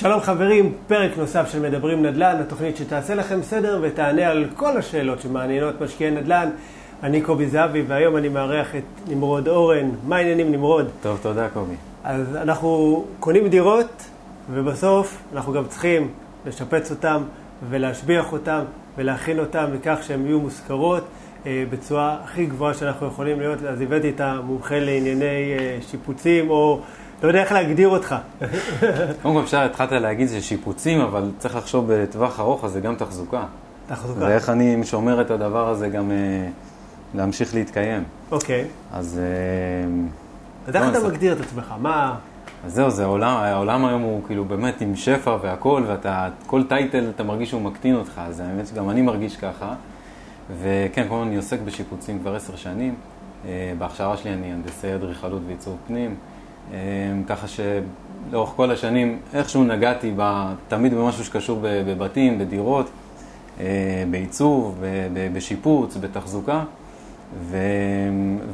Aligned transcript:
שלום 0.00 0.20
חברים, 0.20 0.74
פרק 0.86 1.10
נוסף 1.16 1.48
של 1.52 1.60
מדברים 1.60 2.06
נדל"ן, 2.06 2.36
התוכנית 2.40 2.76
שתעשה 2.76 3.14
לכם 3.14 3.42
סדר 3.42 3.78
ותענה 3.82 4.26
על 4.26 4.46
כל 4.56 4.76
השאלות 4.76 5.20
שמעניינות 5.20 5.80
משקיעי 5.80 6.10
נדל"ן. 6.10 6.50
אני 7.02 7.20
קובי 7.20 7.46
זהבי, 7.48 7.82
והיום 7.82 8.16
אני 8.16 8.28
מארח 8.28 8.74
את 8.74 8.82
נמרוד 9.08 9.48
אורן. 9.48 9.90
מה 10.04 10.16
העניינים 10.16 10.52
נמרוד? 10.52 10.88
טוב, 11.02 11.18
תודה 11.22 11.48
קובי. 11.48 11.74
אז 12.04 12.36
אנחנו 12.36 13.04
קונים 13.20 13.48
דירות, 13.48 14.02
ובסוף 14.52 15.22
אנחנו 15.34 15.52
גם 15.52 15.64
צריכים 15.68 16.08
לשפץ 16.46 16.90
אותם 16.90 17.22
ולהשביח 17.70 18.32
אותם 18.32 18.60
ולהכין 18.96 19.38
אותם 19.38 19.64
לכך 19.74 19.98
שהן 20.02 20.26
יהיו 20.26 20.40
מושכרות 20.40 21.04
אה, 21.46 21.64
בצורה 21.70 22.16
הכי 22.24 22.46
גבוהה 22.46 22.74
שאנחנו 22.74 23.06
יכולים 23.06 23.40
להיות. 23.40 23.62
אז 23.62 23.80
הבאתי 23.80 24.10
את 24.10 24.20
המומחה 24.20 24.78
לענייני 24.78 25.54
אה, 25.58 25.78
שיפוצים, 25.90 26.50
או 26.50 26.80
לא 27.22 27.28
יודע 27.28 27.40
איך 27.40 27.52
להגדיר 27.52 27.88
אותך. 27.88 28.14
קודם 29.22 29.34
כל 29.34 29.40
אפשר, 29.42 29.60
התחלת 29.62 29.92
להגיד 29.92 30.28
שזה 30.28 30.40
שיפוצים, 30.40 31.00
אבל 31.00 31.30
צריך 31.38 31.56
לחשוב 31.56 31.92
בטווח 31.92 32.40
ארוך, 32.40 32.64
אז 32.64 32.72
זה 32.72 32.80
גם 32.80 32.94
תחזוקה. 32.94 33.42
תחזוקה. 33.88 34.20
ואיך 34.24 34.48
אני 34.48 34.84
שומר 34.84 35.20
את 35.20 35.30
הדבר 35.30 35.68
הזה 35.68 35.88
גם 35.88 36.10
אה, 36.10 36.16
להמשיך 37.14 37.54
להתקיים. 37.54 38.04
אוקיי. 38.30 38.64
אז... 38.92 39.20
אה, 39.22 39.90
אז 40.66 40.76
איך 40.76 40.84
לא, 40.84 40.88
אתה 40.90 40.98
אז- 40.98 41.04
מגדיר 41.04 41.32
את 41.32 41.40
עצמך? 41.40 41.74
מה... 41.80 42.14
אז 42.66 42.74
זהו, 42.74 42.90
זה 42.90 43.02
העולם, 43.04 43.36
העולם 43.36 43.84
היום 43.84 44.02
הוא 44.02 44.20
כאילו 44.26 44.44
באמת 44.44 44.80
עם 44.80 44.96
שפע 44.96 45.36
והכל, 45.42 45.82
ואתה, 45.86 46.28
כל 46.46 46.62
טייטל 46.64 47.10
אתה 47.14 47.22
מרגיש 47.22 47.48
שהוא 47.48 47.62
מקטין 47.62 47.94
אותך, 47.94 48.20
אז 48.26 48.40
האמת 48.40 48.66
שגם 48.66 48.90
אני 48.90 49.02
מרגיש 49.02 49.36
ככה. 49.36 49.74
וכן, 50.62 51.06
כל 51.08 51.14
אני 51.14 51.36
עוסק 51.36 51.58
בשיפוצים 51.64 52.18
כבר 52.18 52.34
עשר 52.34 52.56
שנים. 52.56 52.94
אה, 53.46 53.72
בהכשרה 53.78 54.16
שלי 54.16 54.32
אני 54.32 54.52
הנדסי 54.52 54.94
אדריכלות 54.94 55.42
ועיצוב 55.46 55.76
פנים. 55.86 56.14
אה, 56.72 56.78
ככה 57.26 57.46
שלאורך 57.48 58.50
כל 58.50 58.70
השנים 58.70 59.18
איכשהו 59.34 59.64
נגעתי 59.64 60.12
ב, 60.16 60.52
תמיד 60.68 60.94
במשהו 60.94 61.24
שקשור 61.24 61.58
בבתים, 61.62 62.38
בדירות, 62.38 62.90
אה, 63.60 64.04
בעיצוב, 64.10 64.82
בשיפוץ, 65.32 65.96
בתחזוקה. 65.96 66.64
ו, 67.38 67.56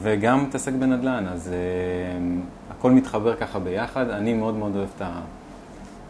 וגם 0.03 0.45
מתעסק 0.45 0.73
בנדל"ן, 0.73 1.27
אז 1.29 1.51
uh, 1.53 2.73
הכל 2.73 2.91
מתחבר 2.91 3.35
ככה 3.37 3.59
ביחד. 3.59 4.11
אני 4.11 4.35
מאוד 4.35 4.55
מאוד 4.55 4.77
אוהב 4.77 4.89
את, 4.97 5.03
ה, 5.03 5.21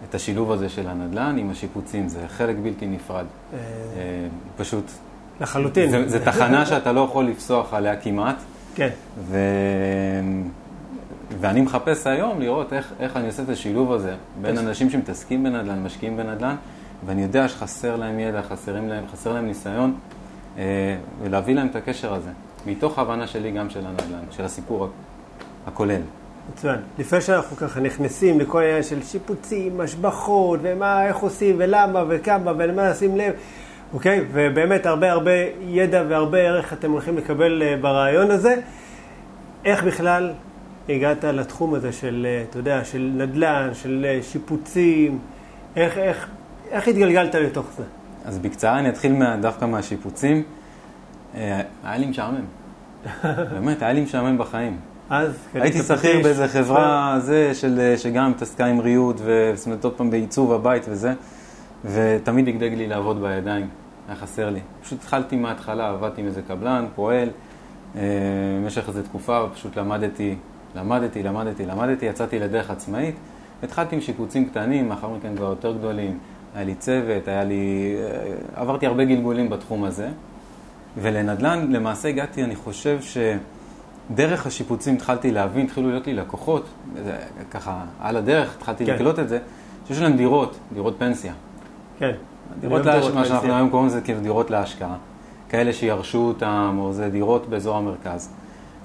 את 0.09 0.15
השילוב 0.15 0.53
הזה 0.53 0.69
של 0.69 0.89
הנדל"ן 0.89 1.39
עם 1.39 1.51
השיפוצים, 1.51 2.09
זה 2.09 2.21
חלק 2.29 2.57
בלתי 2.63 2.87
נפרד. 2.87 3.25
אה, 3.53 3.59
פשוט, 4.57 4.85
לחלוטין. 5.41 6.09
זה 6.09 6.25
תחנה 6.25 6.67
שאתה 6.67 6.93
לא 6.93 7.01
יכול 7.01 7.25
לפסוח 7.25 7.75
עליה 7.75 7.97
כמעט, 7.97 8.37
כן. 8.75 8.89
ו, 9.19 9.39
ואני 11.41 11.61
מחפש 11.61 12.07
היום 12.07 12.41
לראות 12.41 12.73
איך, 12.73 12.93
איך 13.01 13.17
אני 13.17 13.27
עושה 13.27 13.43
את 13.43 13.49
השילוב 13.49 13.93
הזה 13.93 14.15
בין 14.41 14.59
אנשים 14.59 14.91
שמתעסקים 14.91 15.45
בנדל"ן, 15.45 15.83
משקיעים 15.83 16.17
בנדל"ן, 16.17 16.57
ואני 17.07 17.23
יודע 17.23 17.49
שחסר 17.49 17.97
להם 17.97 18.19
ידע, 18.21 18.43
חסרים 18.43 18.89
להם, 18.89 19.05
חסר 19.13 19.33
להם 19.33 19.47
ניסיון, 19.47 19.95
אה, 20.59 20.97
ולהביא 21.23 21.55
להם 21.55 21.67
את 21.67 21.77
הקשר 21.77 22.15
הזה, 22.15 22.31
מתוך 22.67 22.99
ההבנה 22.99 23.27
שלי 23.27 23.51
גם 23.51 23.71
של 23.71 23.87
הנדל"ן, 23.87 24.25
של 24.31 24.45
הסיפור 24.45 24.89
הכולל. 25.67 26.01
מצוין. 26.53 26.79
לפני 26.99 27.21
שאנחנו 27.21 27.57
ככה 27.57 27.81
נכנסים 27.81 28.41
לכל 28.41 28.63
העניין 28.63 28.83
של 28.83 29.03
שיפוצים, 29.03 29.81
השבחות, 29.81 30.61
ומה, 30.63 31.07
איך 31.07 31.17
עושים, 31.17 31.57
ולמה, 31.59 32.05
וכמה, 32.09 32.53
ולמה 32.57 32.91
לשים 32.91 33.17
לב, 33.17 33.33
אוקיי? 33.95 34.25
ובאמת 34.33 34.87
הרבה 34.87 35.13
הרבה 35.13 35.31
ידע 35.61 36.05
והרבה 36.09 36.39
ערך 36.39 36.73
אתם 36.73 36.91
הולכים 36.91 37.19
לקבל 37.19 37.63
אה, 37.63 37.77
ברעיון 37.81 38.31
הזה. 38.31 38.55
איך 39.65 39.85
בכלל 39.85 40.33
הגעת 40.89 41.25
לתחום 41.25 41.75
הזה 41.75 41.93
של, 41.93 42.27
אה, 42.29 42.45
אתה 42.51 42.59
יודע, 42.59 42.85
של 42.85 43.11
נדל"ן, 43.15 43.71
של 43.75 44.07
אה, 44.09 44.23
שיפוצים? 44.23 45.19
איך, 45.77 45.99
איך, 45.99 46.29
איך 46.71 46.89
התגלגלת 46.89 47.35
לתוך 47.35 47.67
זה? 47.77 47.83
אז 48.25 48.39
בקצרה 48.39 48.79
אני 48.79 48.89
אתחיל 48.89 49.13
מה, 49.13 49.37
דווקא 49.37 49.65
מהשיפוצים. 49.65 50.43
אה, 51.35 51.61
היה 51.85 51.99
לי 51.99 52.07
משעמם. 52.07 52.45
באמת, 53.53 53.83
היה 53.83 53.93
לי 53.93 54.01
משעמם 54.01 54.39
בחיים. 54.39 54.77
אז 55.11 55.49
הייתי 55.55 55.83
שכיר 55.83 56.23
באיזה 56.23 56.49
חברה 56.49 57.17
זה, 57.21 57.55
של, 57.55 57.95
שגם 57.97 58.31
התעסקה 58.31 58.67
עם 58.67 58.81
ריהוט, 58.81 59.17
וזאת 59.25 59.67
אומרת 59.67 59.85
עוד 59.85 59.93
פעם 59.93 60.11
בעיצוב 60.11 60.53
הבית 60.53 60.87
וזה, 60.89 61.13
ותמיד 61.85 62.47
דגדג 62.47 62.75
לי 62.75 62.87
לעבוד 62.87 63.23
בידיים, 63.23 63.69
היה 64.09 64.17
חסר 64.17 64.51
לי. 64.51 64.61
פשוט 64.83 64.99
התחלתי 64.99 65.37
מההתחלה, 65.37 65.89
עבדתי 65.89 66.21
עם 66.21 66.27
איזה 66.27 66.43
קבלן, 66.43 66.87
פועל, 66.95 67.29
במשך 67.95 68.89
איזו 68.89 69.03
תקופה, 69.03 69.45
פשוט 69.55 69.77
למדתי, 69.77 70.37
למדתי, 70.77 71.23
למדתי, 71.23 71.67
למדתי, 71.67 72.07
יצאתי 72.07 72.39
לדרך 72.39 72.71
עצמאית. 72.71 73.15
התחלתי 73.63 73.95
עם 73.95 74.01
שיפוצים 74.01 74.49
קטנים, 74.49 74.89
לאחר 74.89 75.09
מכן 75.09 75.37
כבר 75.37 75.47
יותר 75.47 75.73
גדולים. 75.73 76.19
היה 76.55 76.65
לי 76.65 76.75
צוות, 76.75 77.29
היה 77.29 77.45
לי... 77.45 77.97
אה, 77.99 78.61
עברתי 78.61 78.87
הרבה 78.87 79.05
גלגולים 79.05 79.51
בתחום 79.51 79.85
הזה. 79.85 80.09
ולנדל"ן, 80.99 81.73
למעשה 81.73 82.09
הגעתי, 82.09 82.45
אני 82.45 82.57
חושב 82.57 82.99
שדרך 84.11 84.47
השיפוצים 84.47 84.95
התחלתי 84.95 85.31
להבין, 85.31 85.65
התחילו 85.67 85.91
להיות 85.91 86.07
לי 86.07 86.15
לקוחות, 86.15 86.67
זה, 87.05 87.17
ככה, 87.51 87.85
על 88.01 88.17
הדרך 88.17 88.57
התחלתי 88.57 88.87
כן. 88.87 88.95
לקלוט 88.95 89.19
את 89.19 89.29
זה, 89.29 89.39
שיש 89.89 90.01
להם 90.01 90.17
דירות, 90.17 90.59
דירות 90.75 90.95
פנסיה. 90.99 91.33
כן. 91.99 92.13
דירות, 92.61 92.87
היום 92.87 93.03
להש... 93.03 93.15
מה 93.15 93.25
שאנחנו. 93.25 93.55
היום 93.55 93.71
קוראים 93.71 93.87
לזה 93.87 94.01
כאילו 94.01 94.21
דירות 94.21 94.51
להשקעה. 94.51 94.97
כאלה 95.49 95.73
שירשו 95.73 96.19
אותם, 96.19 96.77
או 96.79 96.93
זה 96.93 97.09
דירות 97.09 97.49
באזור 97.49 97.77
המרכז. 97.77 98.31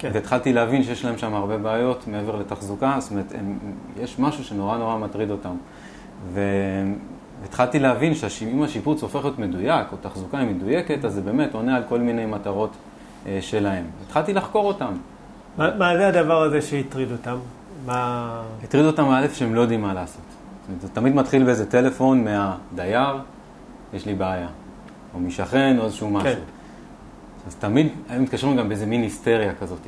כן. 0.02 0.10
והתחלתי 0.12 0.52
להבין 0.52 0.82
שיש 0.82 1.04
להם 1.04 1.18
שם 1.18 1.34
הרבה 1.34 1.58
בעיות 1.58 2.08
מעבר 2.08 2.36
לתחזוקה, 2.36 2.96
זאת 2.98 3.10
אומרת, 3.10 3.32
הם, 3.38 3.58
יש 4.02 4.18
משהו 4.18 4.44
שנורא 4.44 4.78
נורא 4.78 4.98
מטריד 4.98 5.30
אותם. 5.30 5.54
והתחלתי 7.42 7.78
להבין 7.78 8.14
שאם 8.14 8.62
השיפוץ 8.62 9.02
הופך 9.02 9.24
להיות 9.24 9.38
מדויק, 9.38 9.86
או 9.92 9.96
תחזוקה 10.00 10.38
היא 10.38 10.48
מדויקת, 10.48 11.04
אז 11.04 11.14
זה 11.14 11.20
באמת 11.20 11.54
עונה 11.54 11.76
על 11.76 11.82
כל 11.88 11.98
מיני 11.98 12.26
מטרות 12.26 12.70
אה, 13.26 13.38
שלהם. 13.40 13.84
התחלתי 14.06 14.32
לחקור 14.32 14.66
אותם. 14.66 14.92
מה, 15.56 15.76
מה 15.76 15.96
זה 15.96 16.08
הדבר 16.08 16.42
הזה 16.42 16.62
שהטריד 16.62 17.12
אותם? 17.12 17.36
מה... 17.86 18.42
הטריד 18.64 18.84
אותם 18.84 19.04
א' 19.10 19.26
שהם 19.32 19.54
לא 19.54 19.60
יודעים 19.60 19.82
מה 19.82 19.94
לעשות. 19.94 20.22
זאת 20.26 20.68
אומרת, 20.68 20.80
זה 20.80 20.88
תמיד 20.88 21.14
מתחיל 21.14 21.44
באיזה 21.44 21.70
טלפון 21.70 22.24
מהדייר, 22.24 23.18
יש 23.94 24.06
לי 24.06 24.14
בעיה. 24.14 24.48
או 25.14 25.20
משכן, 25.20 25.78
או 25.78 25.84
איזשהו 25.84 26.10
משהו. 26.10 26.32
כן. 26.32 26.40
אז 27.46 27.54
תמיד 27.54 27.88
היו 28.08 28.22
מתקשרים 28.22 28.56
גם 28.56 28.68
באיזה 28.68 28.86
מין 28.86 29.02
היסטריה 29.02 29.54
כזאת. 29.54 29.78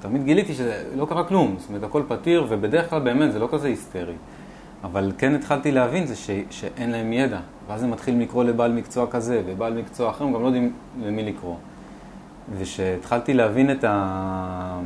תמיד 0.00 0.24
גיליתי 0.24 0.54
שלא 0.54 1.06
קרה 1.06 1.24
כלום, 1.24 1.54
זאת 1.58 1.68
אומרת, 1.68 1.82
הכל 1.82 2.02
פתיר, 2.08 2.46
ובדרך 2.48 2.90
כלל 2.90 3.00
באמת 3.00 3.32
זה 3.32 3.38
לא 3.38 3.48
כזה 3.52 3.68
היסטרי. 3.68 4.14
אבל 4.84 5.12
כן 5.18 5.34
התחלתי 5.34 5.72
להבין 5.72 6.06
זה 6.06 6.16
ש, 6.16 6.30
שאין 6.50 6.90
להם 6.90 7.12
ידע, 7.12 7.40
ואז 7.68 7.82
הם 7.82 7.90
מתחילים 7.90 8.20
לקרוא 8.20 8.44
לבעל 8.44 8.72
מקצוע 8.72 9.06
כזה, 9.10 9.42
ובעל 9.46 9.74
מקצוע 9.74 10.10
אחר, 10.10 10.24
הם 10.24 10.32
גם 10.32 10.42
לא 10.42 10.46
יודעים 10.46 10.72
למי 11.02 11.22
לקרוא. 11.22 11.56
וכשהתחלתי 12.58 13.34
להבין 13.34 13.70
את, 13.70 13.84
ה... 13.84 14.80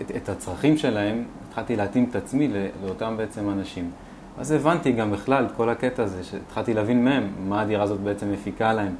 את, 0.00 0.10
את 0.16 0.28
הצרכים 0.28 0.76
שלהם, 0.76 1.24
התחלתי 1.48 1.76
להתאים 1.76 2.06
את 2.10 2.16
עצמי 2.16 2.48
לאותם 2.84 3.14
בעצם 3.16 3.50
אנשים. 3.50 3.90
אז 4.38 4.52
הבנתי 4.52 4.92
גם 4.92 5.10
בכלל 5.10 5.44
את 5.44 5.52
כל 5.52 5.68
הקטע 5.68 6.02
הזה, 6.02 6.24
שהתחלתי 6.24 6.74
להבין 6.74 7.04
מהם 7.04 7.28
מה 7.48 7.60
הדירה 7.60 7.82
הזאת 7.82 8.00
בעצם 8.00 8.32
מפיקה 8.32 8.72
להם, 8.72 8.94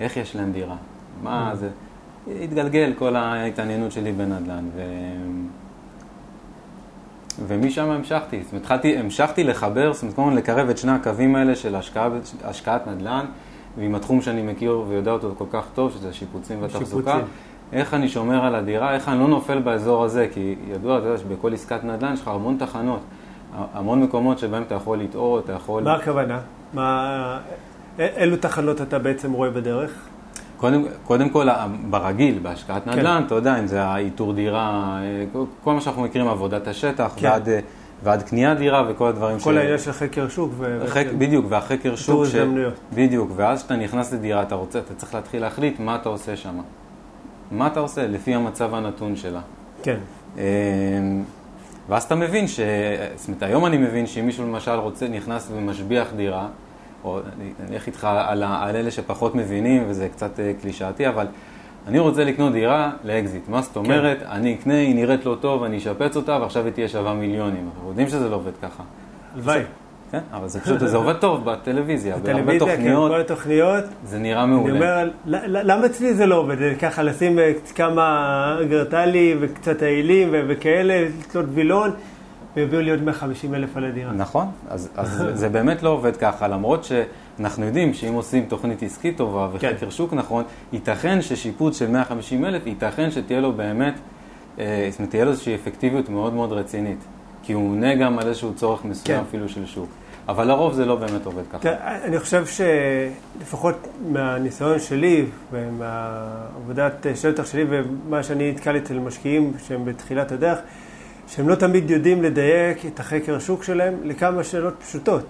איך 0.00 0.16
יש 0.16 0.36
להם 0.36 0.52
דירה, 0.52 0.76
מה 1.22 1.52
זה... 1.54 1.68
התגלגל 2.42 2.92
כל 2.98 3.16
ההתעניינות 3.16 3.92
שלי 3.92 4.12
בנדל"ן, 4.12 4.64
ו... 4.76 4.82
ומשם 7.46 7.90
המשכתי, 7.90 8.42
זאת 8.42 8.52
אומרת, 8.52 8.62
התחלתי, 8.62 8.98
המשכתי 8.98 9.44
לחבר, 9.44 9.92
זאת 9.92 10.02
אומרת, 10.02 10.16
כל 10.16 10.32
לקרב 10.36 10.68
את 10.68 10.78
שני 10.78 10.92
הקווים 10.92 11.36
האלה 11.36 11.56
של 11.56 11.76
השקעה, 11.76 12.08
השקעת 12.44 12.86
נדל"ן, 12.86 13.24
ועם 13.78 13.94
התחום 13.94 14.22
שאני 14.22 14.42
מכיר 14.42 14.84
ויודע 14.88 15.10
אותו 15.10 15.34
כל 15.38 15.44
כך 15.50 15.64
טוב, 15.74 15.92
שזה 15.92 16.12
שיפוצים 16.12 16.58
ותחזוקה. 16.62 17.20
איך 17.72 17.94
אני 17.94 18.08
שומר 18.08 18.44
על 18.44 18.54
הדירה, 18.54 18.94
איך 18.94 19.08
אני 19.08 19.18
לא 19.18 19.28
נופל 19.28 19.58
באזור 19.58 20.04
הזה, 20.04 20.28
כי 20.32 20.54
ידוע, 20.68 20.98
אתה 20.98 21.06
יודע, 21.06 21.18
שבכל 21.18 21.54
עסקת 21.54 21.84
נדל"ן 21.84 22.12
יש 22.12 22.20
לך 22.20 22.28
המון 22.28 22.56
תחנות, 22.58 23.00
המון 23.74 24.02
מקומות 24.02 24.38
שבהם 24.38 24.62
אתה 24.62 24.74
יכול 24.74 24.98
לטעות, 24.98 25.44
אתה 25.44 25.52
יכול... 25.52 25.82
מה 25.82 25.94
הכוונה? 25.94 26.38
מה... 26.74 27.38
אילו 27.98 28.36
תחנות 28.36 28.80
אתה 28.80 28.98
בעצם 28.98 29.32
רואה 29.32 29.50
בדרך? 29.50 30.08
קודם, 30.62 30.82
קודם 31.04 31.28
כל, 31.28 31.48
ברגיל, 31.90 32.38
בהשקעת 32.42 32.84
כן. 32.84 32.90
נדל"ן, 32.90 33.22
אתה 33.26 33.34
יודע, 33.34 33.58
אם 33.58 33.66
זה 33.66 33.82
האיתור 33.84 34.32
דירה, 34.32 34.98
אה, 35.02 35.24
כל- 35.32 35.44
כל 35.64 35.74
מה 35.74 35.80
שאנחנו 35.80 36.02
מכירים, 36.02 36.28
עבודת 36.28 36.68
השטח, 36.68 37.12
כן. 37.16 37.26
ועד, 37.28 37.48
אה, 37.48 37.58
ועד 38.02 38.22
קניית 38.22 38.58
דירה 38.58 38.84
וכל 38.88 39.08
הדברים 39.08 39.38
כל 39.38 39.58
העניין 39.58 39.78
של 39.78 39.92
חקר 39.92 40.28
שוק 40.28 40.52
ו... 40.58 40.82
חק, 40.86 41.06
בדיוק, 41.18 41.46
והחקר 41.48 41.96
שוק, 41.96 42.24
ש... 42.26 42.34
בדיוק, 42.94 43.30
ואז 43.36 43.58
כשאתה 43.58 43.76
נכנס 43.76 44.12
לדירה, 44.12 44.42
אתה 44.42 44.54
רוצה, 44.54 44.78
אתה 44.78 44.94
צריך 44.94 45.14
להתחיל 45.14 45.42
להחליט 45.42 45.80
מה 45.80 45.96
אתה 45.96 46.08
עושה 46.08 46.36
שם. 46.36 46.54
מה 47.50 47.66
אתה 47.66 47.80
עושה? 47.80 48.06
לפי 48.06 48.34
המצב 48.34 48.74
הנתון 48.74 49.16
שלה. 49.16 49.40
כן. 49.82 49.96
אה, 50.38 50.42
ואז 51.88 52.02
אתה 52.02 52.14
מבין 52.14 52.48
ש... 52.48 52.60
זאת 53.16 53.28
אומרת, 53.28 53.42
היום 53.42 53.66
אני 53.66 53.76
מבין 53.78 54.06
שאם 54.06 54.26
מישהו 54.26 54.46
למשל 54.46 54.70
רוצה, 54.74 55.08
נכנס 55.08 55.48
ומשביח 55.54 56.08
דירה, 56.16 56.46
או 57.04 57.18
אני 57.18 57.52
אני 57.66 57.74
אלך 57.74 57.86
איתך 57.86 58.04
על, 58.04 58.42
ה- 58.42 58.58
על 58.62 58.76
אלה 58.76 58.90
שפחות 58.90 59.34
מבינים, 59.34 59.84
וזה 59.88 60.08
קצת 60.08 60.40
אה, 60.40 60.52
קלישאתי, 60.62 61.08
אבל 61.08 61.26
אני 61.88 61.98
רוצה 61.98 62.24
לקנות 62.24 62.52
דירה 62.52 62.90
לאקזיט. 63.04 63.48
מה 63.48 63.62
זאת 63.62 63.76
אומרת? 63.76 64.22
אני 64.30 64.54
אקנה, 64.54 64.74
היא 64.74 64.94
נראית 64.94 65.26
לא 65.26 65.36
טוב, 65.40 65.62
אני 65.62 65.78
אשפץ 65.78 66.16
אותה, 66.16 66.38
ועכשיו 66.40 66.64
היא 66.64 66.72
תהיה 66.72 66.88
שווה 66.88 67.14
מיליונים. 67.14 67.68
אנחנו 67.74 67.88
יודעים 67.88 68.08
שזה 68.08 68.28
לא 68.28 68.36
עובד 68.36 68.52
ככה. 68.62 68.82
הלוואי. 69.34 69.60
כן, 70.10 70.18
אבל 70.32 70.48
זה 70.48 70.60
פשוט, 70.60 70.78
זה 70.80 70.96
עובד 70.96 71.12
טוב 71.16 71.44
בטלוויזיה, 71.44 72.16
בהרבה 72.16 72.52
כן, 72.52 72.58
תוכניות, 72.58 73.10
כל 73.12 73.20
התוכניות. 73.20 73.84
זה 74.04 74.18
נראה 74.18 74.42
אני 74.42 74.50
מעולה. 74.50 74.74
אומר, 74.74 75.04
ל- 75.26 75.36
ל- 75.56 75.70
למה 75.72 75.86
אצלי 75.86 76.14
זה 76.14 76.26
לא 76.26 76.34
עובד? 76.36 76.56
ככה 76.80 77.02
לשים 77.02 77.38
אה, 77.38 77.52
כמה 77.74 78.58
גרטלי 78.68 79.36
וקצת 79.40 79.82
העילים 79.82 80.28
וכאלה, 80.48 81.06
לתלות 81.28 81.46
וילון, 81.54 81.90
ויביאו 82.56 82.80
לי 82.80 82.90
עוד 82.90 83.02
150 83.02 83.54
אלף 83.54 83.76
על 83.76 83.84
הדירה. 83.84 84.12
נכון, 84.12 84.46
אז, 84.68 84.88
אז 84.96 85.22
זה- 85.40 85.48
באמת 85.48 85.82
לא 85.82 85.88
עובד 85.88 86.16
ככה, 86.16 86.48
למרות 86.48 86.84
שאנחנו 86.84 87.64
יודעים 87.64 87.94
שאם 87.94 88.12
עושים 88.12 88.44
תוכנית 88.48 88.82
עסקית 88.82 89.16
טובה 89.16 89.48
וחקר 89.52 89.76
כן. 89.76 89.90
שוק 89.90 90.12
נכון, 90.14 90.44
ייתכן 90.72 91.22
ששיפוץ 91.22 91.78
של 91.78 91.90
150 91.90 92.44
אלף, 92.44 92.66
ייתכן 92.66 93.10
שתהיה 93.10 93.40
לו 93.40 93.52
באמת, 93.52 93.94
אה, 94.58 94.88
זאת 94.90 94.98
אומרת, 94.98 95.10
תהיה 95.10 95.24
לו 95.24 95.30
איזושהי 95.30 95.54
אפקטיביות 95.54 96.08
מאוד 96.08 96.34
מאוד 96.34 96.52
רצינית, 96.52 96.98
כי 97.42 97.52
הוא 97.52 97.70
עונה 97.70 97.94
גם 97.94 98.18
על 98.18 98.28
איזשהו 98.28 98.54
צורך 98.54 98.84
מסוים 98.84 99.18
כן. 99.18 99.24
אפילו 99.28 99.48
של 99.48 99.66
שוק. 99.66 99.88
אבל 100.28 100.48
לרוב 100.48 100.72
זה 100.72 100.84
לא 100.86 100.96
באמת 100.96 101.26
עובד 101.26 101.42
ככה. 101.52 101.58
תראה, 101.58 102.04
אני 102.04 102.18
חושב 102.18 102.44
שלפחות 102.46 103.74
מהניסיון 104.08 104.78
שלי 104.78 105.24
ומהעבודת 105.52 107.06
שטח 107.14 107.46
שלי 107.46 107.64
ומה 107.68 108.22
שאני 108.22 108.50
נתקל 108.52 108.76
אצל 108.76 108.98
משקיעים 108.98 109.52
שהם 109.66 109.84
בתחילת 109.84 110.32
הדרך, 110.32 110.58
שהם 111.34 111.48
לא 111.48 111.54
תמיד 111.54 111.90
יודעים 111.90 112.22
לדייק 112.22 112.86
את 112.86 113.00
החקר 113.00 113.36
השוק 113.36 113.64
שלהם 113.64 113.94
לכמה 114.04 114.44
שאלות 114.44 114.74
פשוטות. 114.82 115.22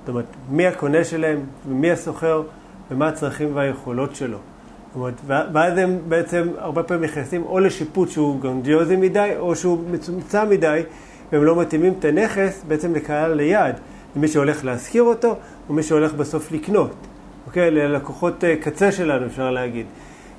זאת 0.00 0.08
אומרת, 0.08 0.24
מי 0.50 0.66
הקונה 0.66 1.04
שלהם, 1.04 1.40
ומי 1.68 1.90
הסוחר, 1.90 2.42
ומה 2.90 3.08
הצרכים 3.08 3.56
והיכולות 3.56 4.14
שלו. 4.14 4.38
זאת 4.38 4.96
אומרת, 4.96 5.14
ואז 5.26 5.78
הם 5.78 5.98
בעצם 6.08 6.48
הרבה 6.58 6.82
פעמים 6.82 7.04
נכנסים 7.04 7.42
או 7.42 7.58
לשיפוט 7.58 8.10
שהוא 8.10 8.40
גרנדיוזי 8.40 8.96
מדי, 8.96 9.30
או 9.38 9.56
שהוא 9.56 9.78
מצומצם 9.90 10.48
מדי, 10.50 10.82
והם 11.32 11.44
לא 11.44 11.60
מתאימים 11.60 11.94
את 11.98 12.04
הנכס 12.04 12.62
בעצם 12.68 12.94
לקהל 12.94 13.38
היעד. 13.38 13.80
למי 14.16 14.28
שהולך 14.28 14.64
להשכיר 14.64 15.02
אותו, 15.02 15.36
או 15.68 15.74
מי 15.74 15.82
שהולך 15.82 16.14
בסוף 16.14 16.52
לקנות. 16.52 16.94
אוקיי? 17.46 17.70
ללקוחות 17.70 18.44
אה, 18.44 18.56
קצה 18.56 18.92
שלנו, 18.92 19.26
אפשר 19.26 19.50
להגיד. 19.50 19.86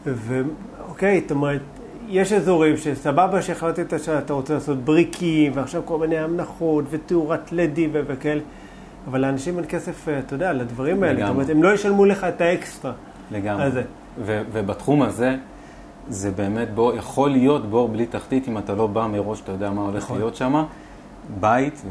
ואוקיי, 0.05 1.21
זאת 1.21 1.31
אומרת, 1.31 1.61
יש 2.11 2.33
אזורים 2.33 2.77
שסבבה 2.77 3.41
שהחלטת 3.41 4.03
שאתה 4.03 4.33
רוצה 4.33 4.53
לעשות 4.53 4.77
בריקים, 4.77 5.51
ועכשיו 5.55 5.81
כל 5.85 5.97
מיני 5.97 6.17
המנחות, 6.17 6.85
ותאורת 6.89 7.51
לדי 7.51 7.89
וכאלה, 7.91 8.41
אבל 9.07 9.21
לאנשים 9.21 9.57
אין 9.57 9.65
כסף, 9.65 10.09
אה, 10.09 10.19
אתה 10.19 10.33
יודע, 10.35 10.53
לדברים 10.53 11.03
האלה. 11.03 11.13
זאת 11.13 11.19
לגמרי. 11.19 11.33
אומרת, 11.33 11.49
הם 11.49 11.63
לא 11.63 11.73
ישלמו 11.73 12.05
לך 12.05 12.23
את 12.23 12.41
האקסטרה. 12.41 12.91
לגמרי. 13.31 13.63
אז 13.63 13.73
זה. 13.73 13.83
ו- 14.25 14.41
ובתחום 14.51 15.01
הזה, 15.01 15.35
זה 16.09 16.31
באמת 16.31 16.73
בור, 16.73 16.95
יכול 16.95 17.29
להיות 17.29 17.69
בור 17.69 17.87
בלי 17.87 18.05
תחתית 18.05 18.47
אם 18.47 18.57
אתה 18.57 18.75
לא 18.75 18.87
בא 18.87 19.07
מראש, 19.07 19.41
אתה 19.41 19.51
יודע 19.51 19.69
מה 19.69 19.81
הולך 19.81 20.03
נכון. 20.03 20.17
להיות 20.17 20.35
שם. 20.35 20.63
בית, 21.39 21.81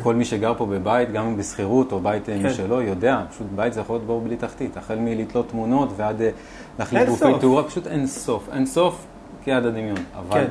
וכל 0.00 0.14
מי 0.14 0.24
שגר 0.24 0.52
פה 0.56 0.66
בבית, 0.66 1.12
גם 1.12 1.26
אם 1.26 1.36
בשכירות 1.36 1.92
או 1.92 2.00
בית 2.00 2.26
כן. 2.26 2.38
כן. 2.42 2.46
משלו, 2.48 2.82
יודע, 2.82 3.22
פשוט 3.30 3.46
בית 3.56 3.72
זה 3.72 3.80
יכול 3.80 3.96
להיות 3.96 4.06
בור 4.06 4.20
בלי 4.20 4.36
תחתית. 4.36 4.76
החל 4.76 4.98
מלתלות 4.98 5.48
תמונות 5.48 5.88
ועד 5.96 6.22
אה, 6.22 6.30
להחליף 6.78 7.02
אין 7.02 7.10
גופי. 7.10 7.24
תאורה, 7.40 7.62
פשוט 7.64 7.86
אין 7.86 8.06
סוף. 8.06 8.48
אין 8.52 8.66
סוף 8.66 9.06
כיד 9.48 9.66
הדמיון. 9.66 9.96
אבל, 10.16 10.40
כן. 10.40 10.50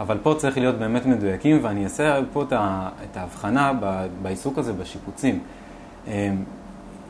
אבל 0.00 0.18
פה 0.22 0.34
צריך 0.38 0.58
להיות 0.58 0.74
באמת 0.74 1.06
מדויקים, 1.06 1.58
ואני 1.62 1.84
אעשה 1.84 2.18
פה 2.32 2.42
את, 2.42 2.52
ה, 2.52 2.88
את 3.04 3.16
ההבחנה 3.16 3.72
ב, 3.80 4.06
בעיסוק 4.22 4.58
הזה 4.58 4.72
בשיפוצים. 4.72 5.38
אה, 6.08 6.30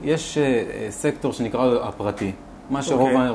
יש 0.05 0.39
אה, 0.39 0.87
סקטור 0.91 1.33
שנקרא 1.33 1.89
הפרטי, 1.89 2.33
מה 2.71 2.83
שרוב, 2.83 3.11
אוקיי. 3.11 3.29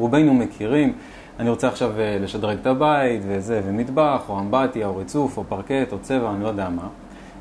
רובנו 0.00 0.34
מכירים. 0.34 0.92
אני 1.38 1.50
רוצה 1.50 1.68
עכשיו 1.68 2.00
אה, 2.00 2.18
לשדרג 2.20 2.58
את 2.60 2.66
הבית, 2.66 3.22
וזה, 3.26 3.60
ומטבח, 3.66 4.22
או 4.28 4.38
אמבטיה, 4.38 4.86
או 4.86 4.96
ריצוף, 4.96 5.36
או 5.36 5.44
פרקט, 5.48 5.92
או 5.92 5.98
צבע, 5.98 6.30
אני 6.30 6.42
לא 6.42 6.48
יודע 6.48 6.68
מה. 6.68 6.88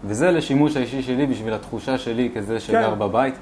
וזה 0.05 0.31
לשימוש 0.31 0.77
האישי 0.77 1.01
שלי, 1.01 1.25
בשביל 1.25 1.53
התחושה 1.53 1.97
שלי 1.97 2.29
כזה 2.35 2.59
שגר 2.59 2.93
כן. 2.93 2.99
בבית. 2.99 3.35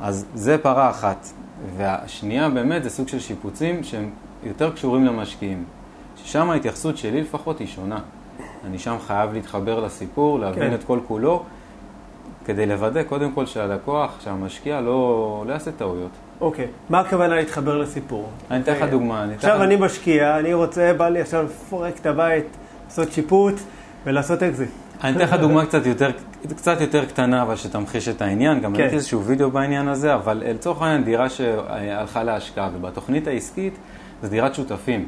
אז 0.00 0.26
זה 0.34 0.58
פרה 0.58 0.90
אחת. 0.90 1.26
והשנייה 1.76 2.48
באמת 2.48 2.82
זה 2.82 2.90
סוג 2.90 3.08
של 3.08 3.20
שיפוצים 3.20 3.84
שהם 3.84 4.10
יותר 4.42 4.72
קשורים 4.72 5.04
למשקיעים. 5.04 5.64
ששם 6.28 6.50
ההתייחסות 6.50 6.96
שלי 6.98 7.20
לפחות 7.20 7.58
היא 7.58 7.66
שונה. 7.68 7.98
אני 8.66 8.78
שם 8.78 8.96
חייב 9.06 9.32
להתחבר 9.32 9.80
לסיפור, 9.80 10.38
להבין 10.38 10.62
כן. 10.68 10.74
את 10.74 10.84
כל 10.84 10.98
כולו, 11.08 11.42
כדי 12.44 12.66
לוודא 12.66 13.02
קודם 13.02 13.32
כל 13.32 13.46
שהלקוח, 13.46 14.20
שהמשקיע 14.24 14.80
לא, 14.80 15.44
לא 15.46 15.52
יעשה 15.52 15.70
טעויות. 15.72 16.10
אוקיי, 16.40 16.66
מה 16.90 17.00
הכוונה 17.00 17.34
להתחבר 17.36 17.78
לסיפור? 17.78 18.28
אני 18.50 18.60
אתן 18.62 18.72
לך 18.72 18.78
אוקיי. 18.78 18.90
דוגמה. 18.90 19.24
אני 19.24 19.34
עכשיו 19.34 19.56
לך- 19.56 19.62
אני 19.62 19.76
משקיע, 19.76 20.38
אני 20.38 20.54
רוצה, 20.54 20.92
בא 20.96 21.08
לי 21.08 21.20
עכשיו 21.20 21.44
לפרק 21.44 21.94
את 22.00 22.06
הבית, 22.06 22.44
לעשות 22.88 23.12
שיפוץ 23.12 23.64
ולעשות 24.04 24.42
אקזיט. 24.42 24.68
אני 25.04 25.16
אתן 25.16 25.24
לך 25.24 25.32
דוגמה 25.32 25.66
קצת 25.66 25.86
יותר, 25.86 26.10
קצת 26.56 26.80
יותר 26.80 27.04
קטנה, 27.04 27.42
אבל 27.42 27.56
שתמחיש 27.56 28.08
את 28.08 28.22
העניין. 28.22 28.60
גם 28.60 28.72
כן. 28.74 28.80
ראיתי 28.82 28.94
איזשהו 28.96 29.24
וידאו 29.24 29.50
בעניין 29.50 29.88
הזה, 29.88 30.14
אבל 30.14 30.42
לצורך 30.46 30.82
העניין 30.82 31.04
דירה 31.04 31.28
שהלכה 31.28 32.22
להשקעה, 32.22 32.70
ובתוכנית 32.74 33.26
העסקית 33.26 33.74
זו 34.22 34.28
דירת 34.28 34.54
שותפים. 34.54 35.06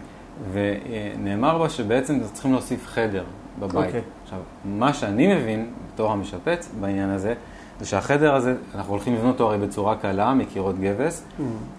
ונאמר 0.52 1.58
בה 1.58 1.68
שבעצם 1.68 2.20
צריכים 2.32 2.52
להוסיף 2.52 2.86
חדר 2.86 3.24
בבית. 3.58 3.86
אוקיי. 3.86 4.00
עכשיו, 4.22 4.38
מה 4.64 4.94
שאני 4.94 5.34
מבין 5.34 5.70
בתור 5.94 6.12
המשפץ 6.12 6.70
בעניין 6.80 7.10
הזה, 7.10 7.34
זה 7.80 7.86
שהחדר 7.86 8.34
הזה, 8.34 8.54
אנחנו 8.74 8.92
הולכים 8.92 9.14
לבנות 9.14 9.32
אותו 9.32 9.48
הרי 9.48 9.58
בצורה 9.58 9.96
קלה, 9.96 10.34
מקירות 10.34 10.78
גבס, 10.80 11.24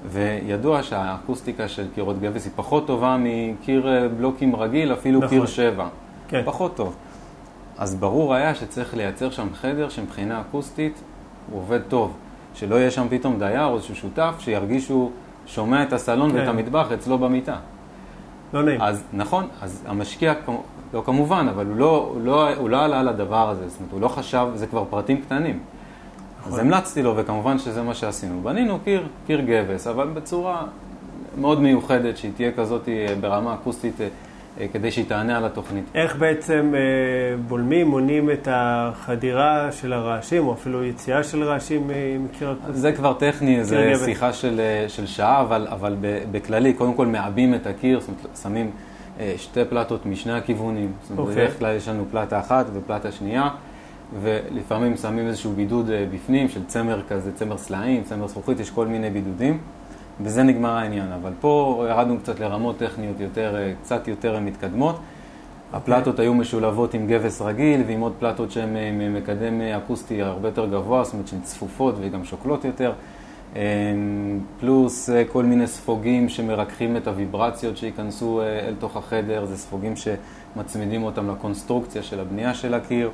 וידוע 0.06 0.84
שהאקוסטיקה 0.84 1.68
של 1.68 1.88
קירות 1.96 2.20
גבס 2.20 2.46
היא 2.46 2.54
פחות 2.56 2.88
טובה 2.88 3.18
מקיר 3.20 3.88
אה, 3.88 4.08
בלוקים 4.08 4.56
רגיל, 4.56 4.94
אפילו 4.94 5.20
נכון. 5.20 5.30
קיר 5.30 5.46
שבע. 5.46 5.88
כן. 6.28 6.42
פחות 6.46 6.76
טוב. 6.76 6.96
אז 7.78 7.96
ברור 7.96 8.34
היה 8.34 8.56
שצריך 8.56 8.96
לייצר 8.96 9.30
שם 9.30 9.48
חדר 9.54 9.90
שמבחינה 9.90 10.42
אקוסטית 10.42 11.02
הוא 11.52 11.60
עובד 11.60 11.82
טוב. 11.88 12.14
שלא 12.54 12.76
יהיה 12.76 12.92
שם 12.92 13.08
פתאום 13.10 13.40
דייר 13.40 13.66
או 13.66 13.76
איזשהו 13.76 13.96
שותף 13.96 14.36
שירגיש 14.40 14.86
שהוא 14.86 15.12
שומע 15.46 15.84
את 15.84 15.94
הסלון 15.94 16.32
כן. 16.32 16.38
ואת 16.38 16.48
המטבח 16.48 16.92
אצלו 16.92 17.18
במיטה. 17.18 17.56
לא 18.54 18.64
נעים. 18.64 18.82
אז 18.82 19.04
נכון, 19.14 19.48
אז 19.62 19.84
המשקיע, 19.88 20.34
לא 20.94 21.04
כמובן, 21.06 21.48
אבל 21.50 21.66
הוא 21.66 21.76
לא, 21.76 22.12
הוא 22.14 22.22
לא, 22.22 22.54
הוא 22.56 22.70
לא 22.70 22.84
עלה 22.84 23.00
על 23.00 23.08
הדבר 23.08 23.50
הזה, 23.50 23.70
זאת 23.70 23.78
אומרת, 23.80 23.94
הוא 23.94 24.02
לא 24.02 24.08
חשב, 24.08 24.48
זה 24.56 24.68
כבר 24.68 24.84
פרטים 24.90 25.22
קטנים. 25.22 25.60
אז 26.46 26.48
נכון. 26.48 26.60
המלצתי 26.60 27.02
לו, 27.02 27.18
וכמובן 27.18 27.60
שזה 27.60 27.82
מה 27.82 27.94
שעשינו. 27.94 28.42
בנינו 28.44 28.80
קיר, 28.84 29.08
קיר 29.28 29.42
גבס, 29.42 29.88
אבל 29.88 30.08
בצורה 30.08 30.64
מאוד 31.38 31.62
מיוחדת, 31.62 32.18
שהיא 32.18 32.32
תהיה 32.36 32.52
כזאת 32.52 32.90
אה, 32.90 33.16
ברמה 33.22 33.54
אקוסטית, 33.54 34.02
אה, 34.02 34.08
כדי 34.74 34.92
שהיא 34.92 35.06
תענה 35.08 35.38
על 35.38 35.46
התוכנית. 35.46 35.84
איך 35.96 36.16
בעצם 36.16 36.74
אה, 36.76 37.38
בולמים, 37.48 37.88
מונעים 37.88 38.32
את 38.32 38.48
החדירה 38.52 39.72
של 39.72 39.94
הרעשים, 39.94 40.48
או 40.48 40.54
אפילו 40.54 40.84
יציאה 40.84 41.24
של 41.24 41.44
רעשים 41.44 41.92
אה, 41.92 42.18
מקיר? 42.20 42.56
זה 42.70 42.92
כבר 42.92 43.14
טכני, 43.14 43.64
זה 43.64 43.90
גבס. 43.92 44.06
שיחה 44.06 44.34
של, 44.34 44.60
אה, 44.60 44.90
של 44.90 45.06
שעה, 45.06 45.42
אבל, 45.42 45.68
אבל 45.72 45.96
בכללי, 46.32 46.74
קודם 46.74 46.94
כל 46.94 47.06
מעבים 47.06 47.56
את 47.56 47.68
הקיר, 47.68 48.00
זאת 48.00 48.10
אומרת, 48.10 48.38
שמים 48.44 48.72
אה, 49.20 49.34
שתי 49.38 49.66
פלטות 49.66 50.06
משני 50.06 50.34
הכיוונים. 50.34 50.92
זאת 51.02 51.12
אומרת, 51.12 51.28
אוקיי. 51.30 51.46
בדרך 51.46 51.60
כלל 51.60 51.76
יש 51.76 51.88
לנו 51.88 52.06
פלטה 52.12 52.40
אחת 52.40 52.66
ופלטה 52.74 53.12
שנייה, 53.12 53.50
ולפעמים 54.22 54.98
שמים 54.98 55.28
איזשהו 55.28 55.52
בידוד 55.52 55.90
אה, 55.90 56.06
בפנים 56.14 56.50
של 56.50 56.66
צמר 56.66 57.02
כזה, 57.10 57.32
צמר 57.32 57.58
סלעים, 57.58 58.04
צמר 58.04 58.28
זכוכית, 58.28 58.60
יש 58.60 58.70
כל 58.70 58.88
מיני 58.88 59.10
בידודים, 59.10 59.58
וזה 60.24 60.44
נגמר 60.44 60.70
העניין. 60.70 61.12
אבל 61.12 61.32
פה 61.40 61.86
ירדנו 61.90 62.20
קצת 62.20 62.40
לרמות 62.40 62.78
טכניות 62.78 63.20
יותר, 63.20 63.56
אה, 63.56 63.74
קצת 63.84 64.08
יותר 64.08 64.40
מתקדמות. 64.40 65.00
הפלטות 65.74 66.20
היו 66.20 66.34
משולבות 66.34 66.94
עם 66.94 67.08
גבס 67.08 67.42
רגיל 67.42 67.82
ועם 67.88 68.02
עוד 68.02 68.14
פלטות 68.20 68.52
שהן 68.52 68.76
אה, 68.76 69.10
מקדם 69.10 69.62
אה, 69.62 69.78
אקוסטי 69.78 70.22
הרבה 70.22 70.48
יותר 70.48 70.66
גבוה, 70.66 71.04
זאת 71.04 71.14
אומרת 71.14 71.28
שהן 71.28 71.42
צפופות 71.42 71.96
וגם 72.02 72.26
שוקלות 72.26 72.66
יותר. 72.66 72.92
פלוס 74.60 75.10
כל 75.32 75.44
מיני 75.44 75.68
ספוגים 75.68 76.30
שמרככים 76.30 76.98
את 76.98 77.08
הוויברציות 77.08 77.78
שייכנסו 77.78 78.42
אל 78.42 78.74
תוך 78.80 78.98
החדר, 78.98 79.46
זה 79.46 79.58
ספוגים 79.58 79.94
שמצמידים 79.96 81.04
אותם 81.04 81.30
לקונסטרוקציה 81.30 82.04
של 82.04 82.20
הבנייה 82.20 82.54
של 82.54 82.74
הקיר. 82.74 83.10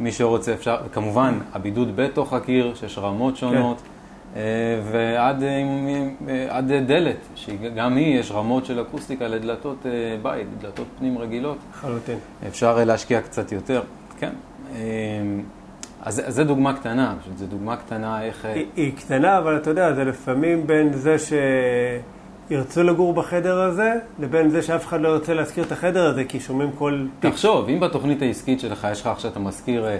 מי 0.00 0.12
שרוצה 0.12 0.54
אפשר, 0.54 0.76
כמובן 0.92 1.38
הבידוד 1.52 1.96
בתוך 1.96 2.32
הקיר, 2.32 2.74
שיש 2.74 2.98
רמות 2.98 3.36
שונות, 3.36 3.76
אה, 3.76 3.93
ועד 4.92 5.42
אה, 5.42 5.62
אה, 6.28 6.46
עד 6.56 6.72
דלת, 6.72 7.16
שגם 7.34 7.96
היא, 7.96 8.18
יש 8.18 8.30
רמות 8.30 8.64
של 8.66 8.80
אקוסטיקה 8.80 9.28
לדלתות 9.28 9.86
אה, 9.86 9.90
בית, 10.22 10.46
דלתות 10.60 10.86
פנים 10.98 11.18
רגילות. 11.18 11.58
לחלוטין. 11.72 12.18
אפשר 12.48 12.76
אה, 12.78 12.84
להשקיע 12.84 13.20
קצת 13.20 13.52
יותר, 13.52 13.82
כן. 14.18 14.30
אה, 14.74 14.80
אז 16.02 16.22
אז 16.26 16.34
זו 16.34 16.44
דוגמה 16.44 16.74
קטנה, 16.74 17.14
פשוט 17.20 17.38
זו 17.38 17.46
דוגמה 17.46 17.76
קטנה 17.76 18.22
איך... 18.22 18.44
אה, 18.44 18.52
היא, 18.52 18.66
היא 18.76 18.92
קטנה, 18.96 19.38
אבל 19.38 19.56
אתה 19.56 19.70
יודע, 19.70 19.92
זה 19.94 20.04
לפעמים 20.04 20.66
בין 20.66 20.92
זה 20.92 21.16
שירצו 22.48 22.82
לגור 22.82 23.12
בחדר 23.14 23.60
הזה, 23.60 23.92
לבין 24.18 24.50
זה 24.50 24.62
שאף 24.62 24.86
אחד 24.86 25.00
לא 25.00 25.08
ירצה 25.08 25.34
להשכיר 25.34 25.64
את 25.64 25.72
החדר 25.72 26.06
הזה, 26.06 26.24
כי 26.24 26.40
שומעים 26.40 26.70
כל. 26.78 27.06
תחשוב, 27.20 27.68
אם 27.68 27.80
בתוכנית 27.80 28.22
העסקית 28.22 28.60
שלך 28.60 28.86
יש 28.92 29.00
לך 29.00 29.06
עכשיו, 29.06 29.30
אתה 29.30 29.38
משכיר 29.40 29.86
אה, 29.86 29.96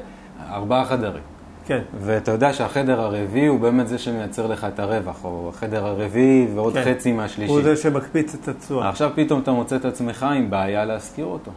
ארבעה 0.51 0.85
חדרים, 0.85 1.23
כן, 1.67 1.81
ואתה 2.01 2.31
יודע 2.31 2.53
שהחדר 2.53 3.01
הרביעי 3.01 3.47
הוא 3.47 3.61
באמת 3.61 3.89
זה 3.89 3.99
שמייצר 3.99 4.47
לך 4.47 4.67
את 4.75 4.79
הרווח, 4.79 5.25
או 5.25 5.49
החדר 5.55 5.87
הרביעי 5.87 6.47
ועוד 6.55 6.75
כן. 6.75 6.85
חצי 6.85 7.13
מהשלישי. 7.13 7.53
הוא 7.53 7.63
זה 7.63 7.77
שמקפיץ 7.77 8.35
את 8.35 8.49
התשואה. 8.49 8.89
עכשיו 8.89 9.11
פתאום 9.15 9.41
אתה 9.41 9.53
מוצא 9.53 9.77
את 9.77 9.85
עצמך 9.85 10.23
עם 10.23 10.51
בעיה 10.51 10.85
להשכיר 10.85 11.27
אותו. 11.27 11.51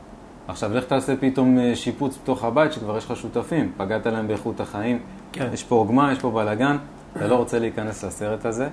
עכשיו 0.47 0.73
לך 0.73 0.83
תעשה 0.83 1.13
פתאום 1.19 1.59
אה, 1.59 1.75
שיפוץ 1.75 2.17
בתוך 2.23 2.43
הבית 2.43 2.73
שכבר 2.73 2.97
יש 2.97 3.05
לך 3.05 3.15
שותפים, 3.15 3.71
פגעת 3.77 4.05
להם 4.05 4.27
באיכות 4.27 4.59
החיים, 4.59 4.99
כן. 5.31 5.47
יש 5.53 5.63
פה 5.63 5.75
עוגמה, 5.75 6.11
יש 6.11 6.19
פה 6.19 6.31
בלאגן, 6.31 6.77
אתה 7.17 7.27
לא 7.27 7.35
רוצה 7.35 7.59
להיכנס 7.59 8.03
לסרט 8.03 8.45
הזה, 8.45 8.67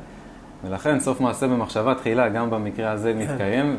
ולכן 0.64 1.00
סוף 1.00 1.20
מעשה 1.20 1.46
במחשבה 1.48 1.94
תחילה, 1.94 2.28
גם 2.28 2.50
במקרה 2.50 2.90
הזה 2.90 3.12
כן. 3.12 3.18
מתקיים, 3.18 3.76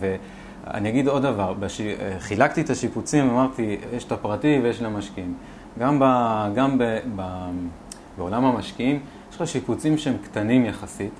ואני 0.00 0.88
אגיד 0.88 1.08
עוד 1.08 1.22
דבר, 1.22 1.52
בש... 1.52 1.80
חילקתי 2.18 2.60
את 2.60 2.70
השיפוצים, 2.70 3.30
אמרתי, 3.30 3.76
יש 3.92 4.04
את 4.04 4.12
הפרטי 4.12 4.60
ויש 4.62 4.82
למשקיעים. 4.82 5.34
גם, 5.78 5.98
ב... 6.00 6.04
גם 6.54 6.78
ב... 6.78 6.98
ב... 7.16 7.22
בעולם 8.18 8.44
המשקיעים, 8.44 9.00
יש 9.30 9.40
לך 9.40 9.48
שיפוצים 9.48 9.98
שהם 9.98 10.16
קטנים 10.24 10.64
יחסית, 10.64 11.12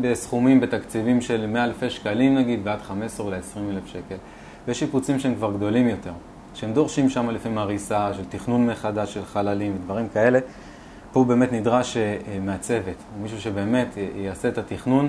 בסכומים, 0.00 0.60
בתקציבים 0.60 1.20
של 1.20 1.46
100 1.46 1.64
אלפי 1.64 1.90
שקלים 1.90 2.34
נגיד, 2.34 2.60
ועד 2.64 2.82
15 2.82 3.30
ל-20 3.30 3.58
אלף 3.70 3.86
שקל. 3.86 4.16
ויש 4.66 4.78
שיפוצים 4.78 5.18
שהם 5.18 5.34
כבר 5.34 5.52
גדולים 5.52 5.88
יותר, 5.88 6.12
שהם 6.54 6.72
דורשים 6.72 7.08
שם 7.08 7.30
לפעמים 7.30 7.58
הריסה, 7.58 8.14
של 8.14 8.24
תכנון 8.28 8.66
מחדש 8.66 9.14
של 9.14 9.24
חללים 9.24 9.76
ודברים 9.76 10.08
כאלה. 10.08 10.38
פה 11.12 11.24
באמת 11.24 11.52
נדרש 11.52 11.96
אה, 11.96 12.18
או 13.16 13.22
מישהו 13.22 13.40
שבאמת 13.40 13.88
יעשה 14.16 14.48
את 14.48 14.58
התכנון 14.58 15.08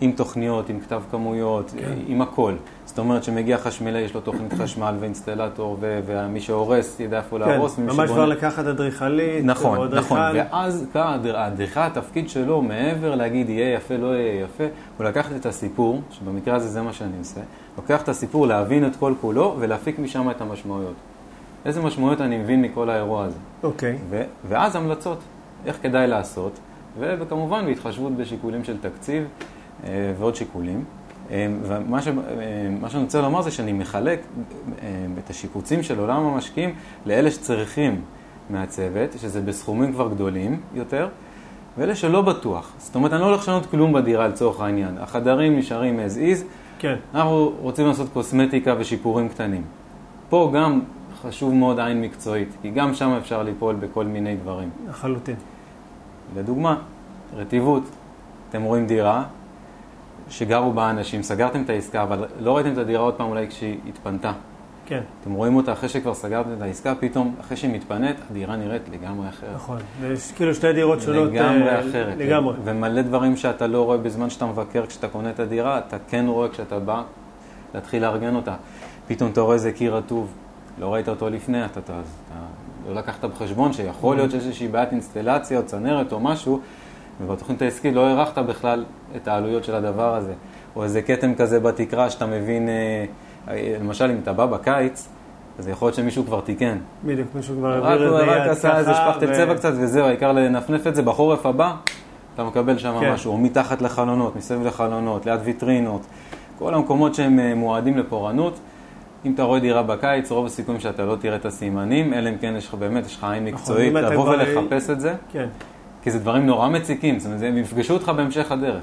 עם 0.00 0.12
תוכניות, 0.12 0.68
עם 0.68 0.80
כתב 0.80 1.02
כמויות, 1.10 1.74
כן. 1.78 1.92
עם 2.06 2.22
הכל. 2.22 2.54
זאת 2.86 2.98
אומרת 2.98 3.24
שמגיע 3.24 3.58
חשמלי, 3.58 3.98
יש 3.98 4.14
לו 4.14 4.20
תוכנית 4.20 4.52
חשמל 4.52 4.94
ואינסטלטור, 5.00 5.76
ומי 5.80 6.40
שהורס 6.40 7.00
ידע 7.00 7.18
איפה 7.18 7.38
כן, 7.38 7.48
להרוס. 7.48 7.76
כן, 7.76 7.82
ממש 7.82 8.10
כבר 8.10 8.26
לקחת 8.26 8.66
אדריכלית, 8.66 9.44
נכון, 9.44 9.78
או 9.78 9.84
אדריכל. 9.84 10.14
נכון, 10.14 10.18
ואז 10.34 10.86
האדריכל, 10.94 11.80
התפקיד 11.80 12.28
שלו, 12.28 12.62
מעבר 12.62 13.14
להגיד 13.14 13.48
יהיה 13.48 13.74
יפה, 13.74 13.96
לא 13.96 14.06
יהיה 14.06 14.44
יפה, 14.44 14.64
הוא 14.98 15.06
לקחת 15.06 15.36
את 15.36 15.46
הסיפור, 15.46 16.00
שבמקרה 16.10 16.56
הזה 16.56 16.68
זה 16.68 16.82
מה 16.82 16.92
שאני 16.92 17.18
עושה, 17.18 17.40
לוקח 17.76 18.02
את 18.02 18.08
הסיפור, 18.08 18.46
להבין 18.46 18.86
את 18.86 18.96
כל 18.96 19.14
כולו 19.20 19.56
ולהפיק 19.58 19.98
משם 19.98 20.30
את 20.30 20.40
המשמעויות. 20.40 20.94
איזה 21.64 21.80
משמעויות 21.80 22.20
אני 22.20 22.38
מבין 22.38 22.62
מכל 22.62 22.90
האירוע 22.90 23.24
הזה. 23.24 23.38
אוקיי. 23.62 23.98
ו- 24.10 24.24
ואז 24.48 24.76
המלצות, 24.76 25.18
איך 25.66 25.78
כדאי 25.82 26.06
לעשות, 26.06 26.58
וכמובן 26.98 27.66
בהתחשבות 27.66 28.16
בשיקולים 28.16 28.64
של 28.64 28.76
תקציב 28.80 29.24
ועוד 30.18 30.36
שיקולים. 30.36 30.84
אה, 31.30 31.46
ומה 31.62 32.02
ש... 32.02 32.08
אה, 32.08 32.88
שאני 32.88 33.02
רוצה 33.02 33.20
לומר 33.20 33.42
זה 33.42 33.50
שאני 33.50 33.72
מחלק 33.72 34.20
את 35.18 35.30
השיפוצים 35.30 35.82
של 35.82 35.98
עולם 35.98 36.26
המשקיעים 36.26 36.74
לאלה 37.06 37.30
שצריכים 37.30 38.00
מהצוות, 38.50 39.12
שזה 39.20 39.40
בסכומים 39.40 39.92
כבר 39.92 40.08
גדולים 40.08 40.60
יותר, 40.74 41.08
ואלה 41.78 41.94
שלא 41.94 42.22
בטוח. 42.22 42.72
זאת 42.78 42.94
אומרת, 42.94 43.12
אני 43.12 43.20
לא 43.20 43.26
הולך 43.26 43.40
לשנות 43.40 43.66
כלום 43.66 43.92
בדירה 43.92 44.28
לצורך 44.28 44.60
העניין. 44.60 44.98
החדרים 44.98 45.58
נשארים 45.58 46.00
as 46.00 46.16
is. 46.16 46.44
כן. 46.78 46.96
אנחנו 47.14 47.52
רוצים 47.60 47.86
לעשות 47.86 48.08
קוסמטיקה 48.12 48.74
ושיפורים 48.78 49.28
קטנים. 49.28 49.62
פה 50.28 50.50
גם 50.54 50.80
חשוב 51.22 51.54
מאוד 51.54 51.80
עין 51.80 52.00
מקצועית, 52.00 52.48
כי 52.62 52.70
גם 52.70 52.94
שם 52.94 53.10
אפשר 53.10 53.42
ליפול 53.42 53.74
בכל 53.74 54.04
מיני 54.04 54.36
דברים. 54.36 54.70
לחלוטין. 54.88 55.36
לדוגמה, 56.36 56.76
רטיבות. 57.36 57.82
אתם 58.50 58.62
רואים 58.62 58.86
דירה 58.86 59.24
שגרו 60.30 60.72
בה 60.72 60.90
אנשים, 60.90 61.22
סגרתם 61.22 61.62
את 61.62 61.70
העסקה, 61.70 62.02
אבל 62.02 62.24
לא 62.40 62.56
ראיתם 62.56 62.72
את 62.72 62.78
הדירה 62.78 63.02
עוד 63.02 63.14
פעם 63.14 63.28
אולי 63.28 63.48
כשהיא 63.48 63.78
התפנתה. 63.88 64.32
כן. 64.86 65.00
אתם 65.20 65.32
רואים 65.32 65.56
אותה 65.56 65.72
אחרי 65.72 65.88
שכבר 65.88 66.14
סגרתם 66.14 66.50
את 66.56 66.62
העסקה, 66.62 66.94
פתאום 66.94 67.34
אחרי 67.40 67.56
שהיא 67.56 67.74
מתפנית, 67.74 68.16
הדירה 68.30 68.56
נראית 68.56 68.82
לגמרי 68.92 69.28
אחרת. 69.28 69.54
נכון, 69.54 69.78
יש 70.04 70.32
כאילו 70.32 70.54
שתי 70.54 70.72
דירות 70.72 71.00
שונות. 71.00 71.28
לגמרי 71.32 71.76
uh, 71.76 71.80
אחרת. 71.80 72.14
לגמרי. 72.18 72.54
ומלא 72.64 73.02
דברים 73.02 73.36
שאתה 73.36 73.66
לא 73.66 73.84
רואה 73.84 73.96
בזמן 73.96 74.30
שאתה 74.30 74.46
מבקר 74.46 74.86
כשאתה 74.86 75.08
קונה 75.08 75.30
את 75.30 75.40
הדירה, 75.40 75.78
אתה 75.78 75.96
כן 76.08 76.24
רואה 76.28 76.48
כשאתה 76.48 76.78
בא 76.78 77.02
להתחיל 77.74 78.02
לארגן 78.02 78.34
אותה. 78.34 78.54
פתאום 79.08 79.30
אתה 79.30 79.40
רואה 79.40 79.54
איזה 79.54 79.72
קיר 79.72 79.96
רטוב, 79.96 80.32
לא 80.78 80.94
ראית 80.94 81.08
אותו 81.08 81.30
לפני, 81.30 81.64
אתה, 81.64 81.80
אתה, 81.80 81.92
אתה 81.92 82.34
לא 82.88 82.94
לקחת 82.94 83.24
בחשבון 83.24 83.72
שיכול 83.72 84.16
להיות 84.16 84.30
שיש 84.30 84.44
איזושהי 84.44 84.68
בעיית 84.68 84.92
אינסטלציה 84.92 85.58
או 85.58 85.66
צנרת 85.66 86.12
או 86.12 86.20
משהו, 86.20 86.60
ובתוכנית 87.20 87.62
העסקית 87.62 87.94
לא 87.94 88.06
הערכת 88.06 88.38
בכלל 88.38 88.84
את 89.16 89.28
העלויות 89.28 89.64
של 89.64 89.74
הדבר 89.74 90.14
הזה. 90.14 90.32
או 90.76 90.84
איזה 90.84 91.02
כתם 91.02 91.34
כזה 91.34 91.60
בתקרה 91.60 92.10
שאתה 92.10 92.26
מבין, 92.26 92.68
אה, 92.68 93.04
אה, 93.48 93.76
למשל 93.80 94.10
אם 94.10 94.18
אתה 94.22 94.32
בא 94.32 94.46
בקיץ, 94.46 95.08
אז 95.58 95.68
יכול 95.68 95.86
להיות 95.86 95.96
שמישהו 95.96 96.24
כבר 96.24 96.40
תיקן. 96.40 96.78
בדיוק, 97.04 97.28
מישהו 97.34 97.56
כבר 97.56 97.86
העביר 97.86 98.20
את 98.20 98.26
זה 98.26 98.32
יד 98.32 98.38
ככה. 98.38 98.42
רק 98.42 98.48
עשה 98.48 98.78
איזה 98.78 98.94
שפכטל 98.94 99.34
צבע 99.34 99.54
קצת 99.54 99.72
וזהו, 99.80 100.06
העיקר 100.06 100.32
לנפנף 100.32 100.86
את 100.86 100.94
זה 100.94 101.02
בחורף 101.02 101.46
הבא, 101.46 101.74
אתה 102.34 102.44
מקבל 102.44 102.78
שם 102.78 103.00
כן. 103.00 103.12
משהו, 103.12 103.32
או 103.32 103.38
מתחת 103.38 103.82
לחלונות, 103.82 104.36
מסביב 104.36 104.66
לחלונות, 104.66 105.26
ליד 105.26 105.40
ויטרינות, 105.44 106.06
כל 106.58 106.74
המקומות 106.74 107.14
שהם 107.14 107.38
אה, 107.38 107.54
מועדים 107.54 107.98
לפורענות. 107.98 108.58
אם 109.24 109.34
אתה 109.34 109.42
רואה 109.42 109.60
דירה 109.60 109.82
בקיץ, 109.82 110.30
רוב 110.30 110.46
הסיכויים 110.46 110.80
שאתה 110.80 111.04
לא 111.04 111.16
תראה 111.16 111.36
את 111.36 111.46
הסימנים, 111.46 112.14
אלא 112.14 112.30
אם 112.30 112.34
כן 112.40 112.54
יש 112.56 112.68
לך 112.68 112.74
באמת, 112.74 113.06
יש 113.06 113.16
לך 113.16 113.24
עין 113.24 113.44
נכון, 113.44 113.54
מקצועית, 113.54 113.92
לבוא 113.92 114.28
ולחפש 114.30 114.90
את 114.90 115.00
זה. 115.00 115.14
כן. 115.32 115.46
כי 116.02 116.10
זה 116.10 116.18
דברים 116.18 116.46
נורא 116.46 116.68
מציקים, 116.68 117.18
זאת 117.18 117.26
אומרת, 117.26 117.42
הם 117.42 117.58
יפגשו 117.58 117.94
אותך 117.94 118.12
בהמשך 118.16 118.52
הדרך. 118.52 118.82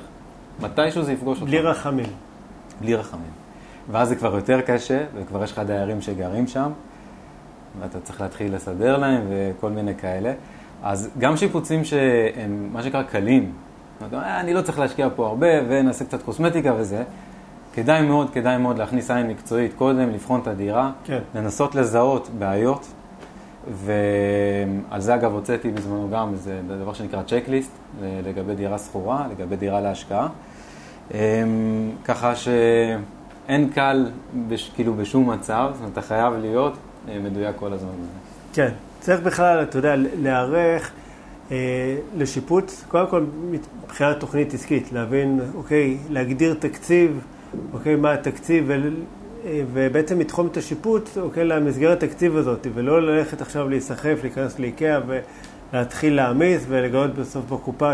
מתישהו 0.62 1.04
זה 1.04 1.12
יפגוש 1.12 1.42
אותך. 1.42 1.50
בלי 1.50 1.62
רחמים. 1.62 2.10
בלי 2.82 2.96
רחמים. 2.96 3.32
ואז 3.92 4.10
זה 4.10 4.16
כבר 4.16 4.36
יותר 4.36 4.62
קשה, 4.62 5.04
וכבר 5.16 5.44
יש 5.44 5.52
לך 5.52 5.60
דיירים 5.60 6.02
שגרים 6.02 6.48
שם, 6.48 6.72
ואתה 7.80 8.00
צריך 8.00 8.22
להתחיל 8.22 8.56
לסדר 8.56 8.98
להם 8.98 9.22
וכל 9.30 9.70
מיני 9.70 9.96
כאלה. 9.96 10.34
אז 10.84 11.10
גם 11.20 11.38
שיפוצים 11.38 11.86
שהם 11.86 12.70
מה 12.74 12.84
שנקרא 12.84 13.04
קלים, 13.04 13.52
אני 14.14 14.54
לא 14.54 14.62
צריך 14.62 14.80
להשקיע 14.80 15.08
פה 15.16 15.28
הרבה 15.28 15.48
ונעשה 15.68 16.06
קצת 16.06 16.22
קוסמטיקה 16.22 16.74
וזה, 16.78 17.04
כדאי 17.74 18.02
מאוד, 18.02 18.30
כדאי 18.30 18.58
מאוד 18.58 18.78
להכניס 18.78 19.12
עין 19.12 19.28
מקצועית 19.28 19.74
קודם, 19.74 20.10
לבחון 20.10 20.40
את 20.40 20.48
הדירה, 20.48 20.92
כן. 21.04 21.20
לנסות 21.36 21.76
לזהות 21.76 22.30
בעיות, 22.40 22.88
ועל 23.72 25.02
זה 25.02 25.16
אגב 25.16 25.34
הוצאתי 25.34 25.72
בזמנו 25.72 26.10
גם 26.12 26.34
איזה 26.34 26.62
דבר 26.68 26.94
שנקרא 26.94 27.24
צ'קליסט 27.24 27.72
לגבי 28.02 28.56
דירה 28.56 28.78
שכורה, 28.78 29.28
לגבי 29.32 29.56
דירה 29.56 29.82
להשקעה. 29.82 30.28
אמ, 31.14 31.18
ככה 32.06 32.36
שאין 32.36 33.70
קל 33.70 34.06
בש, 34.48 34.72
כאילו 34.76 34.94
בשום 34.94 35.30
מצב, 35.30 35.70
זאת 35.74 35.80
אומרת, 35.80 35.94
אתה 35.94 36.02
חייב 36.02 36.34
להיות 36.34 36.74
אה, 37.10 37.20
מדויק 37.20 37.56
כל 37.56 37.74
הזמן. 37.74 37.90
כן, 38.54 38.72
צריך 39.00 39.22
בכלל, 39.22 39.64
אתה 39.64 39.78
יודע, 39.78 39.96
להיערך 39.96 40.92
אה, 41.52 41.98
לשיפוץ, 42.18 42.86
קודם 42.88 43.08
כל 43.08 43.26
מבחינת 43.52 44.20
תוכנית 44.20 44.54
עסקית, 44.54 44.92
להבין, 44.92 45.40
אוקיי, 45.56 45.98
להגדיר 46.10 46.54
תקציב, 46.60 47.20
אוקיי, 47.74 47.96
מה 47.96 48.14
התקציב, 48.14 48.72
ובעצם 49.74 50.20
לתחום 50.20 50.48
את 50.48 50.58
השיפוט, 50.58 51.10
אוקיי, 51.18 51.46
למסגרת 51.46 52.04
התקציב 52.04 52.38
הזאת, 52.38 52.68
ולא 52.74 53.02
ללכת 53.02 53.42
עכשיו 53.42 53.70
להיסחף, 53.70 54.20
להיכנס 54.22 54.60
לאיקאה 54.60 55.00
ולהתחיל 55.74 56.16
להעמיס 56.16 56.66
ולגלות 56.68 57.16
בסוף 57.16 57.46
בקופה 57.46 57.94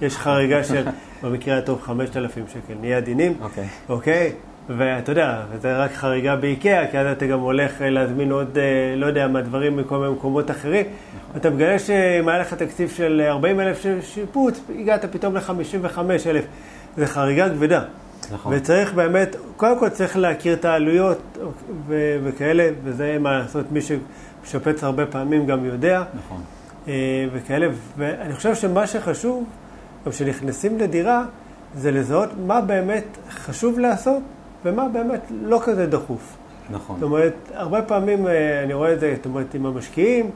שיש 0.00 0.16
חריגה 0.16 0.64
של, 0.64 0.84
במקרה 1.22 1.58
הטוב, 1.58 1.82
5,000 1.82 2.44
שקל. 2.48 2.74
נהיה 2.80 2.96
עדינים, 2.96 3.34
אוקיי. 3.40 3.68
אוקיי? 3.88 4.32
ואתה 4.68 5.12
יודע, 5.12 5.42
וזה 5.52 5.76
רק 5.76 5.92
חריגה 5.92 6.36
באיקאה, 6.36 6.86
כי 6.90 6.98
אז 6.98 7.06
אתה 7.06 7.26
גם 7.26 7.40
הולך 7.40 7.72
להזמין 7.80 8.32
עוד, 8.32 8.58
אה, 8.58 8.94
לא 8.96 9.06
יודע, 9.06 9.28
מהדברים 9.28 9.76
מכל 9.76 9.98
מיני 9.98 10.12
מקומות 10.12 10.50
אחרים. 10.50 10.86
נכון. 10.86 11.40
אתה 11.40 11.50
מגלה 11.50 11.78
שאם 11.78 12.28
היה 12.28 12.38
לך 12.38 12.54
תקציב 12.54 12.90
של 12.90 13.22
40 13.28 13.60
אלף 13.60 13.86
שיפוץ, 14.00 14.60
הגעת 14.78 15.04
פתאום 15.04 15.36
ל-55 15.36 15.98
אלף. 16.26 16.44
זו 16.96 17.06
חריגה 17.06 17.48
כבדה. 17.48 17.82
נכון. 18.32 18.54
וצריך 18.56 18.94
באמת, 18.94 19.36
קודם 19.56 19.78
כל 19.78 19.88
צריך 19.88 20.16
להכיר 20.16 20.54
את 20.54 20.64
העלויות 20.64 21.38
ו- 21.86 22.18
וכאלה, 22.24 22.68
וזה 22.84 23.16
מה 23.20 23.38
לעשות, 23.38 23.72
מי 23.72 23.80
שמשפץ 23.80 24.84
הרבה 24.84 25.06
פעמים 25.06 25.46
גם 25.46 25.64
יודע. 25.64 26.02
נכון. 26.14 26.40
אה, 26.88 27.26
וכאלה, 27.32 27.66
ואני 27.96 28.34
חושב 28.34 28.54
שמה 28.54 28.86
שחשוב, 28.86 29.44
גם 30.06 30.12
כשנכנסים 30.12 30.78
לדירה, 30.78 31.24
זה 31.74 31.90
לזהות 31.90 32.28
מה 32.46 32.60
באמת 32.60 33.04
חשוב 33.30 33.78
לעשות 33.78 34.22
ומה 34.64 34.88
באמת 34.88 35.20
לא 35.42 35.60
כזה 35.64 35.86
דחוף. 35.86 36.36
נכון. 36.70 36.96
זאת 36.96 37.02
אומרת, 37.02 37.34
הרבה 37.54 37.82
פעמים 37.82 38.26
אה, 38.26 38.62
אני 38.62 38.74
רואה 38.74 38.92
את 38.92 39.00
זה, 39.00 39.14
זאת 39.16 39.26
אומרת, 39.26 39.54
עם 39.54 39.66
המשקיעים, 39.66 40.30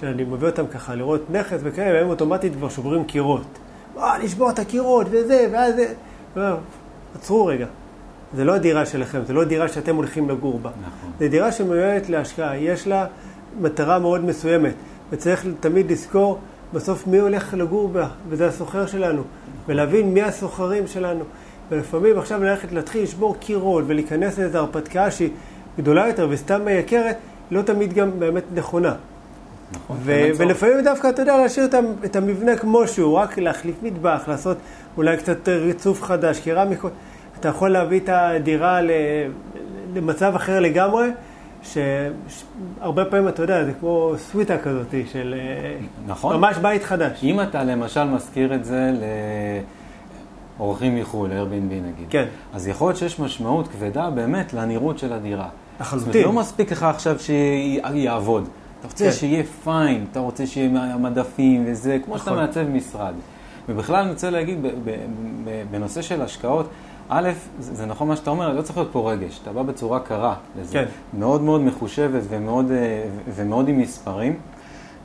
שאני 0.00 0.24
מביא 0.24 0.48
אותם 0.48 0.66
ככה 0.66 0.94
לראות 0.94 1.30
נכס 1.30 1.58
וכאלה, 1.62 1.98
והם 1.98 2.10
אוטומטית 2.10 2.52
כבר 2.52 2.68
שוברים 2.68 3.04
קירות. 3.04 3.46
אה, 3.98 4.18
לשבור 4.18 4.50
את 4.50 4.58
הקירות 4.58 5.06
וזה, 5.10 5.48
ואז 5.52 5.74
זה... 6.34 6.54
עצרו 7.14 7.46
רגע. 7.46 7.66
זה 8.36 8.44
לא 8.44 8.54
הדירה 8.54 8.86
שלכם, 8.86 9.20
זה 9.26 9.32
לא 9.32 9.44
דירה 9.44 9.68
שאתם 9.68 9.96
הולכים 9.96 10.30
לגור 10.30 10.58
בה. 10.62 10.70
נכון. 10.70 11.10
זה 11.18 11.28
דירה 11.28 11.52
שמיועדת 11.52 12.08
להשקעה, 12.08 12.56
יש 12.56 12.86
לה 12.86 13.06
מטרה 13.60 13.98
מאוד 13.98 14.24
מסוימת, 14.24 14.74
וצריך 15.10 15.46
תמיד 15.60 15.90
לזכור 15.92 16.38
בסוף 16.74 17.06
מי 17.06 17.18
הולך 17.18 17.54
לגור 17.54 17.88
בה, 17.88 18.08
וזה 18.28 18.48
הסוחר 18.48 18.86
שלנו, 18.86 19.22
ולהבין 19.68 20.14
מי 20.14 20.22
הסוחרים 20.22 20.86
שלנו. 20.86 21.24
ולפעמים 21.70 22.18
עכשיו 22.18 22.42
ללכת 22.42 22.72
להתחיל 22.72 23.02
לשבור 23.02 23.36
קירות 23.40 23.84
ולהיכנס 23.86 24.38
לאיזו 24.38 24.58
הרפתקה 24.58 25.10
שהיא 25.10 25.30
גדולה 25.78 26.08
יותר 26.08 26.26
וסתם 26.30 26.64
מייקרת, 26.64 27.16
לא 27.50 27.62
תמיד 27.62 27.92
גם 27.92 28.10
באמת 28.18 28.44
נכונה. 28.54 28.94
נכון. 29.72 29.96
ו- 30.00 30.28
ולפעמים 30.36 30.84
דווקא, 30.84 31.08
אתה 31.08 31.22
יודע, 31.22 31.36
להשאיר 31.36 31.68
את 32.04 32.16
המבנה 32.16 32.56
כמו 32.56 32.88
שהוא, 32.88 33.18
רק 33.18 33.38
להחליף 33.38 33.74
מטבח, 33.82 34.22
לעשות 34.28 34.56
אולי 34.96 35.16
קצת 35.16 35.48
ריצוף 35.48 36.02
חדש, 36.02 36.40
קרמיקות. 36.40 36.92
אתה 37.40 37.48
יכול 37.48 37.68
להביא 37.68 38.00
את 38.00 38.08
הדירה 38.12 38.80
למצב 39.94 40.34
אחר 40.34 40.60
לגמרי, 40.60 41.08
שהרבה 41.62 43.04
פעמים, 43.04 43.28
אתה 43.28 43.42
יודע, 43.42 43.64
זה 43.64 43.72
כמו 43.80 44.12
סוויטה 44.18 44.58
כזאת 44.58 44.94
של 45.12 45.34
אה, 45.38 45.76
נכון. 46.06 46.36
ממש 46.36 46.56
בית 46.56 46.84
חדש. 46.84 47.18
אם 47.22 47.40
אתה 47.40 47.64
למשל 47.64 48.04
מזכיר 48.04 48.54
את 48.54 48.64
זה 48.64 48.92
לאורחים 50.58 50.96
מחו"ל, 51.00 51.30
Airbnb 51.30 51.72
נגיד, 51.72 52.06
כן. 52.10 52.24
אז 52.54 52.68
יכול 52.68 52.88
להיות 52.88 52.98
שיש 52.98 53.20
משמעות 53.20 53.68
כבדה 53.68 54.10
באמת 54.10 54.52
לנראות 54.54 54.98
של 54.98 55.12
הדירה. 55.12 55.48
זאת 55.48 55.92
אומרת, 55.92 56.02
לחלוטין. 56.02 56.24
לא 56.24 56.32
מספיק 56.32 56.72
לך 56.72 56.82
עכשיו 56.82 57.16
שיעבוד. 57.18 58.48
אתה 58.78 58.88
רוצה 58.88 59.04
כן. 59.04 59.12
שיהיה 59.12 59.42
פיין, 59.64 60.06
אתה 60.10 60.20
רוצה 60.20 60.46
שיהיה 60.46 60.96
מדפים 60.96 61.64
וזה, 61.66 61.98
כמו 62.04 62.18
שאתה 62.18 62.30
נכון. 62.30 62.42
מעצב 62.42 62.68
משרד. 62.68 63.14
ובכלל 63.68 63.96
אני 63.96 64.10
רוצה 64.10 64.30
להגיד, 64.30 64.58
בנושא 65.70 66.02
של 66.02 66.22
השקעות, 66.22 66.68
א', 67.08 67.30
זה 67.58 67.74
זה 67.74 67.86
נכון 67.86 68.08
מה 68.08 68.16
שאתה 68.16 68.30
אומר, 68.30 68.52
לא 68.52 68.62
צריך 68.62 68.76
להיות 68.76 68.92
פה 68.92 69.12
רגש, 69.12 69.40
אתה 69.42 69.52
בא 69.52 69.62
בצורה 69.62 70.00
קרה 70.00 70.34
לזה. 70.60 70.72
כן. 70.72 70.84
מאוד 71.18 71.42
מאוד 71.42 71.60
מחושבת 71.60 72.22
ומאוד, 72.28 72.70
אה, 72.70 73.04
ומאוד 73.34 73.68
עם 73.68 73.78
מספרים, 73.78 74.36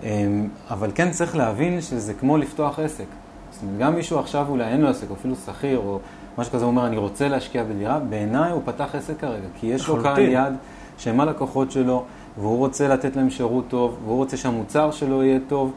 אמ, 0.03 0.47
אבל 0.69 0.91
כן 0.95 1.11
צריך 1.11 1.35
להבין 1.35 1.81
שזה 1.81 2.13
כמו 2.13 2.37
לפתוח 2.37 2.79
עסק. 2.79 3.05
זאת 3.51 3.63
אומרת, 3.63 3.77
גם 3.79 3.95
מישהו 3.95 4.19
עכשיו 4.19 4.45
אולי 4.49 4.63
אין 4.63 4.81
לו 4.81 4.87
עסק, 4.87 5.09
או 5.09 5.15
אפילו 5.15 5.35
שכיר, 5.35 5.77
או 5.77 5.99
משהו 6.37 6.53
כזה, 6.53 6.63
הוא 6.63 6.71
אומר, 6.71 6.87
אני 6.87 6.97
רוצה 6.97 7.27
להשקיע 7.27 7.63
בדירה, 7.63 7.99
בעיניי 7.99 8.51
הוא 8.51 8.61
פתח 8.65 8.95
עסק 8.95 9.19
כרגע, 9.19 9.47
כי 9.59 9.67
יש 9.67 9.87
לו 9.87 10.03
קהל. 10.03 10.19
יעד 10.19 10.55
שהם 10.97 11.19
הלקוחות 11.19 11.71
שלו, 11.71 12.03
והוא 12.37 12.57
רוצה 12.57 12.87
לתת 12.87 13.15
להם 13.15 13.29
שירות 13.29 13.65
טוב, 13.67 13.97
והוא 14.05 14.17
רוצה 14.17 14.37
שהמוצר 14.37 14.91
שלו 14.91 15.23
יהיה 15.23 15.39
טוב, 15.47 15.71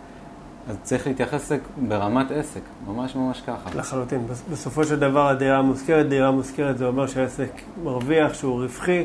אז 0.70 0.76
צריך 0.82 1.06
להתייחס 1.06 1.52
ברמת 1.88 2.30
עסק, 2.30 2.60
ממש 2.86 3.16
ממש 3.16 3.40
ככה. 3.46 3.70
לחלוטין. 3.74 4.26
בס- 4.26 4.42
בסופו 4.52 4.84
של 4.84 4.98
דבר 4.98 5.28
הדירה 5.28 5.58
המושכרת, 5.58 6.08
דירה 6.08 6.30
מושכרת 6.30 6.78
זה 6.78 6.86
אומר 6.86 7.06
שהעסק 7.06 7.50
מרוויח, 7.84 8.34
שהוא 8.34 8.62
רווחי, 8.62 9.04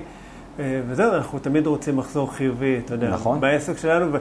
אה, 0.60 0.81
וזהו, 0.88 1.13
אנחנו 1.13 1.39
תמיד 1.39 1.67
רוצים 1.67 1.98
מחזור 1.98 2.34
חיובי, 2.34 2.79
אתה 2.86 2.93
יודע, 2.93 3.10
נכון. 3.10 3.39
בעסק 3.39 3.77
שלנו, 3.77 4.17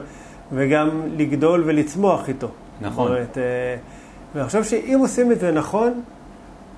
וגם 0.51 0.89
לגדול 1.17 1.63
ולצמוח 1.65 2.27
איתו. 2.29 2.47
נכון. 2.81 3.07
אומרת, 3.07 3.37
אה, 3.37 3.43
ואני 4.35 4.45
חושב 4.47 4.63
שאם 4.63 4.97
עושים 5.01 5.31
את 5.31 5.39
זה 5.39 5.51
נכון, 5.51 6.01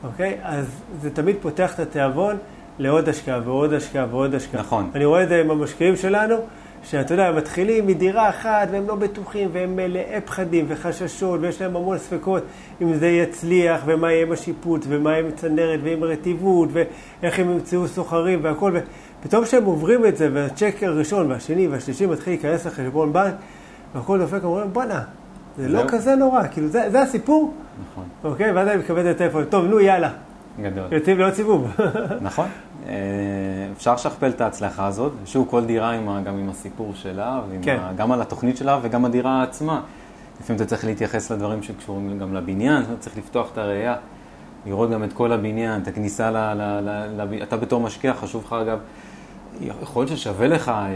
אוקיי, 0.04 0.38
אז 0.44 0.66
זה 1.02 1.10
תמיד 1.10 1.36
פותח 1.42 1.74
את 1.74 1.80
התיאבון 1.80 2.36
לעוד 2.80 3.10
השקעה 3.10 3.40
ועוד 3.46 3.74
השקעה 3.74 4.06
ועוד 4.12 4.36
השקעה. 4.36 4.62
נכון. 4.62 4.90
אני 4.96 5.06
רואה 5.06 5.24
את 5.24 5.30
זה 5.30 5.42
עם 5.42 5.52
המשקיעים 5.52 5.96
שלנו, 5.96 6.36
שאתה 6.90 7.14
יודע, 7.14 7.28
הם 7.28 7.36
מתחילים 7.36 7.88
מדירה 7.88 8.30
אחת 8.30 8.68
והם 8.72 8.88
לא 8.88 8.96
בטוחים 8.96 9.50
והם 9.54 9.76
מלאי 9.76 10.22
פחדים 10.26 10.66
וחששות 10.68 11.40
ויש 11.42 11.62
להם 11.62 11.76
המון 11.76 11.98
ספקות 11.98 12.44
אם 12.82 12.94
זה 12.94 13.08
יצליח 13.08 13.82
ומה 13.86 14.12
יהיה 14.12 14.26
עם 14.26 14.32
השיפוט 14.32 14.86
ומה 14.88 15.12
יהיה 15.12 15.24
עם 15.26 15.32
צנרת 15.32 15.80
ועם 15.84 16.04
רטיבות 16.04 16.70
ואיך 16.72 17.40
הם 17.40 17.52
ימצאו 17.52 17.88
סוחרים 17.88 18.40
והכל. 18.44 18.74
ופתאום 19.20 19.44
כשהם 19.44 19.66
עוברים 19.66 20.06
את 20.06 20.18
זה 20.18 20.30
והצ'ק 20.34 20.76
הראשון 20.82 21.32
והשני 21.32 21.68
והשלישי 21.68 22.06
מתחיל 22.06 22.34
להיכנס 22.34 22.66
לחשבון 22.66 23.14
בנק 23.14 23.34
והכל 23.96 24.20
דופק, 24.20 24.44
אומרים 24.44 24.74
בואנה, 24.74 25.02
זה 25.58 25.68
לא. 25.68 25.84
כזה 25.88 26.16
נורא, 26.16 26.44
כאילו 26.52 26.68
זה, 26.68 26.90
זה 26.92 27.02
הסיפור, 27.02 27.54
נכון, 27.92 28.04
אוקיי? 28.24 28.52
ואז 28.52 28.68
אני 28.68 28.78
מקבל 28.78 29.12
את 29.12 29.16
הטלפון, 29.16 29.46
טוב, 29.46 29.66
נו 29.66 29.80
יאללה, 29.80 30.12
גדול. 30.62 30.84
יוצאים 30.92 31.20
לעוד 31.20 31.34
סיבוב. 31.34 31.68
נכון. 32.22 32.48
אה, 32.86 32.94
אפשר 33.78 33.94
לשכפל 33.94 34.30
את 34.30 34.42
ההצלחה 34.42 34.88
הזאת. 34.88 35.12
שוב, 35.26 35.48
כל 35.50 35.66
דירה 35.66 35.92
עם, 35.92 36.10
ה- 36.10 36.22
גם 36.22 36.38
עם 36.38 36.50
הסיפור 36.50 36.92
שלה, 36.96 37.42
כן. 37.62 37.78
ה, 37.82 37.94
גם 37.94 38.12
על 38.12 38.22
התוכנית 38.22 38.58
שלה 38.58 38.80
וגם 38.82 39.06
הדירה 39.06 39.44
עצמה. 39.44 39.82
לפעמים 40.40 40.62
אתה 40.62 40.70
צריך 40.70 40.86
להתייחס 40.86 41.32
לדברים 41.32 41.64
שקשורים 41.64 42.20
גם 42.20 42.34
לבניין, 42.34 42.84
אתה 42.84 42.98
צריך 43.00 43.18
לפתוח 43.18 43.50
את 43.54 43.58
הראייה, 43.58 43.96
לראות 44.66 44.90
גם 44.90 45.04
את 45.04 45.14
כל 45.14 45.32
הבניין, 45.32 45.82
את 45.82 45.88
הכניסה 45.88 46.32
ל... 46.32 46.38
ל, 46.38 46.62
ל, 46.82 47.22
ל 47.22 47.44
אתה 47.44 47.58
בתור 47.58 47.82
משקיע, 47.82 48.14
חשוב 48.14 48.44
לך 48.46 48.54
אגב, 48.54 48.80
יכול 49.62 50.06
להיות 50.06 50.18
ששווה 50.18 50.48
לך, 50.48 50.70
אה, 50.70 50.76
אה, 50.76 50.90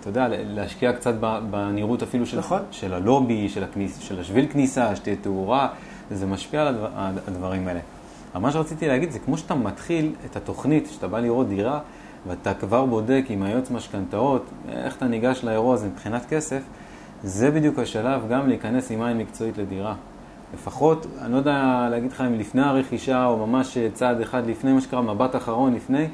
אתה 0.00 0.08
יודע, 0.08 0.26
להשקיע 0.30 0.92
קצת 0.92 1.14
בנראות 1.50 2.02
אפילו 2.02 2.26
של, 2.26 2.38
נכון. 2.38 2.60
של 2.70 2.94
הלובי, 2.94 3.48
של, 3.48 3.64
הכניס, 3.64 3.98
של 3.98 4.20
השביל 4.20 4.46
כניסה, 4.52 4.96
שתהיה 4.96 5.16
תאורה, 5.20 5.68
זה 6.10 6.26
משפיע 6.26 6.62
על 6.62 6.68
הדבר, 6.68 6.88
הדברים 7.28 7.68
האלה. 7.68 7.80
אבל 8.34 8.42
מה 8.42 8.52
שרציתי 8.52 8.88
להגיד 8.88 9.10
זה 9.10 9.18
כמו 9.18 9.38
שאתה 9.38 9.54
מתחיל 9.54 10.12
את 10.24 10.36
התוכנית, 10.36 10.88
שאתה 10.92 11.08
בא 11.08 11.20
לראות 11.20 11.48
דירה, 11.48 11.80
ואתה 12.28 12.54
כבר 12.54 12.84
בודק 12.86 13.24
עם 13.28 13.42
היועץ 13.42 13.70
משכנתאות, 13.70 14.44
איך 14.68 14.96
אתה 14.96 15.06
ניגש 15.06 15.44
לאירוע 15.44 15.74
הזה 15.74 15.86
מבחינת 15.86 16.26
כסף, 16.28 16.62
זה 17.24 17.50
בדיוק 17.50 17.78
השלב 17.78 18.20
גם 18.30 18.48
להיכנס 18.48 18.90
עם 18.90 19.02
עין 19.02 19.18
מקצועית 19.18 19.58
לדירה. 19.58 19.94
לפחות, 20.54 21.06
אני 21.22 21.32
לא 21.32 21.36
יודע 21.36 21.88
להגיד 21.90 22.12
לך 22.12 22.20
אם 22.20 22.38
לפני 22.38 22.62
הרכישה, 22.62 23.26
או 23.26 23.46
ממש 23.46 23.78
צעד 23.94 24.20
אחד 24.20 24.46
לפני, 24.46 24.72
מה 24.72 24.80
שנקרא 24.80 25.00
מבט 25.00 25.36
אחרון 25.36 25.74
לפני, 25.74 26.06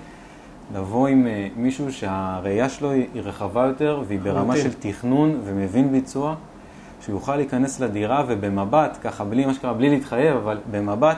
לבוא 0.74 1.08
עם 1.08 1.26
אה, 1.26 1.48
מישהו 1.56 1.92
שהראייה 1.92 2.68
שלו 2.68 2.90
היא 2.90 3.06
רחבה 3.14 3.66
יותר, 3.66 4.02
והיא 4.06 4.20
ברמה. 4.20 4.56
של 4.56 4.72
תכנון 4.72 5.40
ומבין 5.44 5.92
ביצוע, 5.92 6.34
שהוא 7.00 7.14
יוכל 7.14 7.36
להיכנס 7.36 7.80
לדירה 7.80 8.24
ובמבט, 8.28 8.98
ככה 9.02 9.24
בלי 9.24 9.46
מה 9.46 9.54
שקרה, 9.54 9.72
בלי 9.72 9.90
להתחייב, 9.90 10.36
אבל 10.36 10.58
במבט, 10.70 11.16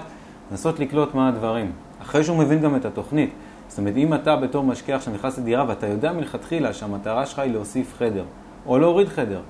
לנסות 0.50 0.78
לקלוט 0.80 1.14
מה 1.14 1.28
הדברים. 1.28 1.72
אחרי 2.02 2.24
שהוא 2.24 2.36
מבין 2.36 2.60
גם 2.60 2.76
את 2.76 2.84
התוכנית. 2.84 3.30
זאת 3.68 3.78
אומרת, 3.78 3.96
אם 3.96 4.14
אתה 4.14 4.36
בתור 4.36 4.64
משקיע 4.64 4.96
עכשיו 4.96 5.14
נכנס 5.14 5.38
לדירה 5.38 5.64
ואתה 5.68 5.86
יודע 5.86 6.12
מלכתחילה 6.12 6.72
שהמטרה 6.72 7.26
שלך 7.26 7.38
היא 7.38 7.52
להוסיף 7.52 7.94
חדר, 7.98 8.24
או 8.66 8.78
להוריד 8.78 9.08
חדר, 9.08 9.40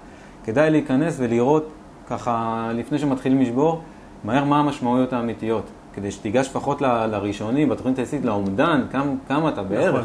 כדאי 0.45 0.71
להיכנס 0.71 1.17
ולראות 1.19 1.69
ככה, 2.11 2.69
לפני 2.75 2.99
שמתחילים 2.99 3.41
לשבור, 3.41 3.83
מהר 4.25 4.45
מה 4.45 4.59
המשמעויות 4.59 5.13
האמיתיות. 5.13 5.65
כדי 5.95 6.11
שתיגש 6.11 6.47
לפחות 6.49 6.83
ל- 6.83 7.07
לראשוני, 7.07 7.67
בתוכנית 7.67 7.99
העסקית, 7.99 8.25
לאומדן, 8.25 8.83
כמה, 8.93 9.05
כמה 9.29 9.49
אתה 9.49 9.63
בערך, 9.63 9.95
נכון. 9.95 10.05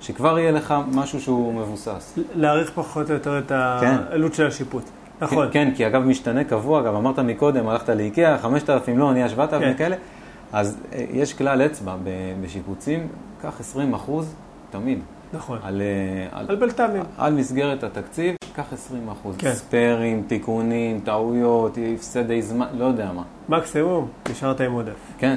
שכבר 0.00 0.38
יהיה 0.38 0.50
לך 0.50 0.74
משהו 0.92 1.20
שהוא 1.20 1.54
מבוסס. 1.54 2.18
להעריך 2.34 2.70
פחות 2.74 3.08
או 3.08 3.14
יותר 3.14 3.38
את 3.38 3.48
כן. 3.80 3.96
העלות 4.10 4.34
של 4.34 4.46
השיפוט. 4.46 4.82
נכון. 5.20 5.48
כן, 5.52 5.68
כן, 5.68 5.74
כי 5.76 5.86
אגב 5.86 6.02
משתנה 6.02 6.44
קבוע, 6.44 6.82
גם 6.82 6.94
אמרת 6.94 7.18
מקודם, 7.18 7.68
הלכת 7.68 7.88
לאיקאה, 7.88 8.38
5,000 8.38 8.98
לא, 8.98 9.12
נהיה 9.12 9.28
7,000 9.28 9.72
כן. 9.72 9.78
כאלה, 9.78 9.96
אז 10.52 10.76
אה, 10.92 11.04
יש 11.10 11.34
כלל 11.34 11.62
אצבע 11.66 11.96
בשיפוצים, 12.42 13.08
קח 13.42 13.60
20 13.60 13.94
אחוז 13.94 14.34
תמיד. 14.70 14.98
נכון. 15.32 15.58
על, 15.62 15.82
אה, 15.82 16.38
על, 16.38 16.46
על 16.48 16.56
בלת"מים. 16.56 17.02
על 17.18 17.34
מסגרת 17.34 17.82
התקציב, 17.82 18.34
קח 18.54 18.72
20 18.72 19.08
אחוז. 19.08 19.36
כן. 19.38 19.52
ספיירים, 19.52 20.24
תיקונים, 20.26 21.00
טעויות, 21.00 21.78
הפסדי 21.94 22.42
זמן, 22.42 22.66
לא 22.74 22.84
יודע 22.84 23.12
מה. 23.12 23.22
מקסימום, 23.48 24.08
נשארת 24.30 24.60
עם 24.60 24.72
עודף. 24.72 25.12
כן, 25.18 25.36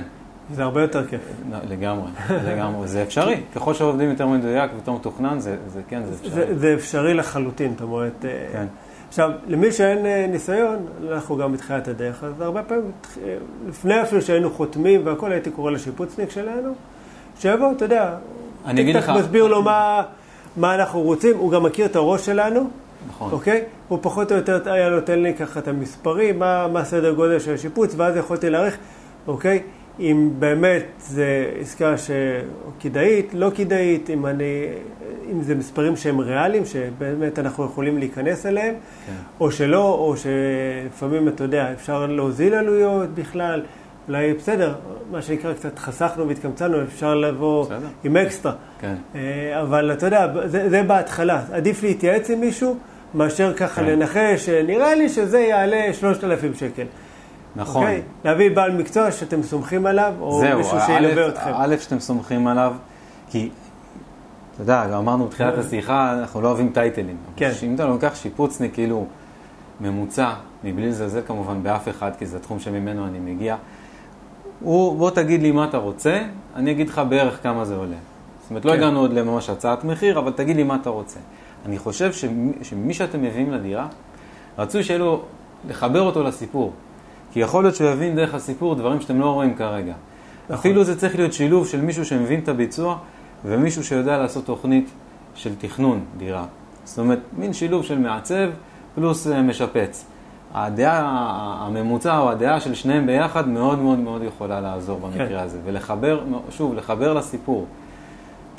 זה 0.54 0.64
הרבה 0.64 0.82
יותר 0.82 1.08
כיף. 1.08 1.22
לא, 1.52 1.58
לגמרי, 1.70 2.12
לגמרי. 2.30 2.88
זה 2.88 3.04
אפשרי. 3.04 3.42
ככל 3.56 3.74
שעובדים 3.74 4.10
יותר 4.10 4.28
מדויק 4.28 4.72
ויותר 4.74 4.92
מתוכנן, 4.92 5.40
זה, 5.40 5.58
זה 5.68 5.82
כן, 5.88 6.04
זה 6.06 6.14
אפשרי. 6.14 6.30
זה, 6.30 6.60
זה 6.60 6.74
אפשרי 6.74 7.14
לחלוטין, 7.14 7.72
זאת 7.72 7.82
אומרת... 7.82 8.26
אה, 8.26 8.48
כן. 8.54 8.66
עכשיו, 9.14 9.32
למי 9.48 9.72
שאין 9.72 10.06
אה, 10.06 10.26
ניסיון, 10.30 10.78
אנחנו 11.12 11.38
גם 11.38 11.54
בתחילת 11.54 11.88
הדרך, 11.88 12.24
אז 12.24 12.42
הרבה 12.42 12.64
פעמים, 12.64 12.92
אה, 13.24 13.36
לפני 13.68 14.02
אפילו 14.02 14.22
שהיינו 14.22 14.50
חותמים 14.52 15.02
והכל, 15.04 15.32
הייתי 15.32 15.52
קורא 15.52 15.72
לשיפוצניק 15.72 16.30
שלנו, 16.30 16.74
שיבוא, 17.40 17.72
אתה 17.72 17.86
יודע, 17.86 18.16
אני 18.66 18.82
אגיד 18.82 18.96
לך- 18.96 19.10
מסביר 19.10 19.48
לו 19.48 19.62
מה, 19.62 20.02
מה 20.58 20.76
אנחנו 20.76 21.02
רוצים, 21.02 21.38
הוא 21.38 21.52
גם 21.52 21.64
מכיר 21.64 21.86
את 21.86 21.96
הראש 21.96 22.26
שלנו, 22.26 22.70
נכון. 23.10 23.32
אוקיי? 23.32 23.64
הוא 23.88 24.00
פחות 24.02 24.32
או 24.32 24.38
יותר 24.38 24.72
היה 24.72 24.90
נותן 24.90 25.20
לי 25.20 25.34
ככה 25.34 25.60
את 25.60 25.68
המספרים, 25.68 26.40
מה, 26.40 26.68
מה 26.68 26.80
הסדר 26.80 27.14
גודל 27.14 27.40
של 27.40 27.54
השיפוץ, 27.54 27.94
ואז 27.98 28.16
יכולתי 28.18 28.50
להעריך, 28.50 28.78
אוקיי? 29.28 29.64
אם 30.00 30.30
באמת 30.40 30.84
זה 31.00 31.52
עסקה 31.62 31.96
שכדאית, 31.98 33.34
לא 33.34 33.52
כדאית, 33.56 34.10
אם, 34.10 34.26
אני, 34.26 34.66
אם 35.32 35.42
זה 35.42 35.56
מספרים 35.56 35.96
שהם 35.96 36.20
ריאליים, 36.20 36.66
שבאמת 36.66 37.40
אנחנו 37.40 37.66
יכולים 37.66 37.98
להיכנס 37.98 38.46
אליהם, 38.46 38.76
כן. 39.08 39.14
או 39.40 39.52
שלא, 39.52 39.94
או 39.94 40.16
שלפעמים, 40.18 41.28
אתה 41.28 41.44
יודע, 41.44 41.72
אפשר 41.74 42.06
להוזיל 42.06 42.54
עלויות 42.54 43.10
בכלל, 43.10 43.62
אולי 44.08 44.34
בסדר, 44.34 44.74
מה 45.12 45.22
שנקרא 45.22 45.54
קצת 45.54 45.80
חסכנו 45.80 46.28
והתקמצנו, 46.28 46.84
אפשר 46.84 47.16
לבוא 47.16 47.66
בסדר. 47.66 47.78
עם 48.04 48.18
אקסטרה. 48.18 48.54
כן. 48.80 48.96
אה, 49.16 49.62
אבל 49.62 49.94
אתה 49.94 50.06
יודע, 50.06 50.28
זה, 50.46 50.70
זה 50.70 50.84
בהתחלה. 50.84 51.42
עדיף 51.52 51.84
להתייעץ 51.84 52.30
עם 52.30 52.40
מישהו, 52.40 52.78
מאשר 53.14 53.54
ככה 53.54 53.82
כן. 53.82 53.88
לנחש, 53.88 54.50
נראה 54.50 54.96
לי 54.96 55.10
שזה 55.10 55.40
יעלה 55.40 55.94
3,000 55.94 56.54
שקל. 56.54 56.86
נכון. 57.56 57.84
אוקיי? 57.84 58.02
להביא 58.26 58.56
בעל 58.56 58.72
מקצוע 58.72 59.12
שאתם 59.12 59.44
סומכים 59.44 59.86
עליו, 59.86 60.14
או 60.20 60.40
זהו, 60.40 60.58
מישהו 60.58 60.78
שילווה 60.86 61.28
אתכם. 61.28 61.52
א', 61.56 61.76
שאתם 61.80 62.00
סומכים 62.00 62.48
עליו, 62.48 62.74
כי, 63.30 63.50
אתה 64.54 64.64
יודע, 64.64 64.88
גם 64.88 64.94
אמרנו 64.94 65.28
בתחילת 65.28 65.58
השיחה, 65.58 66.20
אנחנו 66.20 66.42
לא 66.42 66.48
אוהבים 66.48 66.72
טייטלים. 66.74 67.18
כן. 67.36 67.52
אם 67.64 67.76
אתה 67.76 67.86
לוקח 67.86 68.16
שיפוצניק 68.16 68.74
כאילו 68.74 69.06
ממוצע, 69.82 70.34
מבלי 70.64 70.88
לזלזל 70.88 71.22
כמובן 71.28 71.64
באף 71.64 71.90
אחד, 71.90 72.12
כי 72.20 72.26
זה 72.26 72.38
התחום 72.38 72.60
שממנו 72.60 73.08
אני 73.08 73.20
מגיע, 73.20 73.56
הוא, 74.60 74.98
בוא 74.98 75.10
תגיד 75.10 75.42
לי 75.42 75.52
מה 75.52 75.66
אתה 75.66 75.78
רוצה, 75.78 76.22
אני 76.56 76.72
אגיד 76.72 76.90
לך 76.90 77.02
בערך 77.10 77.44
כמה 77.44 77.66
זה 77.66 77.76
עולה. 77.76 77.96
זאת 78.42 78.50
אומרת, 78.50 78.66
לא 78.66 78.72
כן. 78.72 78.78
הגענו 78.78 79.00
עוד 79.00 79.14
לממש 79.14 79.50
הצעת 79.50 79.84
מחיר, 79.84 80.20
אבל 80.20 80.32
תגיד 80.32 80.56
לי 80.56 80.64
מה 80.64 80.76
אתה 80.76 80.90
רוצה. 80.90 81.20
אני 81.66 81.80
חושב 81.80 82.14
שמי, 82.14 82.54
שמי 82.62 82.94
שאתם 82.94 83.22
מביאים 83.22 83.52
לדירה, 83.52 83.88
רצוי 84.58 84.84
שיהיה 84.84 85.00
לו, 85.00 85.22
לחבר 85.70 86.02
אותו 86.02 86.24
לסיפור. 86.24 86.72
כי 87.34 87.40
יכול 87.40 87.64
להיות 87.64 87.76
שהוא 87.76 87.90
יבין 87.90 88.16
דרך 88.16 88.34
הסיפור 88.34 88.76
דברים 88.76 89.02
שאתם 89.02 89.20
לא 89.20 89.30
רואים 89.30 89.56
כרגע. 89.56 89.94
נכון. 90.44 90.56
אפילו 90.56 90.84
זה 90.84 91.00
צריך 91.00 91.16
להיות 91.16 91.34
שילוב 91.34 91.68
של 91.68 91.82
מישהו 91.82 92.06
שמבין 92.06 92.40
את 92.40 92.48
הביצוע, 92.48 92.98
ומישהו 93.46 93.84
שיודע 93.84 94.18
לעשות 94.18 94.46
תוכנית 94.46 94.90
של 95.36 95.56
תכנון 95.56 96.00
דירה. 96.18 96.46
זאת 96.84 97.00
אומרת, 97.00 97.20
מין 97.38 97.54
שילוב 97.54 97.84
של 97.84 98.00
מעצב 98.00 98.50
פלוס 98.96 99.28
אה, 99.28 99.42
משפץ. 99.42 100.06
הדעה 100.54 101.02
הממוצע 101.60 102.18
או 102.18 102.32
הדעה 102.32 102.60
של 102.60 102.74
שניהם 102.74 103.06
ביחד 103.06 103.48
מאוד 103.48 103.80
מאוד 103.80 104.00
מאוד 104.00 104.24
יכולה 104.24 104.62
לעזור 104.62 105.00
במקרה 105.00 105.28
כן. 105.28 105.36
הזה. 105.36 105.60
ולחבר, 105.66 106.24
שוב, 106.50 106.74
לחבר 106.74 107.14
לסיפור. 107.14 107.66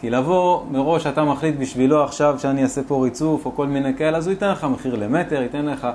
כי 0.00 0.10
לבוא 0.10 0.64
מראש, 0.70 1.06
אתה 1.06 1.24
מחליט 1.24 1.56
בשבילו 1.58 2.04
עכשיו 2.04 2.34
שאני 2.38 2.62
אעשה 2.62 2.80
פה 2.82 3.04
ריצוף 3.04 3.46
או 3.46 3.54
כל 3.56 3.66
מיני 3.66 3.96
כאלה, 3.96 4.18
אז 4.18 4.26
הוא 4.26 4.32
ייתן 4.32 4.50
לך 4.50 4.64
מחיר 4.64 4.94
למטר, 4.94 5.42
ייתן 5.42 5.66
לך... 5.66 5.88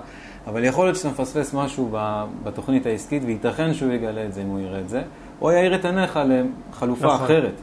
אבל 0.49 0.63
יכול 0.63 0.85
להיות 0.85 0.97
שאתה 0.97 1.09
מפספס 1.09 1.53
משהו 1.53 1.95
בתוכנית 2.43 2.85
העסקית, 2.85 3.23
וייתכן 3.25 3.73
שהוא 3.73 3.91
יגלה 3.91 4.25
את 4.25 4.33
זה 4.33 4.41
אם 4.41 4.47
הוא 4.47 4.59
יראה 4.59 4.79
את 4.79 4.89
זה, 4.89 5.01
או 5.41 5.51
יאיר 5.51 5.75
את 5.75 5.85
עיניך 5.85 6.19
לחלופה 6.25 7.05
נכון. 7.05 7.25
אחרת, 7.25 7.53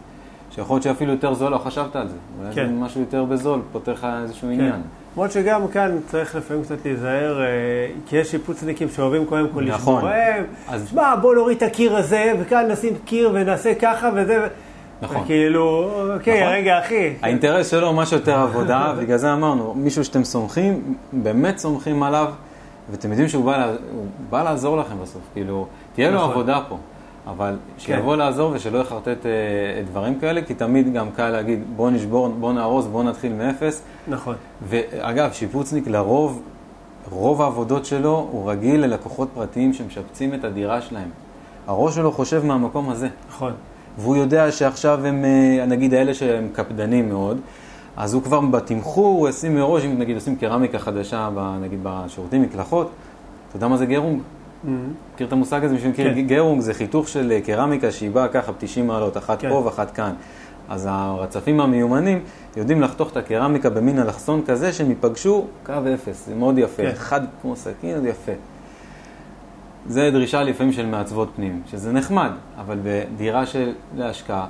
שיכול 0.51 0.75
להיות 0.75 0.83
שאפילו 0.83 1.13
יותר 1.13 1.35
זול, 1.35 1.53
לא 1.53 1.59
חשבת 1.59 1.97
על 1.97 2.09
זה. 2.09 2.15
אולי 2.39 2.55
כן. 2.55 2.67
זה 2.67 2.73
משהו 2.73 3.01
יותר 3.01 3.25
בזול, 3.25 3.61
פותר 3.73 3.93
לך 3.93 4.07
איזשהו 4.23 4.49
כן. 4.49 4.55
עניין. 4.55 4.83
למרות 5.17 5.33
שגם 5.33 5.69
כאן 5.69 5.99
צריך 6.07 6.37
לפעמים 6.37 6.63
קצת 6.63 6.85
להיזהר, 6.85 7.43
אה, 7.43 7.47
כי 8.07 8.17
יש 8.17 8.31
שיפוצניקים 8.31 8.89
שאוהבים 8.89 9.27
קודם 9.27 9.49
כל 9.49 9.65
נכון. 9.65 10.05
לשמור, 10.05 10.11
אז... 10.69 10.89
שמע, 10.91 11.15
בוא 11.21 11.35
נוריד 11.35 11.57
את 11.57 11.63
הקיר 11.63 11.97
הזה, 11.97 12.33
וכאן 12.41 12.71
נשים 12.71 12.95
קיר 13.05 13.31
ונעשה 13.35 13.75
ככה 13.75 14.11
וזה. 14.15 14.47
נכון. 15.03 15.25
כאילו, 15.27 15.91
אוקיי, 16.15 16.41
נכון. 16.41 16.53
רגע, 16.53 16.79
אחי. 16.81 17.13
האינטרס 17.23 17.71
שלו 17.71 17.87
הוא 17.87 17.97
משהו 17.97 18.17
יותר 18.17 18.39
עבודה, 18.39 18.93
בגלל 19.01 19.19
זה 19.19 19.33
אמרנו, 19.33 19.75
מישהו 19.75 20.05
שאתם 20.05 20.25
סומכים, 20.25 20.95
באמת 21.13 21.59
סומכים 21.59 22.03
עליו, 22.03 22.27
ואתם 22.91 23.11
יודעים 23.11 23.29
שהוא 23.29 23.45
בא, 23.45 23.73
בא 24.31 24.43
לעזור 24.43 24.77
לכם 24.77 24.95
בסוף, 25.03 25.23
כאילו, 25.33 25.67
תהיה 25.95 26.11
לו 26.11 26.17
נכון. 26.17 26.31
עבודה 26.31 26.61
פה. 26.69 26.79
אבל 27.27 27.57
שיבוא 27.79 28.13
כן. 28.13 28.19
לעזור 28.19 28.53
ושלא 28.55 28.79
יחרטט 28.79 29.27
אה, 29.27 29.83
דברים 29.91 30.21
כאלה, 30.21 30.43
כי 30.43 30.55
תמיד 30.55 30.93
גם 30.93 31.11
קל 31.11 31.29
להגיד, 31.31 31.63
בוא 31.77 31.91
נשבור, 31.91 32.29
בוא 32.29 32.53
נהרוס, 32.53 32.87
בוא 32.87 33.05
נתחיל 33.05 33.33
מאפס. 33.33 33.83
נכון. 34.09 34.35
ואגב, 34.69 35.33
שיפוצניק 35.33 35.87
לרוב, 35.87 36.43
רוב 37.11 37.43
העבודות 37.43 37.85
שלו, 37.85 38.29
הוא 38.31 38.51
רגיל 38.51 38.81
ללקוחות 38.81 39.29
פרטיים 39.35 39.73
שמשפצים 39.73 40.35
את 40.35 40.45
הדירה 40.45 40.81
שלהם. 40.81 41.09
הראש 41.67 41.95
שלו 41.95 42.13
חושב 42.13 42.45
מהמקום 42.45 42.91
הזה. 42.91 43.09
נכון. 43.29 43.53
והוא 43.99 44.17
יודע 44.17 44.53
שעכשיו 44.53 45.07
הם, 45.07 45.25
אה, 45.25 45.67
נגיד 45.67 45.95
האלה 45.95 46.15
שהם 46.15 46.49
קפדנים 46.53 47.09
מאוד, 47.09 47.41
אז 47.97 48.15
הוא 48.15 48.23
כבר 48.23 48.41
בתמחור, 48.41 49.19
הוא 49.19 49.29
ישים 49.29 49.55
מראש, 49.55 49.85
אם 49.85 49.99
נגיד 49.99 50.15
עושים 50.15 50.37
קרמיקה 50.37 50.79
חדשה, 50.79 51.29
נגיד 51.61 51.79
בשירותים, 51.83 52.43
מקלחות, 52.43 52.91
אתה 53.49 53.57
יודע 53.57 53.69
מה 53.69 53.77
זה 53.77 53.87
גרונג? 53.87 54.21
Mm-hmm. 54.21 54.69
מכיר 55.15 55.27
את 55.27 55.33
המושג 55.33 55.65
הזה? 55.65 55.75
מי 55.75 55.81
שמכיר 55.81 56.15
כן. 56.15 56.21
גרונג 56.21 56.61
זה 56.61 56.75
חיתוך 56.75 57.09
של 57.09 57.33
אה, 57.33 57.41
קרמיקה 57.41 57.93
שהיא 57.93 58.11
באה 58.11 58.29
ככה 58.29 58.53
ב-90 58.53 58.83
מעלות, 58.83 59.17
אחת 59.17 59.41
כן. 59.41 59.49
פה 59.49 59.55
ואחת 59.55 59.91
כאן. 59.91 60.13
אז 60.69 60.89
הרצפים 60.91 61.61
המיומנים 61.61 62.21
יודעים 62.57 62.81
לחתוך 62.83 63.13
את 63.13 63.17
הקרמיקה 63.17 63.71
במין 63.71 63.99
אלכסון 63.99 64.43
כזה 64.47 64.73
שהם 64.73 64.89
ייפגשו 64.89 65.45
קו 65.67 65.73
אפס, 65.95 66.27
זה 66.27 66.35
מאוד 66.35 66.59
יפה, 66.59 66.83
כן. 66.83 66.93
חד 66.95 67.21
כמו 67.43 67.57
סכין, 67.57 68.01
זה 68.01 68.09
יפה. 68.09 68.33
זה 69.89 70.11
דרישה 70.11 70.43
לפעמים 70.43 70.73
של 70.73 70.87
מעצבות 70.87 71.29
פנים, 71.37 71.63
שזה 71.71 71.93
נחמד, 71.93 72.31
אבל 72.59 72.79
בדירה 72.83 73.47
של 73.47 73.73
להשקעה, 73.97 74.47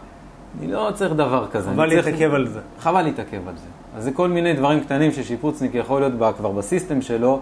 אני 0.59 0.73
לא 0.73 0.91
צריך 0.95 1.13
דבר 1.13 1.47
כזה. 1.53 1.71
חבל 1.71 1.87
להתעכב 1.87 2.35
על 2.35 2.49
זה. 2.49 2.61
חבל 2.81 3.03
להתעכב 3.03 3.49
על 3.49 3.57
זה. 3.57 3.67
אז 3.97 4.05
זה 4.05 4.13
כל 4.13 4.29
מיני 4.29 4.53
דברים 4.53 4.81
קטנים 4.81 5.13
ששיפוצניק 5.13 5.75
יכול 5.75 6.01
להיות 6.01 6.15
בה 6.15 6.33
כבר 6.33 6.51
בסיסטם 6.51 7.03
שלו, 7.03 7.41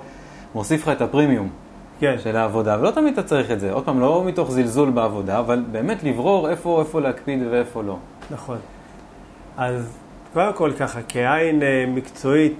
מוסיף 0.54 0.82
לך 0.82 0.88
את 0.88 1.00
הפרימיום 1.00 1.48
כן. 2.00 2.16
של 2.18 2.36
העבודה, 2.36 2.76
ולא 2.80 2.90
תמיד 2.90 3.12
אתה 3.12 3.22
צריך 3.22 3.50
את 3.50 3.60
זה. 3.60 3.72
עוד 3.72 3.84
פעם, 3.84 4.00
לא 4.00 4.24
מתוך 4.26 4.50
זלזול 4.50 4.90
בעבודה, 4.90 5.38
אבל 5.38 5.64
באמת 5.72 6.02
לברור 6.02 6.50
איפה, 6.50 6.80
איפה 6.80 7.00
להקפיד 7.00 7.38
ואיפה 7.50 7.82
לא. 7.82 7.96
נכון. 8.30 8.58
אז 9.56 9.98
קודם 10.32 10.52
כל 10.52 10.72
ככה, 10.78 11.00
כעין 11.08 11.62
אה, 11.62 11.84
מקצועית, 11.88 12.54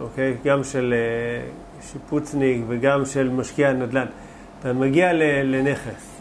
אוקיי, 0.00 0.34
גם 0.44 0.64
של 0.64 0.94
אה, 0.96 1.46
שיפוצניק 1.82 2.62
וגם 2.68 3.04
של 3.04 3.30
משקיע 3.30 3.72
נדל"ן, 3.72 4.06
אתה 4.60 4.72
מגיע 4.72 5.12
לנכס, 5.44 6.16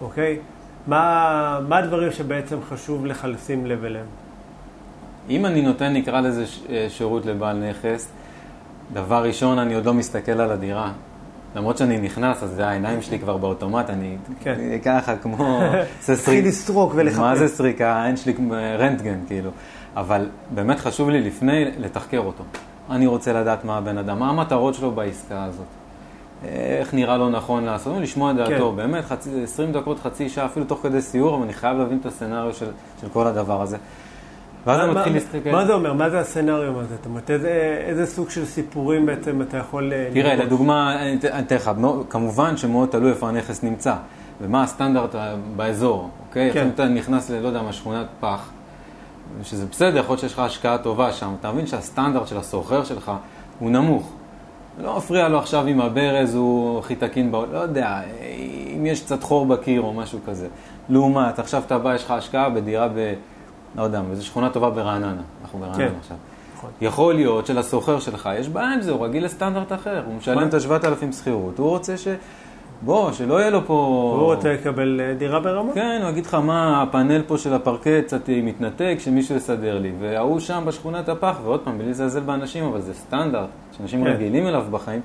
אוקיי? 0.00 0.38
מה, 0.86 1.60
מה 1.68 1.78
הדברים 1.78 2.12
שבעצם 2.12 2.56
חשוב 2.68 3.06
לך 3.06 3.26
לשים 3.30 3.66
לב 3.66 3.84
אליהם? 3.84 4.06
אם 5.30 5.46
אני 5.46 5.62
נותן, 5.62 5.92
נקרא 5.92 6.20
לזה 6.20 6.44
אה, 6.70 6.86
שירות 6.88 7.26
לבעל 7.26 7.70
נכס, 7.70 8.08
דבר 8.92 9.24
ראשון, 9.24 9.58
אני 9.58 9.74
עוד 9.74 9.84
לא 9.84 9.94
מסתכל 9.94 10.32
על 10.32 10.50
הדירה. 10.50 10.92
למרות 11.56 11.78
שאני 11.78 12.00
נכנס, 12.00 12.42
אז 12.42 12.58
העיניים 12.58 13.02
שלי 13.02 13.18
כבר 13.18 13.36
באוטומט, 13.36 13.90
אני 13.90 14.16
כן. 14.40 14.78
ככה 14.84 15.16
כמו... 15.16 15.60
תתחיל 16.06 16.48
לסרוק 16.48 16.92
ולחפש. 16.96 17.18
מה 17.18 17.36
זה 17.36 17.48
סריקה? 17.48 17.92
העין 17.92 18.16
שלי 18.16 18.34
כמו 18.34 18.54
רנטגן, 18.78 19.18
כאילו. 19.26 19.50
אבל 19.96 20.28
באמת 20.50 20.80
חשוב 20.80 21.10
לי 21.10 21.20
לפני 21.20 21.64
לתחקר 21.78 22.18
אותו. 22.18 22.44
אני 22.90 23.06
רוצה 23.06 23.32
לדעת 23.32 23.64
מה 23.64 23.78
הבן 23.78 23.98
אדם, 23.98 24.18
מה 24.18 24.30
המטרות 24.30 24.74
שלו 24.74 24.90
בעסקה 24.90 25.44
הזאת. 25.44 25.81
איך 26.44 26.94
נראה 26.94 27.16
לו 27.16 27.28
נכון 27.28 27.64
לעשות, 27.64 27.96
לשמוע 28.00 28.30
את 28.30 28.36
דעתו, 28.36 28.70
כן. 28.70 28.76
באמת, 28.76 29.04
חצי, 29.04 29.42
20 29.42 29.72
דקות, 29.72 30.00
חצי 30.00 30.28
שעה, 30.28 30.46
אפילו 30.46 30.66
תוך 30.66 30.80
כדי 30.82 31.00
סיור, 31.00 31.34
אבל 31.34 31.44
אני 31.44 31.52
חייב 31.52 31.78
להבין 31.78 31.98
את 31.98 32.06
הסצנריו 32.06 32.54
של, 32.54 32.66
של 33.00 33.08
כל 33.12 33.26
הדבר 33.26 33.62
הזה. 33.62 33.76
ואז 34.66 34.80
אני 34.80 34.94
מתחיל 34.94 35.12
להסתכל... 35.12 35.50
מה 35.50 35.66
זה 35.66 35.72
אומר? 35.72 35.92
מה 35.92 36.10
זה 36.10 36.20
הסצנריו 36.20 36.80
הזה? 36.80 36.94
אתה 37.00 37.08
אומרת, 37.08 37.30
איזה, 37.30 37.82
איזה 37.86 38.06
סוג 38.06 38.30
של 38.30 38.44
סיפורים 38.44 39.06
בעצם 39.06 39.42
אתה 39.42 39.56
יכול... 39.56 39.92
אה, 39.92 40.08
תראה, 40.12 40.34
לראות? 40.34 40.46
לדוגמה, 40.46 41.02
אני 41.02 41.18
אתן 41.38 41.56
לך, 41.56 41.70
כמובן 42.08 42.56
שמאוד 42.56 42.88
תלוי 42.88 43.10
איפה 43.10 43.28
הנכס 43.28 43.62
נמצא, 43.62 43.94
ומה 44.40 44.62
הסטנדרט 44.62 45.14
באזור, 45.56 46.10
אוקיי? 46.28 46.52
כן. 46.52 46.68
אתה 46.74 46.88
נכנס 46.88 47.30
ל, 47.30 47.40
לא 47.40 47.46
יודע 47.46 47.62
מה, 47.62 47.72
שכונת 47.72 48.06
פח, 48.20 48.50
שזה 49.42 49.66
בסדר, 49.66 49.98
יכול 49.98 50.12
להיות 50.12 50.20
שיש 50.20 50.32
לך 50.32 50.38
השקעה 50.38 50.78
טובה 50.78 51.12
שם, 51.12 51.34
אתה 51.40 51.52
מבין 51.52 51.66
שהסטנדרט 51.66 52.28
של 52.28 52.36
הסוחר 52.36 52.84
שלך 52.84 53.12
הוא 53.58 53.70
נמוך. 53.70 54.12
לא 54.78 54.96
מפריע 54.96 55.28
לו 55.28 55.38
עכשיו 55.38 55.68
אם 55.68 55.80
הברז 55.80 56.34
הוא 56.34 56.78
הכי 56.78 56.96
תקין, 56.96 57.30
לא 57.52 57.58
יודע, 57.58 58.00
אם 58.76 58.86
יש 58.86 59.02
קצת 59.02 59.22
חור 59.22 59.46
בקיר 59.46 59.80
או 59.80 59.92
משהו 59.92 60.18
כזה. 60.26 60.48
לעומת, 60.88 61.38
עכשיו 61.38 61.62
אתה 61.66 61.78
בא, 61.78 61.94
יש 61.94 62.04
לך 62.04 62.10
השקעה 62.10 62.50
בדירה 62.50 62.88
ב... 62.88 63.14
לא 63.76 63.82
יודע, 63.82 64.00
באיזו 64.00 64.26
שכונה 64.26 64.50
טובה 64.50 64.70
ברעננה, 64.70 65.22
אנחנו 65.42 65.58
ברעננה 65.58 65.76
כן. 65.78 65.94
עכשיו. 66.00 66.16
נכון. 66.56 66.70
יכול 66.80 67.14
להיות 67.14 67.46
שלסוחר 67.46 68.00
שלך 68.00 68.28
יש 68.38 68.48
בעיה 68.48 68.74
עם 68.74 68.80
זה, 68.80 68.90
הוא 68.90 69.04
רגיל 69.04 69.24
לסטנדרט 69.24 69.72
אחר, 69.72 70.02
הוא 70.06 70.14
משלם 70.14 70.48
את 70.48 70.54
ה-7,000 70.54 71.12
שכירות, 71.12 71.58
הוא 71.58 71.68
רוצה 71.68 71.96
ש... 71.96 72.08
בוא, 72.84 73.12
שלא 73.12 73.40
יהיה 73.40 73.50
לו 73.50 73.66
פה... 73.66 73.74
הוא 74.18 74.34
רוצה 74.34 74.52
לקבל 74.52 75.00
אה, 75.00 75.14
דירה 75.14 75.40
ברמה? 75.40 75.72
כן, 75.72 75.98
הוא 76.02 76.10
יגיד 76.10 76.26
לך 76.26 76.34
מה, 76.34 76.82
הפאנל 76.82 77.22
פה 77.22 77.38
של 77.38 77.54
הפרקט 77.54 78.04
קצת 78.06 78.28
מתנתק, 78.28 78.96
שמישהו 78.98 79.36
יסדר 79.36 79.78
לי. 79.78 79.92
וההוא 80.00 80.40
שם 80.40 80.62
בשכונת 80.66 81.08
הפח, 81.08 81.36
ועוד 81.44 81.60
פעם, 81.60 81.78
בלי 81.78 81.90
לזלזל 81.90 82.20
באנשים, 82.20 82.64
אבל 82.64 82.80
זה 82.80 82.94
סטנדרט, 82.94 83.48
שאנשים 83.76 84.04
כן. 84.04 84.10
רגילים 84.10 84.46
אליו 84.46 84.64
בחיים, 84.70 85.00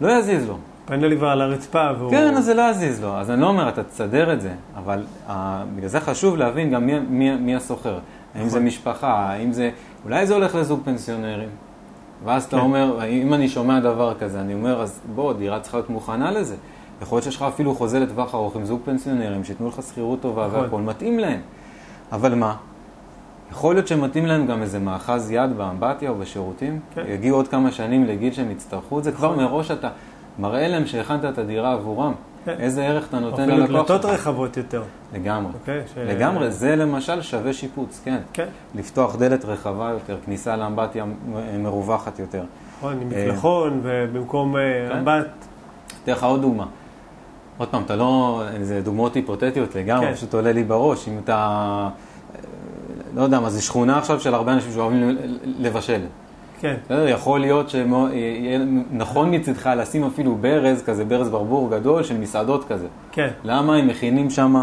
לא 0.00 0.10
יזיז 0.18 0.48
לו. 0.48 0.56
פאנל 0.84 1.16
כבר 1.16 1.28
על 1.28 1.40
הרצפה 1.40 1.90
והוא... 1.98 2.10
כן, 2.10 2.36
אז 2.36 2.44
זה 2.44 2.54
לא 2.54 2.62
יזיז 2.62 3.02
לו. 3.02 3.16
אז 3.16 3.30
אני 3.30 3.40
לא 3.40 3.46
אומר, 3.46 3.68
אתה 3.68 3.82
תסדר 3.82 4.32
את 4.32 4.40
זה, 4.40 4.52
אבל 4.76 5.04
uh, 5.28 5.30
בגלל 5.76 5.88
זה 5.88 6.00
חשוב 6.00 6.36
להבין 6.36 6.70
גם 6.70 6.86
מי, 6.86 6.98
מי, 6.98 7.36
מי 7.36 7.56
הסוחר. 7.56 7.98
האם 8.34 8.48
זה 8.48 8.56
נכון. 8.56 8.66
משפחה, 8.66 9.12
האם 9.12 9.52
זה... 9.52 9.70
אולי 10.04 10.26
זה 10.26 10.34
הולך 10.34 10.54
לזוג 10.54 10.80
פנסיונרים. 10.84 11.48
ואז 12.24 12.44
אתה 12.44 12.56
כן. 12.56 12.62
אומר, 12.62 13.06
אם 13.08 13.34
אני 13.34 13.48
שומע 13.48 13.80
דבר 13.80 14.14
כזה, 14.14 14.40
אני 14.40 14.54
אומר, 14.54 14.82
אז 14.82 15.00
בוא, 15.14 15.32
דירה 15.32 15.60
צריכה 15.60 15.76
להיות 15.76 15.90
מוכנה 15.90 16.30
לזה. 16.30 16.56
יכול 17.02 17.16
להיות 17.16 17.24
שיש 17.24 17.36
לך 17.36 17.42
אפילו 17.42 17.74
חוזה 17.74 18.00
לטווח 18.00 18.34
ארוך 18.34 18.56
עם 18.56 18.64
זוג 18.64 18.80
פנסיונרים, 18.84 19.44
שייתנו 19.44 19.68
לך 19.68 19.82
שכירות 19.88 20.20
טובה 20.20 20.46
נכון. 20.46 20.60
והכול 20.60 20.82
מתאים 20.82 21.18
להם. 21.18 21.40
אבל 22.12 22.34
מה? 22.34 22.56
יכול 23.50 23.74
להיות 23.74 23.88
שמתאים 23.88 24.26
להם 24.26 24.46
גם 24.46 24.62
איזה 24.62 24.78
מאחז 24.78 25.30
יד 25.30 25.56
באמבטיה 25.56 26.10
או 26.10 26.14
בשירותים, 26.14 26.80
כן. 26.94 27.04
יגיעו 27.08 27.36
עוד 27.36 27.48
כמה 27.48 27.72
שנים 27.72 28.04
לגיל 28.04 28.32
שהם 28.32 28.50
יצטרכו 28.50 28.98
את 28.98 29.04
זה, 29.04 29.12
כבר 29.12 29.32
נכון. 29.32 29.44
מראש 29.44 29.70
אתה 29.70 29.88
מראה 30.38 30.68
להם 30.68 30.86
שהכנת 30.86 31.24
את 31.24 31.38
הדירה 31.38 31.72
עבורם. 31.72 32.12
כן. 32.44 32.56
איזה 32.58 32.86
ערך 32.86 33.08
אתה 33.08 33.18
נותן 33.18 33.48
ללקוח 33.48 33.56
שלך. 33.56 33.64
אפילו 33.64 33.78
דלתות 33.78 34.04
רחבות 34.04 34.56
יותר. 34.56 34.82
לגמרי. 35.14 35.52
Okay, 35.52 35.56
אוקיי, 35.60 35.82
ש... 35.94 35.98
לגמרי, 35.98 36.50
זה 36.50 36.76
למשל 36.76 37.22
שווה 37.22 37.52
שיפוץ, 37.52 38.00
כן. 38.04 38.18
כן. 38.32 38.46
לפתוח 38.74 39.16
דלת 39.16 39.44
רחבה 39.44 39.90
יותר, 39.90 40.16
כניסה 40.26 40.56
לאמבטיה 40.56 41.04
מרווחת 41.58 42.18
יותר. 42.18 42.44
נכון, 42.78 43.00
עם 43.02 43.08
מפלחון, 43.08 43.80
ובמקום 43.82 44.56
אה, 44.56 44.62
כן. 44.88 44.98
אמבט. 44.98 45.26
אתן 46.04 46.12
לך 46.12 46.24
עוד 46.24 46.40
דוגמה. 46.40 46.66
עוד 47.58 47.68
פעם, 47.68 47.82
אתה 47.82 47.96
לא, 47.96 48.42
זה 48.62 48.80
דוגמאות 48.80 49.14
היפותטיות 49.14 49.74
לגמרי, 49.74 50.06
כן. 50.06 50.14
פשוט 50.14 50.34
עולה 50.34 50.52
לי 50.52 50.64
בראש. 50.64 51.08
אם 51.08 51.18
אתה, 51.24 51.88
לא 53.14 53.22
יודע 53.22 53.40
מה, 53.40 53.50
זה 53.50 53.62
שכונה 53.62 53.98
עכשיו 53.98 54.20
של 54.20 54.34
הרבה 54.34 54.52
אנשים 54.52 54.72
שאוהבים 54.72 55.16
לבשל. 55.44 56.00
כן. 56.60 56.76
יכול 57.08 57.40
להיות 57.40 57.70
שיהיה 57.70 58.58
נכון 58.92 59.34
מצדך 59.34 59.70
לשים 59.76 60.04
אפילו 60.04 60.34
ברז, 60.34 60.82
כזה 60.82 61.04
ברז 61.04 61.28
ברבור 61.28 61.70
גדול 61.70 62.02
של 62.02 62.18
מסעדות 62.18 62.64
כזה. 62.64 62.86
כן. 63.12 63.28
למה 63.44 63.76
הם 63.76 63.86
מכינים 63.88 64.30
שם 64.30 64.54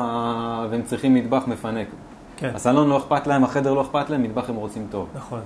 והם 0.71 0.81
צריכים 0.81 1.13
מטבח 1.13 1.43
מפנק? 1.47 1.87
כן. 2.37 2.51
הסלון 2.55 2.89
לא 2.89 2.97
אכפת 2.97 3.27
להם, 3.27 3.43
החדר 3.43 3.73
לא 3.73 3.81
אכפת 3.81 4.09
להם, 4.09 4.23
מטבח 4.23 4.49
הם 4.49 4.55
רוצים 4.55 4.87
טוב. 4.91 5.07
נכון. 5.15 5.39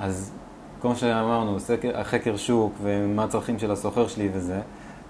אז 0.00 0.32
כמו 0.80 0.96
שאמרנו, 0.96 1.56
חקר 2.02 2.36
שוק 2.36 2.72
ומה 2.82 3.24
הצרכים 3.24 3.58
של 3.58 3.70
הסוחר 3.70 4.08
שלי 4.08 4.28
וזה. 4.32 4.60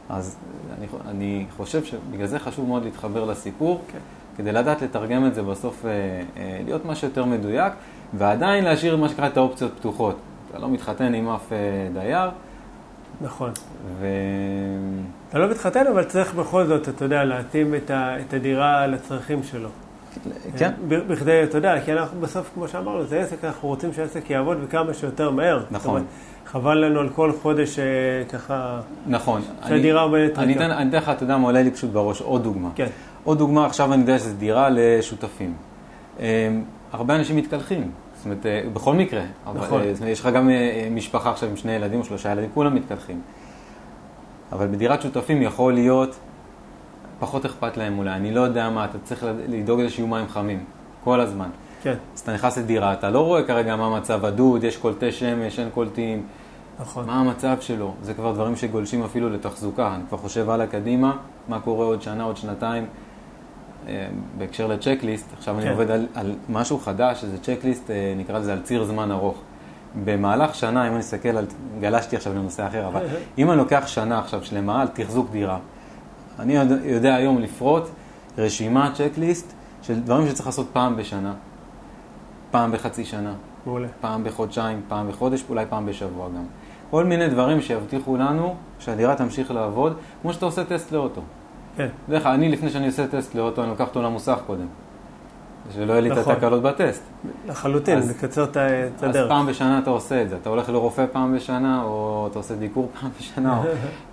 אז 0.09 0.37
אני, 0.79 0.87
אני 1.09 1.47
חושב 1.57 1.85
שבגלל 1.85 2.27
זה 2.27 2.39
חשוב 2.39 2.69
מאוד 2.69 2.85
להתחבר 2.85 3.25
לסיפור. 3.25 3.81
כן. 3.93 3.99
כדי 4.39 4.53
לדעת 4.53 4.83
לתרגם 4.83 5.27
את 5.27 5.35
זה 5.35 5.43
בסוף, 5.43 5.85
אה, 5.85 5.91
אה, 5.91 6.61
להיות 6.65 6.85
משהו 6.85 7.09
יותר 7.09 7.25
מדויק, 7.25 7.73
ועדיין 8.15 8.65
להשאיר 8.65 8.97
מה 8.97 9.09
שנקרא 9.09 9.27
את 9.27 9.37
האופציות 9.37 9.73
פתוחות. 9.79 10.17
אתה 10.51 10.59
לא 10.59 10.69
מתחתן 10.69 11.15
עם 11.15 11.29
אף 11.29 11.53
אה, 11.53 11.59
דייר. 11.95 12.31
נכון. 13.21 13.51
ו... 13.99 14.07
אתה 15.29 15.39
לא 15.39 15.51
מתחתן, 15.51 15.87
אבל 15.87 16.05
צריך 16.05 16.35
בכל 16.35 16.67
זאת, 16.67 16.89
אתה 16.89 17.05
יודע, 17.05 17.25
להתאים 17.25 17.75
את, 17.75 17.91
ה, 17.91 18.21
את 18.21 18.35
הדירה 18.35 18.87
לצרכים 18.87 19.43
שלו. 19.43 19.69
כן. 20.57 20.71
בכדי, 20.89 21.43
אתה 21.43 21.59
יודע, 21.59 21.81
כי 21.85 21.93
אנחנו 21.93 22.21
בסוף, 22.21 22.51
כמו 22.55 22.69
שאמרנו, 22.69 23.05
זה 23.05 23.21
עסק, 23.21 23.45
אנחנו 23.45 23.69
רוצים 23.69 23.93
שהעסק 23.93 24.31
יעבוד 24.31 24.59
וכמה 24.65 24.95
שיותר 24.95 25.31
מהר. 25.31 25.65
נכון. 25.71 25.91
אומרת, 25.91 26.07
חבל 26.47 26.79
לנו 26.79 27.01
על 27.01 27.09
כל 27.09 27.33
חודש 27.43 27.79
אה, 27.79 27.85
ככה... 28.29 28.81
נכון. 29.07 29.43
שהדירה 29.69 30.03
עומדת. 30.03 30.39
אני 30.39 30.57
אתן 30.57 30.91
לך, 30.97 31.09
אתה 31.09 31.23
יודע 31.23 31.37
מה 31.37 31.47
עולה 31.47 31.63
לי 31.63 31.71
פשוט 31.71 31.91
בראש, 31.91 32.21
עוד 32.21 32.43
דוגמה. 32.43 32.69
כן. 32.75 32.87
עוד 33.25 33.39
דוגמה, 33.39 33.67
עכשיו 33.67 33.93
אני 33.93 34.01
יודע 34.01 34.19
שזו 34.19 34.37
דירה 34.37 34.69
לשותפים. 34.73 35.55
אה, 36.21 36.49
הרבה 36.93 37.17
אנשים 37.17 37.37
מתקלחים. 37.37 37.91
זאת 38.15 38.25
אומרת, 38.25 38.47
אה, 38.47 38.63
בכל 38.73 38.95
מקרה. 38.95 39.23
נכון. 39.55 39.81
אבל, 39.81 40.09
יש 40.09 40.21
לך 40.21 40.29
גם 40.35 40.51
משפחה 40.91 41.31
עכשיו 41.31 41.49
עם 41.49 41.57
שני 41.57 41.73
ילדים 41.73 42.01
או 42.01 42.05
שלושה 42.05 42.33
ילדים, 42.33 42.51
כולם 42.55 42.75
מתקלחים. 42.75 43.21
אבל 44.53 44.67
בדירת 44.67 45.03
שותפים 45.03 45.43
יכול 45.43 45.75
להיות 45.75 46.19
פחות 47.19 47.45
אכפת 47.45 47.77
להם 47.77 47.99
אולי, 47.99 48.11
אני 48.11 48.35
לא 48.35 48.41
יודע 48.41 48.71
מה, 48.71 48.85
אתה 48.85 48.99
צריך 49.05 49.27
לדאוג 49.49 49.81
לזה 49.81 49.91
שיהיו 49.91 50.07
מים 50.07 50.29
חמים, 50.29 50.65
כל 51.05 51.21
הזמן. 51.21 51.49
כן. 51.83 51.95
אז 52.15 52.21
אתה 52.21 52.35
נכנס 52.35 52.59
לדירה, 52.59 52.93
אתה 52.93 53.11
לא 53.11 53.21
רואה 53.21 53.43
כרגע 53.43 53.77
מה 53.77 53.99
מצב 53.99 54.25
הדוד, 54.25 54.65
יש 54.65 54.77
קולטי 54.77 55.13
שמש, 55.13 55.59
אין 55.59 55.71
קולטים. 55.75 56.27
נכון. 56.81 57.07
מה 57.07 57.21
המצב 57.21 57.57
שלו? 57.61 57.95
זה 58.03 58.15
כבר 58.15 58.33
דברים 58.33 58.57
שגולשים 58.57 59.03
אפילו 59.05 59.31
לתחזוקה. 59.31 59.95
אני 59.95 60.03
כבר 60.09 60.19
חושב 60.19 60.51
הלאה 60.51 60.67
קדימה, 60.67 61.17
מה 61.49 61.61
קורה 61.61 61.87
עוד 61.87 62.03
שנה, 62.03 62.25
עוד 62.25 62.37
שנתיים. 62.37 62.87
אה, 63.89 64.09
בהקשר 64.39 64.67
לצ'קליסט, 64.67 65.27
עכשיו 65.39 65.55
כן. 65.55 65.61
אני 65.61 65.71
עובד 65.71 65.91
על, 65.91 66.07
על 66.15 66.35
משהו 66.49 66.79
חדש, 66.79 67.21
שזה 67.21 67.39
צ'קליסט, 67.39 67.91
אה, 67.91 68.15
נקרא 68.17 68.39
לזה 68.39 68.53
על 68.53 68.61
ציר 68.63 68.85
זמן 68.85 69.11
ארוך. 69.11 69.39
במהלך 70.05 70.55
שנה, 70.55 70.89
אם 70.89 70.93
אני 70.93 71.01
אסתכל 71.01 71.29
על, 71.29 71.47
גלשתי 71.81 72.17
עכשיו 72.17 72.35
לנושא 72.35 72.67
אחר, 72.67 72.89
אבל 72.89 73.03
אם 73.39 73.51
אני 73.51 73.59
לוקח 73.59 73.87
שנה 73.87 74.19
עכשיו 74.19 74.45
שלמה 74.45 74.83
על 74.83 74.89
תחזוק 74.89 75.31
דירה, 75.31 75.59
אני 76.39 76.55
יודע, 76.85 77.15
היום 77.15 77.39
לפרוט 77.39 77.83
רשימה, 78.39 78.91
צ'קליסט, 78.95 79.53
של 79.83 80.01
דברים 80.01 80.29
שצריך 80.29 80.47
לעשות 80.47 80.67
פעם 80.73 80.97
בשנה, 80.97 81.35
פעם 82.51 82.73
בחצי 82.73 83.05
שנה, 83.05 83.35
מעולה. 83.67 83.89
פעם 84.01 84.25
בחודשיים, 84.25 84.81
פעם 84.89 85.09
בחודש, 85.09 85.45
אולי 85.49 85.65
פעם 85.69 85.87
בשבוע 85.87 86.29
גם. 86.29 86.45
כל 86.91 87.05
מיני 87.05 87.29
דברים 87.29 87.61
שיבטיחו 87.61 88.17
לנו 88.17 88.55
שהדירה 88.79 89.15
תמשיך 89.15 89.51
לעבוד, 89.51 89.97
כמו 90.23 90.33
שאתה 90.33 90.47
עושה 90.47 90.65
טסט 90.65 90.93
לאוטו. 90.93 91.21
כן. 91.77 91.89
בדרך 92.09 92.23
כלל, 92.23 92.33
אני 92.33 92.49
לפני 92.49 92.71
שאני 92.71 92.87
עושה 92.87 93.07
טסט 93.07 93.35
לאוטו, 93.35 93.63
אני 93.63 93.71
לוקח 93.71 93.89
אותו 93.89 94.03
למוסך 94.03 94.39
קודם. 94.47 94.67
שלא 95.75 95.93
יהיה 95.93 96.01
לי 96.01 96.09
נכון. 96.09 96.23
את 96.23 96.29
התקלות 96.29 96.63
בטסט. 96.63 97.03
לחלוטין, 97.49 97.99
לקצר 97.99 98.45
את 98.45 98.57
הדרך. 99.03 99.17
אז 99.17 99.29
פעם 99.29 99.47
בשנה 99.47 99.79
אתה 99.79 99.91
עושה 99.91 100.23
את 100.23 100.29
זה. 100.29 100.37
אתה 100.37 100.49
הולך 100.49 100.69
לרופא 100.69 101.07
פעם 101.13 101.37
בשנה, 101.37 101.83
או 101.83 102.29
אתה 102.31 102.39
עושה 102.39 102.55
דיקור 102.55 102.89
פעם 103.01 103.11
בשנה, 103.19 103.59
או, 103.59 103.63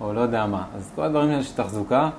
או 0.06 0.12
לא 0.12 0.20
יודע 0.20 0.46
מה. 0.46 0.64
אז 0.76 0.90
כל 0.96 1.02
הדברים 1.02 1.30
האלה 1.30 1.42
של 1.42 1.56
תחזוקה, 1.56 2.10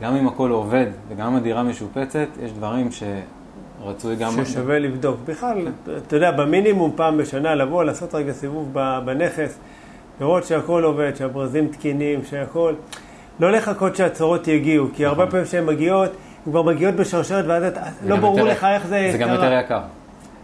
גם 0.00 0.16
אם 0.16 0.28
הכל 0.28 0.50
עובד 0.50 0.86
וגם 1.08 1.26
אם 1.26 1.36
הדירה 1.36 1.62
משופצת, 1.62 2.28
יש 2.42 2.52
דברים 2.52 2.88
שרצוי 2.90 4.16
גם... 4.16 4.44
ששווה 4.44 4.78
לבדוק. 4.78 5.16
בכלל, 5.24 5.68
אתה 6.06 6.16
יודע, 6.16 6.30
במינימום 6.30 6.92
פעם 6.96 7.18
בשנה 7.18 7.54
לבוא, 7.54 7.84
לעשות 7.84 8.14
רגע 8.14 8.32
סיבוב 8.32 8.72
בנכס, 9.04 9.58
לראות 10.20 10.44
שהכל 10.44 10.84
עובד, 10.84 11.16
שהברזים 11.16 11.66
תקינים, 11.68 12.24
שהכל... 12.24 12.74
לא 13.40 13.52
לחכות 13.52 13.96
שהצורות 13.96 14.48
יגיעו, 14.48 14.86
כי 14.94 15.06
הרבה 15.06 15.22
נכון. 15.22 15.30
פעמים 15.30 15.46
שהן 15.46 15.66
מגיעות, 15.66 16.10
כבר 16.44 16.62
מגיעות 16.62 16.94
בשרשרת, 16.94 17.44
ואז 17.48 17.62
לא 18.06 18.16
ברור 18.16 18.38
יותר, 18.38 18.50
לך 18.50 18.64
איך 18.64 18.86
זה. 18.86 19.08
זה 19.12 19.18
גם 19.18 19.28
יותר 19.28 19.52
יקר. 19.52 19.80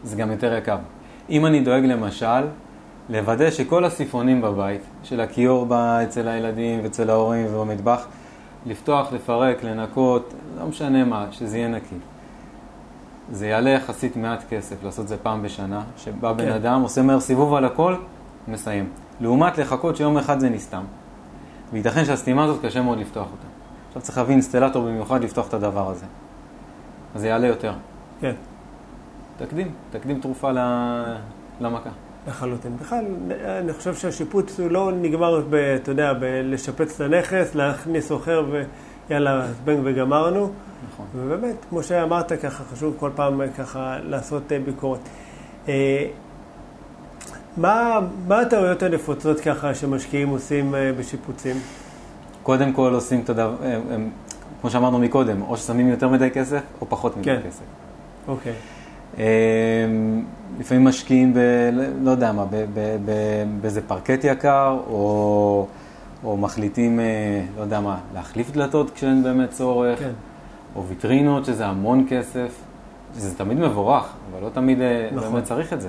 זה 0.05 0.17
גם 0.17 0.31
יותר 0.31 0.57
יקר. 0.57 0.77
אם 1.31 1.47
אני 1.47 1.61
דואג 1.61 1.85
למשל, 1.85 2.45
לוודא 3.09 3.51
שכל 3.51 3.85
הסיפונים 3.85 4.41
בבית, 4.43 4.81
של 5.03 5.21
הכיור 5.21 5.67
אצל 6.03 6.29
הילדים 6.29 6.81
ואצל 6.83 7.11
ההורים 7.11 7.47
ובמטבח, 7.47 8.07
לפתוח, 8.67 9.13
לפרק, 9.13 9.65
לנקות, 9.65 10.35
לא 10.61 10.67
משנה 10.67 11.05
מה, 11.05 11.27
שזה 11.31 11.59
יהיה 11.59 11.69
נקי. 11.69 11.97
זה 13.33 13.47
יעלה 13.47 13.71
יחסית 13.71 14.17
מעט 14.17 14.45
כסף 14.51 14.85
לעשות 14.85 15.03
את 15.03 15.09
זה 15.09 15.17
פעם 15.17 15.43
בשנה, 15.43 15.83
שבא 15.97 16.33
בן 16.33 16.45
כן. 16.45 16.53
אדם, 16.53 16.83
עושה 16.83 17.03
מהר 17.03 17.21
סיבוב 17.21 17.55
על 17.55 17.65
הכל, 17.65 17.95
מסיים. 18.49 18.89
לעומת 19.21 19.59
לחכות 19.59 19.97
שיום 19.97 20.19
אחד 20.19 20.41
זה 20.41 20.49
נסתם. 20.49 20.83
וייתכן 21.73 22.05
שהסתימה 22.05 22.45
הזאת 22.45 22.65
קשה 22.65 22.83
מאוד 22.83 22.99
לפתוח 22.99 23.27
אותה. 23.33 23.48
עכשיו 23.99 24.07
צריך 24.07 24.19
להביא 24.19 24.33
אינסטלטור 24.33 24.85
במיוחד 24.85 25.25
לפתוח 25.25 25.49
את 25.49 25.55
הדבר 25.55 25.91
הזה. 25.91 26.05
אז 27.15 27.21
זה 27.21 27.29
יעלה 27.29 27.47
יותר. 27.47 27.73
כן. 28.21 28.35
תקדים, 29.39 29.73
תקדים 29.91 30.21
תרופה 30.21 30.51
למכה. 31.61 31.91
לחלוטין. 32.29 32.77
בכלל, 32.77 33.05
אני 33.47 33.73
חושב 33.73 33.95
שהשיפוץ 33.95 34.61
הוא 34.61 34.71
לא 34.71 34.93
נגמר, 34.93 35.43
ב, 35.51 35.55
אתה 35.55 35.91
יודע, 35.91 36.13
בלשפץ 36.13 36.95
את 36.95 37.01
הנכס, 37.01 37.55
להכניס 37.55 38.11
אוחר 38.11 38.45
ויאללה, 39.11 39.47
זבנג 39.53 39.81
וגמרנו. 39.85 40.51
נכון. 40.93 41.07
ובאמת, 41.17 41.57
כמו 41.69 41.83
שאמרת, 41.83 42.33
ככה 42.33 42.65
חשוב 42.65 42.97
כל 42.99 43.11
פעם 43.15 43.41
ככה 43.59 43.99
לעשות 44.03 44.53
אה, 44.53 44.59
ביקורת. 44.59 45.01
אה, 45.69 46.07
מה, 47.57 47.99
מה 48.29 48.41
הטעויות 48.41 48.83
הנפוצות 48.83 49.41
ככה 49.41 49.75
שמשקיעים 49.75 50.29
עושים 50.29 50.75
אה, 50.75 50.93
בשיפוצים? 50.99 51.57
קודם 52.49 52.73
כל 52.73 52.95
עושים 52.95 53.21
את 53.21 53.31
הדבר, 53.31 53.55
כמו 54.61 54.71
שאמרנו 54.71 54.99
מקודם, 54.99 55.43
או 55.43 55.57
ששמים 55.57 55.89
יותר 55.89 56.09
מדי 56.09 56.31
כסף 56.31 56.61
או 56.81 56.87
פחות 56.89 57.17
מדי 57.17 57.25
כן. 57.25 57.41
כסף. 57.47 57.63
אוקיי. 58.29 58.53
אמ, 59.19 59.23
לפעמים 60.59 60.85
משקיעים 60.85 61.35
ב... 61.35 61.39
לא 62.03 62.11
יודע 62.11 62.33
מה, 62.33 62.45
באיזה 63.61 63.81
פרקט 63.87 64.25
יקר, 64.25 64.79
או, 64.91 65.67
או 66.25 66.37
מחליטים, 66.37 67.01
אה, 67.01 67.05
לא 67.57 67.63
יודע 67.63 67.81
מה, 67.81 67.99
להחליף 68.15 68.51
דלתות 68.51 68.91
כשאין 68.91 69.23
באמת 69.23 69.51
צורך, 69.51 69.99
כן. 69.99 70.11
או 70.77 70.85
ויטרינות, 70.85 71.45
שזה 71.45 71.67
המון 71.67 72.07
כסף. 72.09 72.61
זה 73.15 73.35
תמיד 73.35 73.59
מבורך, 73.59 74.13
אבל 74.33 74.45
לא 74.45 74.51
תמיד 74.53 74.81
אה, 74.81 75.09
נכון. 75.13 75.33
באמת 75.33 75.45
צריך 75.45 75.73
את 75.73 75.81
זה. 75.81 75.89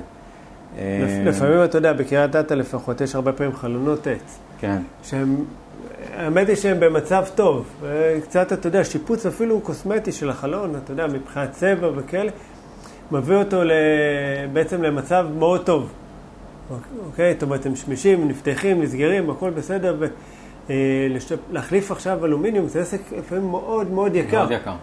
לפעמים, 1.25 1.63
אתה 1.63 1.77
יודע, 1.77 1.93
בקריית 1.93 2.35
אתא 2.35 2.53
לפחות, 2.53 3.01
יש 3.01 3.15
הרבה 3.15 3.33
פעמים 3.33 3.55
חלונות 3.55 4.07
עץ. 4.07 4.39
כן. 4.59 4.81
שהם 5.03 5.35
האמת 6.15 6.47
היא 6.47 6.55
שהם 6.55 6.79
במצב 6.79 7.25
טוב. 7.35 7.65
קצת, 8.23 8.53
אתה 8.53 8.67
יודע, 8.67 8.83
שיפוץ 8.83 9.25
אפילו 9.25 9.59
קוסמטי 9.61 10.11
של 10.11 10.29
החלון, 10.29 10.75
אתה 10.83 10.91
יודע, 10.91 11.07
מבחינת 11.07 11.51
צבע 11.51 11.89
וכאלה, 11.95 12.31
מביא 13.11 13.35
אותו 13.35 13.61
בעצם 14.53 14.83
למצב 14.83 15.27
מאוד 15.37 15.65
טוב. 15.65 15.91
אוקיי? 17.05 17.33
זאת 17.33 17.43
אומרת, 17.43 17.65
הם 17.65 17.75
שמישים, 17.75 18.27
נפתחים, 18.27 18.81
נסגרים, 18.81 19.29
הכל 19.29 19.49
בסדר, 19.49 19.97
ולהחליף 20.69 21.91
עכשיו 21.91 22.25
אלומיניום 22.25 22.67
זה 22.67 22.81
עסק 22.81 22.99
לפעמים 23.17 23.49
מאוד 23.49 23.91
מאוד 23.91 24.15
יקר. 24.15 24.37
מאוד 24.37 24.51
יקר. 24.51 24.75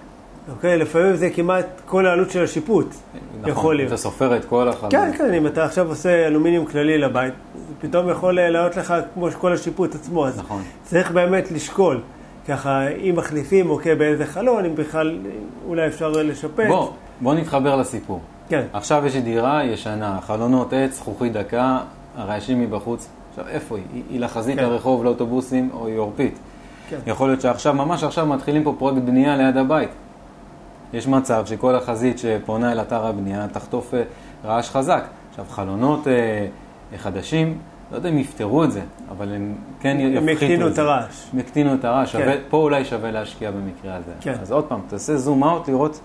אוקיי, 0.51 0.79
לפעמים 0.79 1.17
זה 1.17 1.31
כמעט 1.31 1.67
כל 1.87 2.07
העלות 2.07 2.31
של 2.31 2.45
השיפוץ. 2.45 3.03
נכון, 3.41 3.51
יכול 3.51 3.77
להיות. 3.77 3.89
אתה 3.89 3.97
סופר 3.97 4.37
את 4.37 4.45
כל 4.45 4.69
החלון. 4.69 4.91
כן, 4.91 5.13
כן, 5.19 5.35
אם 5.35 5.47
אתה 5.47 5.65
עכשיו 5.65 5.89
עושה 5.89 6.27
אלומיניום 6.27 6.67
כללי 6.67 6.99
לבית, 6.99 7.35
פתאום 7.81 8.11
יכול 8.11 8.35
לעלות 8.35 8.77
לך 8.77 8.95
כמו 9.15 9.29
כל 9.31 9.53
השיפוט 9.53 9.95
עצמו. 9.95 10.27
אז 10.27 10.39
נכון. 10.39 10.63
צריך 10.83 11.11
באמת 11.11 11.51
לשקול. 11.51 12.01
ככה, 12.49 12.89
אם 12.89 13.15
מחליפים, 13.17 13.71
אוקיי, 13.71 13.95
באיזה 13.95 14.27
חלון, 14.27 14.65
אם 14.65 14.75
בכלל 14.75 15.19
אולי 15.67 15.87
אפשר 15.87 16.09
לשפץ. 16.09 16.67
בוא, 16.69 16.91
בוא 17.21 17.35
נתחבר 17.35 17.77
לסיפור. 17.77 18.21
כן. 18.49 18.63
עכשיו 18.73 19.07
יש 19.07 19.15
לי 19.15 19.21
דירה 19.21 19.65
ישנה, 19.65 20.19
חלונות 20.23 20.73
עץ, 20.73 20.97
זכוכית 20.97 21.33
דקה, 21.33 21.79
הרעשים 22.17 22.61
מבחוץ. 22.61 23.09
עכשיו, 23.31 23.45
איפה 23.49 23.77
היא? 23.77 23.85
היא, 23.95 24.03
היא 24.11 24.21
לחזית 24.21 24.59
כן. 24.59 24.65
הרחוב 24.65 25.05
לאוטובוסים 25.05 25.71
או 25.73 25.87
היא 25.87 25.99
עורפית? 25.99 26.39
כן. 26.89 26.99
יכול 27.07 27.29
להיות 27.29 27.41
שעכשיו, 27.41 27.75
ממש 27.75 28.05
עכשיו 28.05 28.27
מתחילים 28.27 28.65
פה 28.65 28.75
פרויקט 28.79 29.03
בנייה 29.03 29.37
ליד 29.37 29.57
הבית. 29.57 29.91
יש 30.93 31.09
מצב 31.09 31.47
שכל 31.47 31.75
החזית 31.75 32.19
שפונה 32.19 32.73
אל 32.73 32.81
אתר 32.81 33.07
הבנייה 33.07 33.47
תחטוף 33.53 33.95
אה, 33.95 34.03
רעש 34.45 34.71
חזק. 34.71 35.05
עכשיו, 35.31 35.45
חלונות 35.51 36.09
אה, 36.09 36.47
חדשים, 36.99 37.59
לא 37.93 37.97
יודע 37.97 38.09
אם 38.09 38.19
יפתרו 38.19 38.65
את 38.65 38.73
זה, 38.73 38.81
אבל 39.11 39.33
הם 39.33 39.55
כן 39.81 39.97
יפחיתו 40.01 40.09
את 40.09 40.15
זה. 40.15 40.19
הם 40.19 40.29
יקטינו 40.29 40.69
את 40.69 40.79
הרעש. 40.79 41.25
הם 41.33 41.39
יקטינו 41.39 41.75
את 41.75 41.85
הרעש, 41.85 42.17
כן. 42.17 42.19
שווה, 42.19 42.35
פה 42.49 42.57
אולי 42.57 42.85
שווה 42.85 43.11
להשקיע 43.11 43.51
במקרה 43.51 43.97
הזה. 43.97 44.13
כן. 44.21 44.35
אז 44.43 44.53
עוד 44.53 44.65
פעם, 44.65 44.81
תעשה 44.89 45.17
זום 45.17 45.45
אאוט 45.45 45.69
לראות 45.69 46.01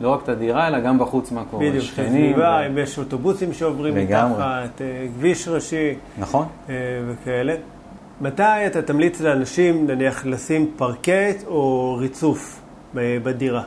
לא 0.00 0.08
רק 0.08 0.22
את 0.22 0.28
הדירה, 0.28 0.68
אלא 0.68 0.80
גם 0.80 0.98
בחוץ 0.98 1.32
מה 1.32 1.44
קורה. 1.50 1.68
בדיוק, 1.68 1.84
שכנים. 1.84 2.38
ו... 2.38 2.66
אם 2.66 2.78
יש 2.78 2.98
אוטובוסים 2.98 3.52
שעוברים 3.52 3.94
מתחת, 3.94 4.80
אה, 4.80 5.06
כביש 5.16 5.48
ראשי. 5.48 5.94
נכון. 6.18 6.46
וכאלה. 7.08 7.54
מתי 8.20 8.66
אתה 8.66 8.82
תמליץ 8.82 9.20
לאנשים, 9.20 9.86
נניח, 9.86 10.26
לשים 10.26 10.70
פרקט 10.76 11.46
או 11.46 11.94
ריצוף 12.00 12.60
בדירה? 12.94 13.62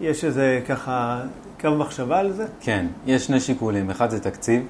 יש 0.00 0.24
איזה 0.24 0.60
ככה, 0.68 1.20
כמה 1.58 1.76
מחשבה 1.76 2.18
על 2.18 2.32
זה? 2.32 2.46
כן, 2.60 2.86
יש 3.06 3.26
שני 3.26 3.40
שיקולים. 3.40 3.90
אחד 3.90 4.10
זה 4.10 4.20
תקציב, 4.20 4.66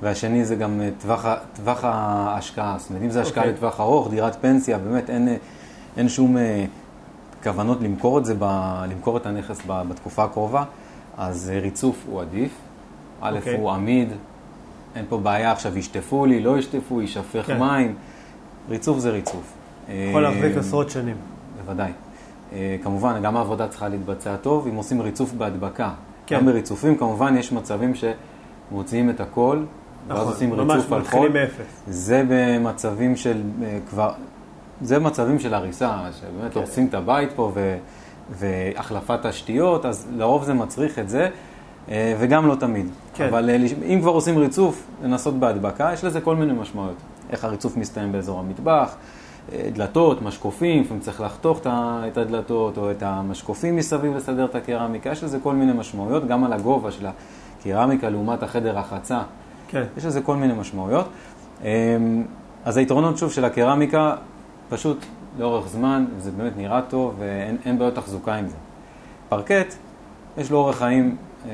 והשני 0.00 0.44
זה 0.44 0.56
גם 0.56 0.80
אה, 0.80 0.88
טווח, 1.00 1.26
טווח 1.56 1.84
ההשקעה. 1.84 2.76
זאת 2.78 2.90
אומרת, 2.90 3.02
אם 3.02 3.10
זה 3.10 3.20
השקעה 3.20 3.44
okay. 3.44 3.46
אוקיי. 3.46 3.56
לטווח 3.56 3.80
ארוך, 3.80 4.10
דירת 4.10 4.36
פנסיה, 4.40 4.78
באמת 4.78 5.10
אין, 5.10 5.28
אה, 5.28 5.36
אין 5.96 6.08
שום 6.08 6.36
אה, 6.36 6.64
כוונות 7.42 7.80
למכור 7.80 8.18
את 8.18 8.24
זה, 8.24 8.34
ב, 8.38 8.44
למכור 8.88 9.16
את 9.16 9.26
הנכס 9.26 9.60
בתקופה 9.66 10.24
הקרובה, 10.24 10.64
אז 11.18 11.50
אה, 11.54 11.60
ריצוף 11.60 12.04
הוא 12.06 12.20
עדיף. 12.20 12.50
א', 13.20 13.36
אוקיי. 13.36 13.56
הוא 13.56 13.70
עמיד, 13.70 14.08
אין 14.96 15.04
פה 15.08 15.18
בעיה 15.18 15.52
עכשיו, 15.52 15.78
ישטפו 15.78 16.26
לי, 16.26 16.40
לא 16.40 16.58
ישטפו, 16.58 17.00
יישפך 17.00 17.46
כן. 17.46 17.58
מים. 17.58 17.94
ריצוף 18.68 18.98
זה 18.98 19.10
ריצוף. 19.10 19.52
יכול 19.88 20.22
להחזיק 20.22 20.56
עשרות 20.56 20.90
שנים. 20.90 21.16
בוודאי. 21.56 21.92
אה, 22.56 22.76
כמובן, 22.82 23.22
גם 23.22 23.36
העבודה 23.36 23.68
צריכה 23.68 23.88
להתבצע 23.88 24.36
טוב, 24.36 24.66
אם 24.66 24.74
עושים 24.74 25.02
ריצוף 25.02 25.32
בהדבקה. 25.32 25.90
כן. 26.26 26.36
גם 26.36 26.46
בריצופים, 26.46 26.96
כמובן, 26.96 27.36
יש 27.36 27.52
מצבים 27.52 27.92
שמוציאים 27.94 29.10
את 29.10 29.20
הכל, 29.20 29.62
ואז 30.08 30.18
נכון, 30.18 30.32
עושים 30.32 30.50
ממש 30.50 30.76
ריצוף 30.76 30.92
על 30.92 31.00
מתחילים 31.00 31.32
חול. 31.32 31.40
מאפס. 31.40 31.82
זה 31.88 32.22
במצבים 32.28 33.16
של 33.16 33.42
אה, 33.62 33.78
כבר, 33.88 34.12
זה 34.82 34.98
מצבים 34.98 35.38
של 35.38 35.54
הריסה, 35.54 35.98
שבאמת 36.20 36.52
כן. 36.52 36.58
הורסים 36.58 36.86
את 36.86 36.94
הבית 36.94 37.32
פה 37.36 37.52
ו, 37.54 37.76
והחלפת 38.30 39.26
תשתיות, 39.26 39.84
אז 39.84 40.06
לרוב 40.16 40.44
זה 40.44 40.54
מצריך 40.54 40.98
את 40.98 41.08
זה, 41.08 41.28
אה, 41.88 42.16
וגם 42.18 42.46
לא 42.46 42.54
תמיד. 42.54 42.86
כן. 43.14 43.26
אבל 43.28 43.50
אם 43.92 43.98
כבר 44.00 44.10
עושים 44.10 44.38
ריצוף, 44.38 44.86
לנסות 45.02 45.34
בהדבקה, 45.34 45.90
יש 45.92 46.04
לזה 46.04 46.20
כל 46.20 46.36
מיני 46.36 46.52
משמעויות. 46.52 46.96
איך 47.30 47.44
הריצוף 47.44 47.76
מסתיים 47.76 48.12
באזור 48.12 48.38
המטבח, 48.38 48.96
דלתות, 49.72 50.22
משקופים, 50.22 50.82
לפעמים 50.82 51.02
צריך 51.02 51.20
לחתוך 51.20 51.60
את 51.66 52.18
הדלתות 52.18 52.78
או 52.78 52.90
את 52.90 53.02
המשקופים 53.02 53.76
מסביב 53.76 54.16
לסדר 54.16 54.44
את 54.44 54.54
הקרמיקה, 54.54 55.10
יש 55.10 55.24
לזה 55.24 55.38
כל 55.42 55.54
מיני 55.54 55.72
משמעויות, 55.72 56.26
גם 56.26 56.44
על 56.44 56.52
הגובה 56.52 56.90
של 56.90 57.06
הקרמיקה 57.60 58.08
לעומת 58.08 58.42
החדר 58.42 58.78
רחצה. 58.78 59.22
כן. 59.68 59.84
יש 59.96 60.04
לזה 60.04 60.20
כל 60.20 60.36
מיני 60.36 60.54
משמעויות. 60.54 61.08
אמ, 61.62 61.66
אז 62.64 62.76
היתרונות, 62.76 63.18
שוב, 63.18 63.32
של 63.32 63.44
הקרמיקה, 63.44 64.14
פשוט 64.68 65.04
לאורך 65.38 65.68
זמן, 65.68 66.04
זה 66.18 66.30
באמת 66.30 66.52
נראה 66.56 66.82
טוב 66.82 67.14
ואין 67.18 67.56
אין 67.64 67.78
בעיות 67.78 67.94
תחזוקה 67.94 68.34
עם 68.34 68.48
זה. 68.48 68.56
פרקט, 69.28 69.74
יש 70.38 70.50
לו 70.50 70.58
אורך 70.58 70.78
חיים 70.78 71.16
אה, 71.48 71.52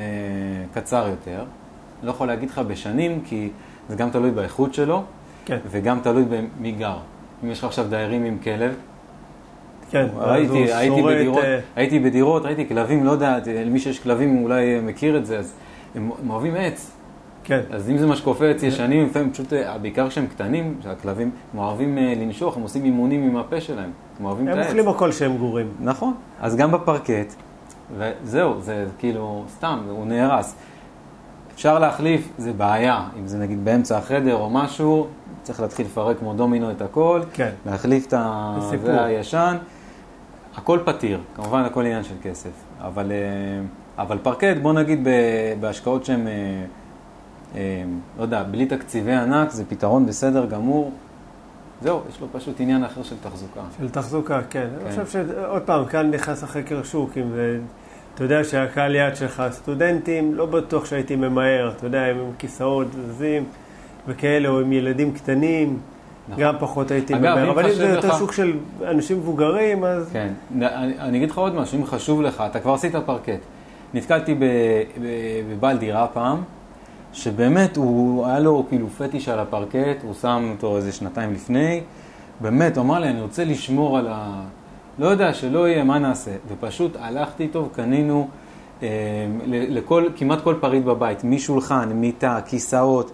קצר 0.74 1.08
יותר. 1.08 1.38
אני 1.38 2.06
לא 2.06 2.10
יכול 2.10 2.26
להגיד 2.26 2.50
לך 2.50 2.58
בשנים, 2.58 3.20
כי 3.24 3.50
זה 3.88 3.96
גם 3.96 4.10
תלוי 4.10 4.30
באיכות 4.30 4.74
שלו, 4.74 5.02
כן. 5.44 5.58
וגם 5.70 6.00
תלוי 6.00 6.24
במי 6.24 6.72
גר. 6.72 6.96
אם 7.44 7.50
יש 7.50 7.58
לך 7.58 7.64
עכשיו 7.64 7.86
דיירים 7.88 8.24
עם 8.24 8.38
כלב, 8.38 8.74
כן. 9.90 10.06
ראיתי, 10.16 10.72
הייתי 10.72 11.00
שורד, 11.00 11.14
בדירות, 11.14 11.44
אה, 11.44 11.60
הייתי 11.76 11.98
בדירות, 11.98 12.44
ראיתי 12.44 12.68
כלבים, 12.68 13.04
לא 13.04 13.10
יודע, 13.10 13.38
למי 13.46 13.78
שיש 13.78 14.00
כלבים 14.00 14.42
אולי 14.42 14.80
מכיר 14.80 15.16
את 15.16 15.26
זה, 15.26 15.38
אז 15.38 15.54
הם, 15.94 16.10
הם 16.22 16.30
אוהבים 16.30 16.54
עץ. 16.56 16.90
כן. 17.44 17.60
אז 17.70 17.90
אם 17.90 17.98
זה 17.98 18.06
משקופי 18.06 18.50
עץ 18.50 18.62
ישנים, 18.62 19.06
לפעמים 19.06 19.32
פשוט, 19.32 19.52
אה, 19.52 19.78
בעיקר 19.78 20.08
כשהם 20.08 20.26
קטנים, 20.26 20.76
שהכלבים, 20.82 21.30
הם 21.52 21.58
אוהבים 21.58 21.98
אה, 21.98 22.14
לנשוך, 22.16 22.56
הם 22.56 22.62
עושים 22.62 22.84
אימונים 22.84 23.22
עם 23.22 23.36
הפה 23.36 23.60
שלהם, 23.60 23.90
הם 24.20 24.24
אוהבים 24.24 24.48
את 24.48 24.52
הם 24.52 24.58
העץ. 24.58 24.66
אוכלים 24.66 24.88
הכל 24.88 25.12
שהם 25.12 25.36
גורים. 25.36 25.68
נכון, 25.80 26.14
אז 26.40 26.56
גם 26.56 26.72
בפרקט, 26.72 27.34
וזהו, 27.98 28.60
זה 28.60 28.86
כאילו, 28.98 29.44
סתם, 29.48 29.78
הוא 29.90 30.06
נהרס. 30.06 30.54
אפשר 31.54 31.78
להחליף, 31.78 32.28
זה 32.38 32.52
בעיה, 32.52 33.04
אם 33.18 33.26
זה 33.26 33.38
נגיד 33.38 33.64
באמצע 33.64 33.98
החדר 33.98 34.34
או 34.34 34.50
משהו, 34.50 35.06
צריך 35.42 35.60
להתחיל 35.60 35.86
לפרק 35.86 36.18
כמו 36.18 36.34
דומינו 36.34 36.70
את 36.70 36.82
הכל, 36.82 37.20
כן. 37.32 37.50
להחליף 37.66 38.06
את 38.06 38.12
ה... 38.12 38.54
זה 38.60 38.70
סיפור. 38.70 38.86
זה 38.86 39.04
הישן, 39.04 39.56
הכל 40.56 40.78
פתיר, 40.84 41.20
כמובן 41.34 41.62
הכל 41.62 41.80
עניין 41.80 42.04
של 42.04 42.14
כסף, 42.22 42.50
אבל, 42.80 43.12
אה, 43.12 43.18
אבל 44.02 44.18
פרקט, 44.18 44.56
בוא 44.62 44.72
נגיד 44.72 45.08
בהשקעות 45.60 46.04
שהן, 46.04 46.26
אה, 46.26 46.32
אה, 47.54 47.82
לא 48.18 48.22
יודע, 48.22 48.42
בלי 48.42 48.66
תקציבי 48.66 49.12
ענק, 49.12 49.50
זה 49.50 49.64
פתרון 49.68 50.06
בסדר 50.06 50.46
גמור. 50.46 50.92
זהו, 51.82 52.00
יש 52.08 52.20
לו 52.20 52.26
פשוט 52.32 52.60
עניין 52.60 52.84
אחר 52.84 53.02
של 53.02 53.16
תחזוקה. 53.22 53.60
של 53.78 53.88
תחזוקה, 53.88 54.40
כן. 54.50 54.68
אני 54.80 54.90
חושב 54.90 55.06
שעוד 55.06 55.62
פעם, 55.62 55.84
כאן 55.84 56.10
נכנס 56.10 56.42
החקר 56.42 56.82
שוק, 56.82 57.10
אם 57.18 57.30
זה... 57.34 57.58
אתה 58.14 58.24
יודע 58.24 58.44
שהקהל 58.44 58.94
יעד 58.94 59.16
שלך 59.16 59.42
סטודנטים, 59.50 60.34
לא 60.34 60.46
בטוח 60.46 60.84
שהייתי 60.84 61.16
ממהר, 61.16 61.72
אתה 61.76 61.86
יודע, 61.86 62.00
הם 62.00 62.18
עם 62.18 62.30
כיסאות 62.38 62.86
זזים 62.92 63.44
וכאלה, 64.08 64.48
או 64.48 64.60
עם 64.60 64.72
ילדים 64.72 65.12
קטנים, 65.12 65.78
נכון. 66.28 66.42
גם 66.44 66.54
פחות 66.60 66.90
הייתי 66.90 67.14
אגב. 67.14 67.36
אם 67.38 67.48
אבל 67.50 67.66
אם 67.66 67.74
זה 67.74 67.84
יותר 67.88 68.08
לך- 68.08 68.18
שוק 68.18 68.32
של 68.32 68.56
אנשים 68.90 69.16
מבוגרים, 69.18 69.84
אז... 69.84 70.10
כן, 70.12 70.32
אני, 70.60 70.66
אני 70.98 71.18
אגיד 71.18 71.30
לך 71.30 71.38
עוד 71.38 71.54
משהו, 71.54 71.78
אם 71.78 71.86
חשוב 71.86 72.22
לך, 72.22 72.42
אתה 72.50 72.60
כבר 72.60 72.72
עשית 72.74 72.94
פרקט. 73.06 73.38
נתקלתי 73.94 74.34
בבעל 75.50 75.76
דירה 75.78 76.06
פעם, 76.06 76.38
שבאמת 77.12 77.76
הוא, 77.76 78.26
היה 78.26 78.40
לו 78.40 78.64
כאילו 78.68 78.88
פטיש 78.88 79.28
על 79.28 79.38
הפרקט, 79.38 80.02
הוא 80.02 80.14
שם 80.14 80.48
אותו 80.52 80.76
איזה 80.76 80.92
שנתיים 80.92 81.32
לפני, 81.32 81.80
באמת, 82.40 82.76
הוא 82.76 82.84
אמר 82.84 82.98
לי, 82.98 83.08
אני 83.08 83.20
רוצה 83.20 83.44
לשמור 83.44 83.98
על 83.98 84.06
ה... 84.10 84.42
לא 84.98 85.06
יודע, 85.06 85.34
שלא 85.34 85.68
יהיה, 85.68 85.84
מה 85.84 85.98
נעשה? 85.98 86.30
ופשוט 86.48 86.96
הלכתי 87.00 87.42
איתו 87.42 87.68
וקנינו 87.70 88.28
אה, 88.82 88.88
לכל, 89.46 90.04
כמעט 90.16 90.40
כל 90.42 90.54
פריט 90.60 90.84
בבית, 90.84 91.24
משולחן, 91.24 91.88
מיטה, 91.94 92.38
כיסאות, 92.46 93.10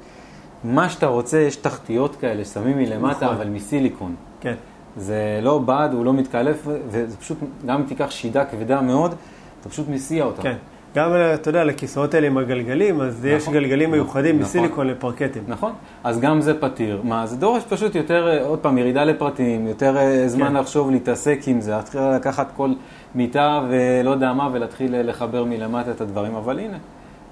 מה 0.64 0.88
שאתה 0.88 1.06
רוצה, 1.06 1.38
יש 1.38 1.56
תחתיות 1.56 2.16
כאלה, 2.16 2.44
שמים 2.44 2.78
מלמטה, 2.78 3.24
נכון. 3.24 3.36
אבל 3.36 3.48
מסיליקון. 3.48 4.14
כן. 4.40 4.54
זה 4.96 5.40
לא 5.42 5.58
בד, 5.58 5.88
הוא 5.92 6.04
לא 6.04 6.12
מתקלף, 6.12 6.66
וזה 6.88 7.16
פשוט, 7.16 7.38
גם 7.66 7.80
אם 7.80 7.86
תיקח 7.86 8.10
שידה 8.10 8.44
כבדה 8.44 8.80
מאוד, 8.80 9.14
אתה 9.60 9.68
פשוט 9.68 9.88
מסיע 9.88 10.24
אותה. 10.24 10.42
כן. 10.42 10.56
גם, 10.94 11.10
אתה 11.34 11.48
יודע, 11.50 11.64
לכיסאות 11.64 12.14
האלה 12.14 12.26
עם 12.26 12.38
הגלגלים, 12.38 13.00
אז 13.00 13.24
יש 13.24 13.42
נכון. 13.42 13.54
גלגלים 13.54 13.90
מיוחדים 13.90 14.34
נכון. 14.34 14.48
מסיליקון 14.48 14.86
לפרקטים. 14.86 15.42
נכון, 15.48 15.72
אז 16.04 16.20
גם 16.20 16.40
זה 16.40 16.60
פתיר. 16.60 17.00
מה, 17.04 17.26
זה 17.26 17.36
דורש 17.36 17.62
פשוט 17.68 17.94
יותר, 17.94 18.28
אה, 18.28 18.46
עוד 18.46 18.58
פעם, 18.58 18.78
ירידה 18.78 19.04
לפרטים, 19.04 19.66
יותר 19.66 19.96
אה, 19.96 20.28
זמן 20.28 20.48
כן. 20.48 20.54
לחשוב, 20.54 20.90
להתעסק 20.90 21.38
עם 21.46 21.60
זה, 21.60 21.70
להתחיל 21.70 22.00
לקחת 22.00 22.52
כל 22.56 22.70
מיטה 23.14 23.60
ולא 23.70 24.10
יודע 24.10 24.32
מה, 24.32 24.48
ולהתחיל 24.52 24.94
אה, 24.94 25.02
לחבר 25.02 25.44
מלמטה 25.44 25.90
את 25.90 26.00
הדברים, 26.00 26.34
אבל 26.34 26.58
הנה. 26.58 26.76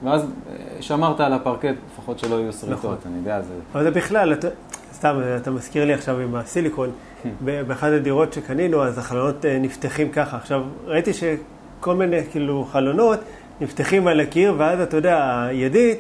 ואז 0.03 0.23
אה, 0.23 0.83
שמרת 0.83 1.21
על 1.21 1.33
הפרקט, 1.33 1.75
לפחות 1.93 2.19
שלא 2.19 2.37
יהיו 2.37 2.53
שריטות, 2.53 2.79
נכון. 2.79 2.97
אני 3.07 3.19
יודע, 3.19 3.43
זה... 3.43 3.55
אבל 3.73 3.83
זה 3.83 3.91
בכלל, 3.91 4.33
אתה, 4.33 4.49
סתם, 4.93 5.17
אתה 5.37 5.51
מזכיר 5.51 5.85
לי 5.85 5.95
עכשיו 5.95 6.21
עם 6.21 6.35
הסיליקון, 6.35 6.91
ב- 7.45 7.63
באחת 7.63 7.93
הדירות 7.93 8.33
שקנינו, 8.33 8.85
אז 8.85 8.99
החלונות 8.99 9.45
אה, 9.45 9.59
נפתחים 9.59 10.09
ככה. 10.09 10.37
עכשיו, 10.37 10.63
ראיתי 10.85 11.11
שכל 11.13 11.95
מיני, 11.95 12.21
כאילו, 12.31 12.67
חלונות 12.73 13.19
נפתחים 13.61 14.07
על 14.07 14.21
הקיר, 14.21 14.55
ואז, 14.59 14.81
אתה 14.81 14.97
יודע, 14.97 15.43
הידית 15.43 15.99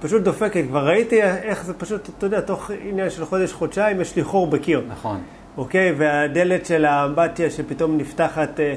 פשוט 0.00 0.22
דופקת. 0.22 0.64
כבר 0.68 0.86
ראיתי 0.86 1.22
איך 1.22 1.64
זה 1.64 1.74
פשוט, 1.74 2.08
אתה 2.18 2.26
יודע, 2.26 2.40
תוך 2.40 2.70
עניין 2.82 3.10
של 3.10 3.24
חודש-חודשיים 3.24 4.00
יש 4.00 4.16
לי 4.16 4.24
חור 4.24 4.46
בקיר, 4.46 4.82
נכון. 4.88 5.20
אוקיי? 5.56 5.94
והדלת 5.98 6.66
של 6.66 6.84
האמבטיה 6.84 7.50
שפתאום 7.50 7.96
נפתחת 7.96 8.60
אה, 8.60 8.74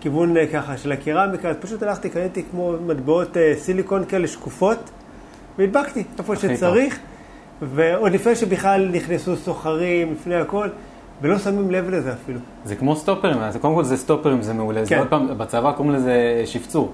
כיוון 0.00 0.36
אה, 0.36 0.46
ככה 0.46 0.76
של 0.76 0.92
הקרמיקה, 0.92 1.48
אז 1.48 1.56
פשוט 1.60 1.82
הלכתי, 1.82 2.10
קניתי 2.10 2.42
כמו 2.50 2.74
מטבעות 2.86 3.36
אה, 3.36 3.52
סיליקון 3.56 4.04
כאלה 4.04 4.26
שקופות, 4.26 4.90
והדבקתי 5.58 6.04
איפה 6.18 6.32
הכי 6.32 6.48
טוב. 6.48 6.56
שצריך, 6.56 6.98
ועוד 7.62 8.12
לפני 8.12 8.36
שבכלל 8.36 8.88
נכנסו 8.92 9.36
סוחרים, 9.36 10.12
לפני 10.12 10.34
הכל, 10.34 10.68
ולא 11.22 11.38
שמים 11.38 11.70
לב 11.70 11.90
לזה 11.90 12.12
אפילו. 12.12 12.38
זה 12.64 12.76
כמו 12.76 12.96
סטופרים, 12.96 13.38
אז 13.38 13.56
קודם 13.56 13.74
כל 13.74 13.84
זה 13.84 13.96
סטופרים, 13.96 14.42
זה 14.42 14.52
מעולה. 14.54 14.84
זה 14.84 14.90
כן. 14.90 14.98
עוד 14.98 15.08
פעם, 15.08 15.38
בצבא 15.38 15.72
קוראים 15.72 15.94
לזה 15.94 16.42
שפצור. 16.44 16.92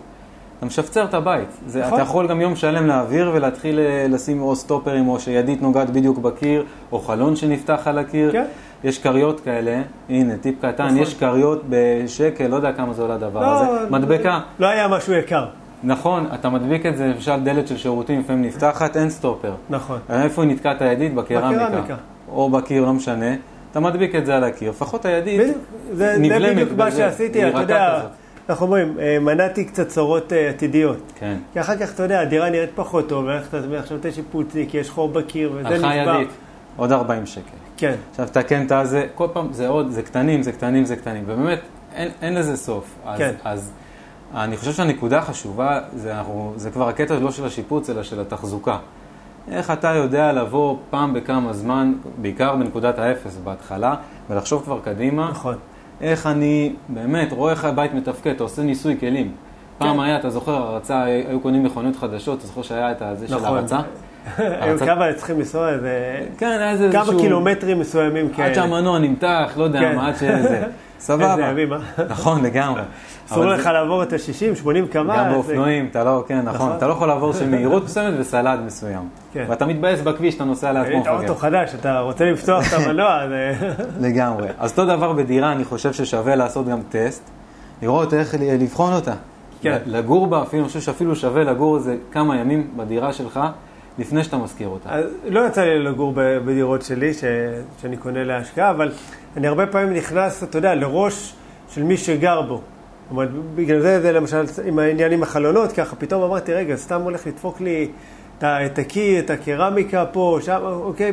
אתה 0.59 0.67
משפצר 0.67 1.05
את 1.05 1.15
הבית. 1.15 1.49
זה, 1.67 1.81
נכון. 1.81 1.95
אתה 1.95 2.03
יכול 2.03 2.27
גם 2.27 2.41
יום 2.41 2.57
שלם 2.57 2.87
להעביר 2.87 3.31
ולהתחיל 3.35 3.79
אה, 3.79 4.07
לשים 4.09 4.43
או 4.43 4.57
סטופרים, 4.57 5.09
או 5.09 5.21
שידית 5.21 5.63
נוגעת 5.63 5.91
בדיוק 5.91 6.19
בקיר, 6.19 6.65
או 6.93 6.99
חלון 6.99 7.37
שנפתח 7.37 7.83
על 7.85 7.99
הקיר. 7.99 8.33
כן. 8.33 8.45
יש 8.85 8.99
כריות 8.99 9.41
כאלה, 9.41 9.83
הנה, 10.09 10.37
טיפ 10.37 10.55
קטן, 10.59 10.87
נכון. 10.87 10.99
יש 10.99 11.15
כריות 11.15 11.63
בשקל, 11.69 12.47
לא 12.47 12.57
יודע 12.57 12.73
כמה 12.73 12.93
זה 12.93 13.03
עולה 13.03 13.15
הדבר 13.15 13.41
לא, 13.41 13.47
הזה. 13.47 13.91
מדבקה. 13.91 14.41
לא 14.59 14.67
היה 14.67 14.89
משהו 14.89 15.13
יקר. 15.13 15.47
נכון, 15.83 16.27
אתה 16.35 16.49
מדביק 16.49 16.87
את 16.87 16.97
זה, 16.97 17.07
למשל 17.07 17.41
דלת 17.45 17.69
של 17.69 17.77
שירותים 17.77 18.21
לפעמים 18.21 18.43
נפתחת, 18.43 18.97
אין 18.97 19.11
סטופר. 19.11 19.53
נכון. 19.71 19.99
איפה 20.11 20.43
היא 20.43 20.51
נתקעת 20.51 20.83
הידית? 20.83 21.15
בקרמיקה. 21.15 21.69
בקרמיקה. 21.69 21.95
או 22.29 22.51
בקיר, 22.51 22.85
לא 22.85 22.93
משנה. 22.93 23.35
אתה 23.71 23.81
מדביק 23.81 24.15
את 24.15 24.27
זה 24.27 24.37
על 24.37 24.45
הקיר, 24.45 24.71
לפחות 24.71 25.05
הידית 25.05 25.41
בדיוק, 25.41 25.57
זה, 25.93 26.15
זה 26.15 26.19
נבלמת 26.19 26.53
בדיוק 26.53 26.73
מה 26.77 26.87
בזה, 26.87 26.97
שעשיתי, 26.97 27.49
אתה 27.49 27.61
יודע. 27.61 28.01
איך 28.49 28.63
אומרים, 28.63 28.99
אה, 29.01 29.19
מנעתי 29.21 29.65
קצת 29.65 29.89
צרות 29.89 30.33
אה, 30.33 30.49
עתידיות. 30.49 31.13
כן. 31.19 31.37
כי 31.53 31.61
אחר 31.61 31.77
כך, 31.77 31.95
אתה 31.95 32.03
יודע, 32.03 32.21
הדירה 32.21 32.51
נראית 32.51 32.71
פחות 32.75 33.09
טוב, 33.09 33.25
ואיך 33.25 33.93
אתה 33.93 34.13
שיפוצי, 34.13 34.67
כי 34.69 34.79
יש 34.79 34.91
חור 34.91 35.09
בקיר, 35.09 35.53
וזה 35.55 35.69
הלכה 35.69 35.77
נשבר. 35.77 36.15
ידית, 36.15 36.29
עוד 36.77 36.93
40 36.93 37.27
שקל. 37.27 37.57
כן, 37.77 37.95
עכשיו 38.11 38.29
תקן 38.33 38.67
את 38.67 38.73
הזה, 38.73 39.07
כל 39.15 39.27
פעם 39.33 39.53
זה 39.53 39.69
עוד, 39.69 39.91
זה 39.91 40.03
קטנים, 40.03 40.43
זה 40.43 40.53
קטנים, 40.53 40.85
זה 40.85 40.97
קטנים, 40.97 41.25
ובאמת 41.27 41.61
אין, 41.95 42.11
אין 42.23 42.35
לזה 42.35 42.57
סוף. 42.57 42.95
אז, 43.05 43.19
כן. 43.19 43.35
אז 43.45 43.73
אני 44.35 44.57
חושב 44.57 44.73
שהנקודה 44.73 45.19
החשובה, 45.19 45.81
זה, 45.95 46.19
אנחנו, 46.19 46.53
זה 46.57 46.71
כבר 46.71 46.89
הקטע 46.89 47.19
לא 47.19 47.31
של 47.31 47.45
השיפוץ, 47.45 47.91
אלא 47.91 48.03
של 48.03 48.21
התחזוקה. 48.21 48.79
איך 49.51 49.71
אתה 49.71 49.89
יודע 49.89 50.33
לבוא 50.33 50.77
פעם 50.91 51.15
בכמה 51.15 51.53
זמן, 51.53 51.93
בעיקר 52.19 52.57
בנקודת 52.57 52.99
האפס 52.99 53.39
בהתחלה, 53.45 53.95
ולחשוב 54.31 54.63
כבר 54.63 54.81
קדימה, 54.81 55.31
נכון. 55.31 55.55
איך 56.01 56.27
אני 56.27 56.73
באמת 56.89 57.33
רואה 57.33 57.53
איך 57.53 57.65
הבית 57.65 57.95
מתפקד, 57.95 58.31
אתה 58.31 58.43
עושה 58.43 58.63
ניסוי 58.63 59.01
כלים. 59.01 59.33
פעם 59.79 59.97
כן. 59.97 60.03
היה, 60.03 60.19
אתה 60.19 60.31
זוכר, 60.31 60.53
הרצה, 60.53 61.03
היו 61.03 61.41
קונים 61.41 61.65
מכוניות 61.65 61.97
חדשות, 61.97 62.39
אתה 62.39 62.47
זוכר 62.47 62.63
שהיה 62.63 62.93
את 62.93 63.03
הזה 63.03 63.29
של 63.29 63.37
נכון. 63.37 63.59
הרצה? 63.59 63.81
הם 64.37 64.79
כמה 64.79 65.13
צריכים 65.13 65.39
לנסוע, 65.39 65.69
איזה... 65.69 66.21
כן, 66.39 66.57
היה 66.61 66.71
איזה 66.71 66.89
כמה 66.93 67.03
איזשהו... 67.03 67.21
קילומטרים 67.21 67.81
מסוימים 67.81 68.27
עד 68.27 68.37
כאלה. 68.37 68.55
שהמנוע 68.55 68.99
נמתח, 68.99 69.53
לא 69.57 69.65
יודע 69.65 69.81
כן. 69.81 69.97
מה, 69.97 70.09
עד 70.09 70.17
שזה. 70.17 70.63
סבבה. 71.01 71.33
איזה 71.33 71.43
ימים, 71.43 71.73
אה? 71.73 71.79
נכון, 72.09 72.43
לגמרי. 72.43 72.81
אסור 73.27 73.45
לך 73.45 73.67
לעבור 73.67 74.03
את 74.03 74.13
ה-60, 74.13 74.57
80 74.57 74.87
קמ"ש. 74.87 75.17
גם 75.17 75.33
באופנועים, 75.33 75.89
אתה 75.91 76.05
לא, 76.05 76.25
כן, 76.29 76.41
נכון, 76.41 76.55
נכון. 76.55 76.77
אתה 76.77 76.87
לא 76.87 76.93
יכול 76.93 77.09
לעבור 77.09 77.33
של 77.33 77.51
מהירות 77.51 77.85
מסוימת 77.85 78.15
וסלד 78.19 78.61
מסוים. 78.67 79.09
כן. 79.33 79.45
ואתה 79.49 79.67
מתבאס 79.67 80.01
בכביש, 80.01 80.35
אתה 80.35 80.45
נוסע 80.45 80.73
ליד 80.73 80.87
כמו 80.87 81.01
מפגר. 81.01 81.23
אוטו 81.23 81.35
חדש, 81.35 81.75
אתה 81.75 82.01
רוצה 82.01 82.25
לפתוח 82.25 82.69
את 82.69 82.73
המנוע. 82.73 83.21
לגמרי. 84.01 84.49
אז 84.59 84.71
אותו 84.71 84.85
דבר 84.85 85.13
בדירה, 85.13 85.53
אני 85.53 85.65
חושב 85.65 85.93
ששווה 85.93 86.37
לעשות 86.37 86.69
גם 86.69 86.79
טסט, 86.89 87.31
לראות 87.83 88.15
איך 88.15 88.35
לבחון 88.39 88.93
אותה. 88.93 89.15
כן. 89.63 89.79
לגור 89.87 90.27
בה, 90.27 90.43
אפילו, 90.43 90.63
אני 90.63 90.69
חושב 90.69 90.81
שאפילו 90.81 91.17
שווה 91.17 91.45
לגור 91.45 91.77
איזה 91.77 91.97
כמה 92.13 92.37
ימים 92.37 92.71
בדירה 92.77 93.13
שלך, 93.13 93.41
לפני 93.99 94.25
שאתה 94.25 94.37
משכיר 94.37 94.69
אותה. 94.69 94.89
אז 94.91 95.05
לא 95.29 95.47
יצא 95.47 95.65
לי 95.65 95.79
לגור 95.79 96.13
בדירות 96.17 96.83
שלי, 96.83 97.15
ש... 97.15 97.25
שאני 97.81 97.97
קונה 97.97 98.25
להשקעה, 98.25 98.71
אבל 98.71 98.93
אני 99.37 99.47
הרבה 99.47 99.67
פעמים 99.67 99.95
נכנס, 99.95 100.43
אתה 100.43 100.59
יודע, 100.59 100.75
לראש 100.75 101.35
של 101.69 101.83
מי 101.83 101.97
שגר 101.97 102.43
בו. 102.43 102.55
זאת 102.55 103.11
אומרת, 103.11 103.29
בגלל 103.55 103.81
זה, 103.81 104.01
זה 104.01 104.13
למשל 104.13 104.45
עם 104.65 104.79
העניין 104.79 105.13
עם 105.13 105.23
החלונות, 105.23 105.73
ככה 105.73 105.97
פתאום 105.97 106.23
אמרתי, 106.23 106.55
רגע, 106.55 106.77
סתם 106.77 107.01
הולך 107.01 107.27
לדפוק 107.27 107.61
לי 107.61 107.89
את 108.39 108.45
ה- 108.45 108.67
את 109.19 109.31
הקרמיקה 109.31 110.05
פה, 110.13 110.39
שם, 110.43 110.61
אוקיי. 110.63 111.13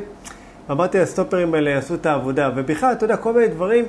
אמרתי, 0.72 1.00
הסטופרים 1.00 1.54
האלה 1.54 1.70
יעשו 1.70 1.94
את 1.96 2.06
העבודה. 2.06 2.50
ובכלל, 2.56 2.92
אתה 2.92 3.06
יודע, 3.06 3.18
כל 3.18 3.34
מיני 3.34 3.48
דברים 3.48 3.86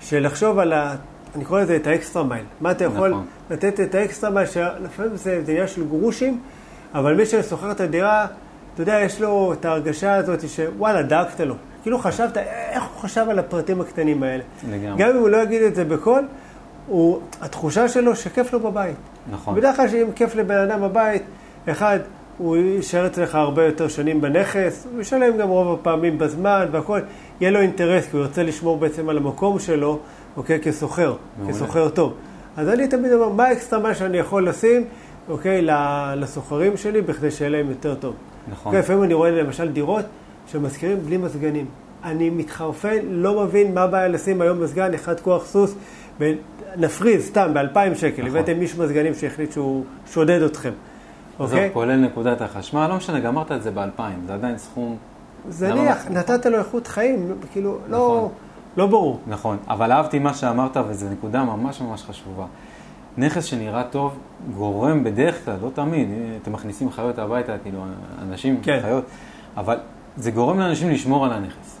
של 0.00 0.26
לחשוב 0.26 0.58
על 0.58 0.72
ה... 0.72 0.94
אני 1.36 1.44
קורא 1.44 1.60
לזה 1.60 1.76
את 1.76 1.86
ה 1.86 1.92
extra 1.92 2.24
mile. 2.24 2.44
מה 2.60 2.70
אתה 2.70 2.84
יכול 2.84 3.08
נכון. 3.10 3.26
לתת 3.50 3.80
את 3.80 3.94
ה 3.94 4.00
extra 4.00 4.30
mile, 4.30 4.46
שלפעמים 4.46 5.16
זה 5.16 5.42
עניין 5.48 5.66
של 5.66 5.84
גרושים, 5.88 6.40
אבל 6.94 7.14
מי 7.14 7.26
ששוכר 7.26 7.70
את 7.70 7.80
הדירה, 7.80 8.26
אתה 8.74 8.82
יודע, 8.82 9.00
יש 9.00 9.20
לו 9.20 9.52
את 9.52 9.64
ההרגשה 9.64 10.14
הזאת 10.14 10.48
שוואלה, 10.48 11.02
דאגת 11.02 11.40
לו. 11.40 11.54
כאילו 11.82 11.98
חשבת, 11.98 12.36
איך 12.36 12.82
הוא 12.82 13.02
חשב 13.02 13.26
על 13.30 13.38
הפרטים 13.38 13.80
הקטנים 13.80 14.22
האלה. 14.22 14.42
לגמרי. 14.70 15.02
גם 15.02 15.10
אם 15.10 15.16
הוא 15.16 15.28
לא 15.28 15.36
יגיד 15.36 15.62
את 15.62 15.74
זה 15.74 15.84
בקול, 15.84 16.26
הוא, 16.86 17.20
התחושה 17.40 17.88
שלו 17.88 18.16
שכיף 18.16 18.52
לו 18.52 18.60
בבית. 18.60 18.96
נכון. 19.30 19.54
בדרך 19.54 19.76
כלל 19.76 19.88
שאם 19.88 20.06
כיף 20.14 20.34
לבן 20.34 20.56
אדם 20.56 20.80
בבית, 20.80 21.22
אחד, 21.68 21.98
הוא 22.38 22.56
יישאר 22.56 23.06
אצלך 23.06 23.34
הרבה 23.34 23.64
יותר 23.64 23.88
שנים 23.88 24.20
בנכס, 24.20 24.86
הוא 24.92 25.00
ישלם 25.00 25.36
גם 25.36 25.48
רוב 25.48 25.78
הפעמים 25.80 26.18
בזמן 26.18 26.66
והכל, 26.70 27.00
יהיה 27.40 27.50
לו 27.50 27.60
אינטרס, 27.60 28.06
כי 28.06 28.16
הוא 28.16 28.24
ירצה 28.24 28.42
לשמור 28.42 28.78
בעצם 28.78 29.08
על 29.08 29.16
המקום 29.16 29.58
שלו, 29.58 29.98
אוקיי, 30.36 30.60
כסוחר. 30.60 31.14
כסוחר 31.48 31.88
טוב. 31.88 32.14
אז 32.56 32.68
אני 32.68 32.88
תמיד 32.88 33.12
אומר, 33.12 33.28
מה 33.28 33.44
האקסטרה 33.44 33.80
מה 33.80 33.94
שאני 33.94 34.18
יכול 34.18 34.48
לשים, 34.48 34.84
אוקיי, 35.28 35.66
לסוחרים 36.16 36.76
שלי, 36.76 37.02
בכדי 37.02 37.30
שיהיה 37.30 37.50
להם 37.50 37.68
יותר 37.68 37.94
טוב. 37.94 38.14
נכון. 38.52 38.66
אוקיי, 38.66 38.80
לפעמים 38.80 39.04
אני 39.04 39.14
רואה 39.14 39.30
למשל 39.30 39.68
דירות 39.68 40.04
שמזכירים 40.46 41.00
בלי 41.00 41.16
מזגנים. 41.16 41.66
אני 42.04 42.30
מתחרפן, 42.30 42.98
לא 43.10 43.44
מבין 43.44 43.74
מה 43.74 43.82
הבעיה 43.82 44.08
לשים 44.08 44.40
היום 44.40 44.60
מזגן, 44.60 44.94
אחד 44.94 45.20
כוח 45.20 45.46
סוס, 45.46 45.74
ונפריז 46.20 47.26
סתם 47.26 47.54
ב-2,000 47.54 47.94
שקל. 47.94 48.22
נכון. 48.22 48.36
הבאתם 48.36 48.60
איש 48.60 48.78
מזגנים 48.78 49.14
שהחליט 49.14 49.52
שהוא 49.52 49.84
שודד 50.12 50.42
אתכם. 50.42 50.72
אוקיי? 51.38 51.70
כולל 51.72 51.96
נקודת 51.96 52.40
החשמל, 52.40 52.86
לא 52.86 52.96
משנה, 52.96 53.20
גמרת 53.20 53.52
את 53.52 53.62
זה 53.62 53.70
ב-2000, 53.70 54.00
זה 54.26 54.34
עדיין 54.34 54.58
סכום... 54.58 54.96
זניח, 55.48 56.06
למה? 56.06 56.18
נתת 56.18 56.46
לו 56.46 56.58
איכות 56.58 56.86
חיים, 56.86 57.34
כאילו, 57.52 57.78
לא, 57.88 57.96
נכון. 57.96 58.28
לא 58.76 58.86
ברור. 58.86 59.20
נכון, 59.26 59.56
אבל 59.68 59.92
אהבתי 59.92 60.18
מה 60.18 60.34
שאמרת, 60.34 60.76
וזו 60.88 61.06
נקודה 61.10 61.44
ממש 61.44 61.80
ממש 61.80 62.02
חשובה. 62.02 62.44
נכס 63.18 63.44
שנראה 63.44 63.82
טוב 63.82 64.18
גורם 64.54 65.04
בדרך 65.04 65.44
כלל, 65.44 65.54
לא 65.62 65.70
תמיד, 65.74 66.08
אתם 66.42 66.52
מכניסים 66.52 66.90
חיות 66.90 67.18
הביתה, 67.18 67.58
כאילו, 67.62 67.78
אנשים, 68.22 68.60
כן. 68.62 68.78
חיות, 68.82 69.04
אבל 69.56 69.76
זה 70.16 70.30
גורם 70.30 70.58
לאנשים 70.58 70.90
לשמור 70.90 71.24
על 71.24 71.32
הנכס. 71.32 71.80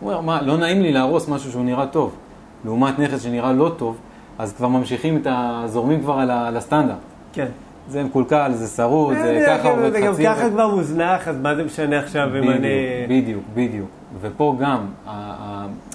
הוא 0.00 0.10
אומר, 0.10 0.20
מה, 0.20 0.42
לא 0.42 0.56
נעים 0.56 0.82
לי 0.82 0.92
להרוס 0.92 1.28
משהו 1.28 1.50
שהוא 1.50 1.64
נראה 1.64 1.86
טוב. 1.86 2.16
לעומת 2.64 2.98
נכס 2.98 3.22
שנראה 3.22 3.52
לא 3.52 3.72
טוב, 3.76 3.96
אז 4.38 4.52
כבר 4.52 4.68
ממשיכים 4.68 5.16
את 5.16 5.26
ה... 5.26 5.62
זורמים 5.66 6.00
כבר 6.00 6.14
על, 6.14 6.30
ה... 6.30 6.48
על 6.48 6.56
הסטנדרט. 6.56 6.96
כן. 7.32 7.46
זה 7.88 8.04
מקולקל, 8.04 8.52
זה 8.54 8.66
שרוד, 8.66 9.14
זה 9.14 9.46
אה, 9.48 9.58
ככה 9.58 9.70
עובד 9.70 9.92
זה 9.92 10.00
גם 10.00 10.12
חצי... 10.12 10.24
ככה 10.24 10.50
כבר 10.50 10.74
מוזנח, 10.74 11.28
אז 11.28 11.40
מה 11.40 11.54
זה 11.54 11.64
משנה 11.64 11.98
עכשיו 11.98 12.28
אם 12.38 12.50
אני... 12.50 12.68
בדיוק, 13.08 13.42
בדיוק. 13.54 13.88
ופה 14.20 14.56
גם, 14.60 14.78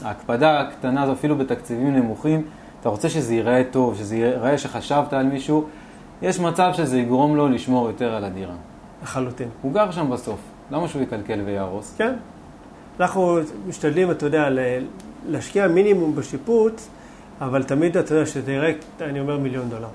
ההקפדה 0.04 0.60
הקטנה 0.60 1.04
הזו, 1.04 1.12
אפילו 1.12 1.38
בתקציבים 1.38 1.96
נמוכים, 1.96 2.42
אתה 2.82 2.90
רוצה 2.90 3.10
שזה 3.10 3.34
ייראה 3.34 3.64
טוב, 3.72 3.96
שזה 3.96 4.16
ייראה 4.16 4.58
שחשבת 4.58 5.14
על 5.14 5.26
מישהו, 5.26 5.66
יש 6.22 6.40
מצב 6.40 6.72
שזה 6.74 6.98
יגרום 6.98 7.36
לו 7.36 7.48
לשמור 7.48 7.88
יותר 7.88 8.16
על 8.16 8.24
הדירה. 8.24 8.54
לחלוטין. 9.04 9.50
הוא 9.62 9.74
גר 9.74 9.92
שם 9.92 10.10
בסוף, 10.10 10.40
למה 10.72 10.88
שהוא 10.88 11.02
יקלקל 11.02 11.42
ויהרוס? 11.46 11.94
כן. 11.98 12.14
אנחנו 13.00 13.40
משתדלים, 13.68 14.12
אתה 14.12 14.26
יודע, 14.26 14.50
להשקיע 15.28 15.68
מינימום 15.68 16.16
בשיפוץ, 16.16 16.90
אבל 17.42 17.64
תמיד 17.64 17.98
אתה 17.98 18.14
יודע 18.14 18.26
שזה 18.26 18.52
יראה, 18.52 18.72
אני 19.02 19.20
אומר 19.20 19.38
מיליון 19.38 19.70
דולר. 19.70 19.88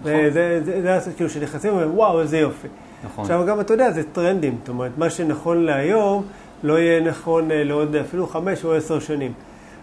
נכון. 0.00 0.12
זה, 0.32 0.60
זה, 0.64 0.82
זה, 0.82 1.00
זה 1.00 1.12
כאילו 1.12 1.30
שנכנסים 1.30 1.70
ואומרים, 1.70 1.94
וואו, 1.98 2.20
איזה 2.20 2.38
יופי. 2.38 2.68
נכון. 3.04 3.24
עכשיו 3.24 3.44
גם 3.46 3.60
אתה 3.60 3.74
יודע, 3.74 3.90
זה 3.90 4.02
טרנדים, 4.12 4.56
זאת 4.58 4.68
אומרת, 4.68 4.98
מה 4.98 5.10
שנכון 5.10 5.64
להיום, 5.64 6.22
לא 6.62 6.78
יהיה 6.78 7.00
נכון 7.00 7.50
אה, 7.50 7.64
לעוד 7.64 7.96
אפילו 7.96 8.26
חמש 8.26 8.64
או 8.64 8.74
עשר 8.74 8.98
שנים. 8.98 9.32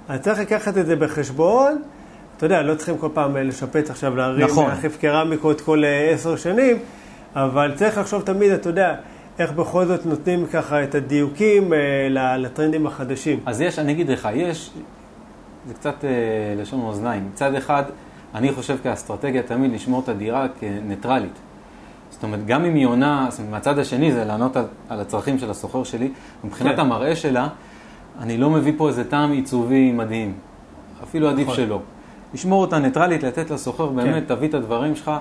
אז 0.10 0.20
צריך 0.20 0.40
לקחת 0.40 0.78
את 0.78 0.86
זה 0.86 0.96
בחשבון, 0.96 1.82
אתה 2.38 2.46
יודע, 2.46 2.62
לא 2.62 2.76
צריכים 2.76 2.98
כל 2.98 3.10
פעם 3.14 3.38
אה, 3.38 3.44
לשפץ 3.44 3.90
עכשיו, 3.90 4.16
להרים, 4.16 4.46
נכון. 4.46 4.70
להחליף 4.70 4.98
קרמיקות 4.98 5.62
כל 5.62 5.84
אה, 5.84 6.10
עשר 6.10 6.36
שנים, 6.36 6.78
אבל 7.36 7.72
צריך 7.76 7.98
לחשוב 7.98 8.22
תמיד, 8.22 8.52
אתה 8.52 8.70
יודע, 8.70 8.96
איך 9.40 9.52
בכל 9.52 9.86
זאת 9.86 10.06
נותנים 10.06 10.46
ככה 10.48 10.84
את 10.84 10.96
הדיוקים 10.96 11.74
אה, 11.74 12.38
לטרנדים 12.38 12.88
החדשים. 12.88 13.40
אז 13.46 13.62
יש, 13.62 13.80
אני 13.80 13.92
אגיד 13.92 14.10
לך, 14.10 14.30
יש, 14.34 14.72
זה 15.68 15.74
קצת 15.74 16.06
אה, 16.06 16.10
לשון 16.62 16.82
מאזניים. 16.82 17.30
מצד 17.34 17.56
אחד, 17.56 17.84
אני 18.36 18.52
חושב 18.52 18.78
כאסטרטגיה 18.84 19.44
תמיד 19.44 19.72
לשמור 19.72 20.02
את 20.04 20.10
הדירה 20.10 20.48
כניטרלית. 20.60 21.40
זאת 22.10 22.24
אומרת, 22.24 22.46
גם 22.46 22.66
אם 22.66 22.76
היא 22.76 22.86
עונה, 22.86 23.28
זאת 23.30 23.40
אומרת, 23.40 23.52
מהצד 23.52 23.80
השני 23.80 24.12
זה 24.12 24.26
לענות 24.26 24.58
על, 24.58 24.66
על 24.90 25.00
הצרכים 25.00 25.40
של 25.40 25.50
הסוחר 25.50 25.84
שלי, 25.84 26.12
מבחינת 26.44 26.76
כן. 26.76 26.82
המראה 26.82 27.16
שלה, 27.16 27.48
אני 28.20 28.38
לא 28.38 28.50
מביא 28.50 28.74
פה 28.78 28.88
איזה 28.88 29.10
טעם 29.10 29.32
עיצובי 29.32 29.92
מדהים. 29.92 30.34
אפילו 31.04 31.30
עדיף 31.30 31.48
נכון. 31.48 31.56
שלא. 31.56 31.80
לשמור 32.34 32.62
אותה 32.62 32.80
ניטרלית, 32.80 33.24
לתת 33.24 33.52
לסוחר 33.52 33.86
באמת, 33.86 34.24
כן. 34.28 34.36
תביא 34.36 34.48
את 34.50 34.54
הדברים 34.54 34.96
שלך. 34.96 35.12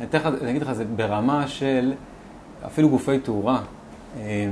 אני 0.00 0.06
לך- 0.12 0.26
אני 0.42 0.50
אגיד 0.50 0.62
לך, 0.62 0.72
זה 0.72 0.84
ברמה 0.96 1.48
של 1.48 1.92
אפילו 2.66 2.88
גופי 2.88 3.18
תאורה, 3.18 3.60
אה, 4.20 4.48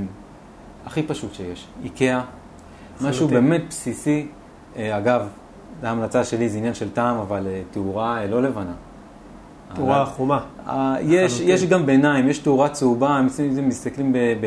הכי 0.86 1.02
פשוט 1.02 1.34
שיש. 1.34 1.66
איקאה, 1.84 2.20
משהו 2.96 3.08
לחלוטין. 3.26 3.28
באמת 3.50 3.62
בסיסי. 3.68 4.26
אה, 4.76 4.98
אגב, 4.98 5.22
ההמלצה 5.82 6.24
שלי, 6.24 6.48
זה 6.48 6.58
עניין 6.58 6.74
של 6.74 6.90
טעם, 6.90 7.16
אבל 7.18 7.46
אה, 7.46 7.62
תאורה 7.70 8.18
אה, 8.20 8.26
לא 8.26 8.42
לבנה. 8.42 8.72
תאורה 9.74 10.06
חומה. 10.06 10.40
אה, 10.68 10.96
יש. 11.00 11.40
יש 11.40 11.64
גם 11.64 11.86
ביניים, 11.86 12.28
יש 12.28 12.38
תאורה 12.38 12.68
צהובה, 12.68 13.20
אתם 13.54 13.68
מסתכלים 13.68 14.12
ב, 14.12 14.16
ב, 14.18 14.46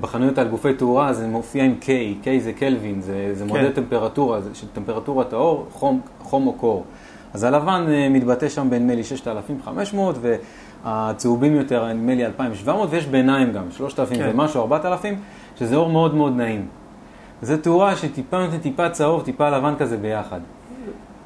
בחנויות 0.00 0.38
על 0.38 0.48
גופי 0.48 0.74
תאורה, 0.74 1.12
זה 1.12 1.26
מופיע 1.26 1.64
עם 1.64 1.74
K, 1.82 1.84
K 2.24 2.40
זה 2.40 2.52
קלווין, 2.52 3.00
זה, 3.00 3.30
זה 3.32 3.44
מודד 3.44 3.62
כן. 3.64 3.70
טמפרטורה, 3.72 4.40
זה 4.40 4.50
של 4.54 4.66
טמפרטורת 4.72 5.32
האור, 5.32 5.66
חום, 5.72 6.00
חום 6.22 6.46
או 6.46 6.52
קור. 6.52 6.84
אז 7.34 7.44
הלבן 7.44 7.84
אה, 7.88 8.08
מתבטא 8.08 8.48
שם 8.48 8.70
בנדמה 8.70 8.94
לי 8.94 9.04
6,500, 9.04 10.16
והצהובים 10.84 11.54
יותר 11.54 11.92
נדמה 11.92 12.14
לי 12.14 12.26
2,700, 12.26 12.88
ויש 12.92 13.06
ביניים 13.06 13.52
גם, 13.52 13.70
3,000 13.70 14.18
כן. 14.18 14.30
ומשהו, 14.34 14.60
4,000, 14.62 15.14
שזה 15.58 15.76
אור 15.76 15.90
מאוד 15.90 16.14
מאוד 16.14 16.36
נעים. 16.36 16.66
זו 17.42 17.56
תאורה 17.56 17.96
שטיפה 17.96 18.38
נותנת 18.38 18.62
טיפה 18.62 18.90
צהוב, 18.90 19.22
טיפה 19.22 19.50
לבן 19.50 19.74
כזה 19.78 19.96
ביחד. 19.96 20.40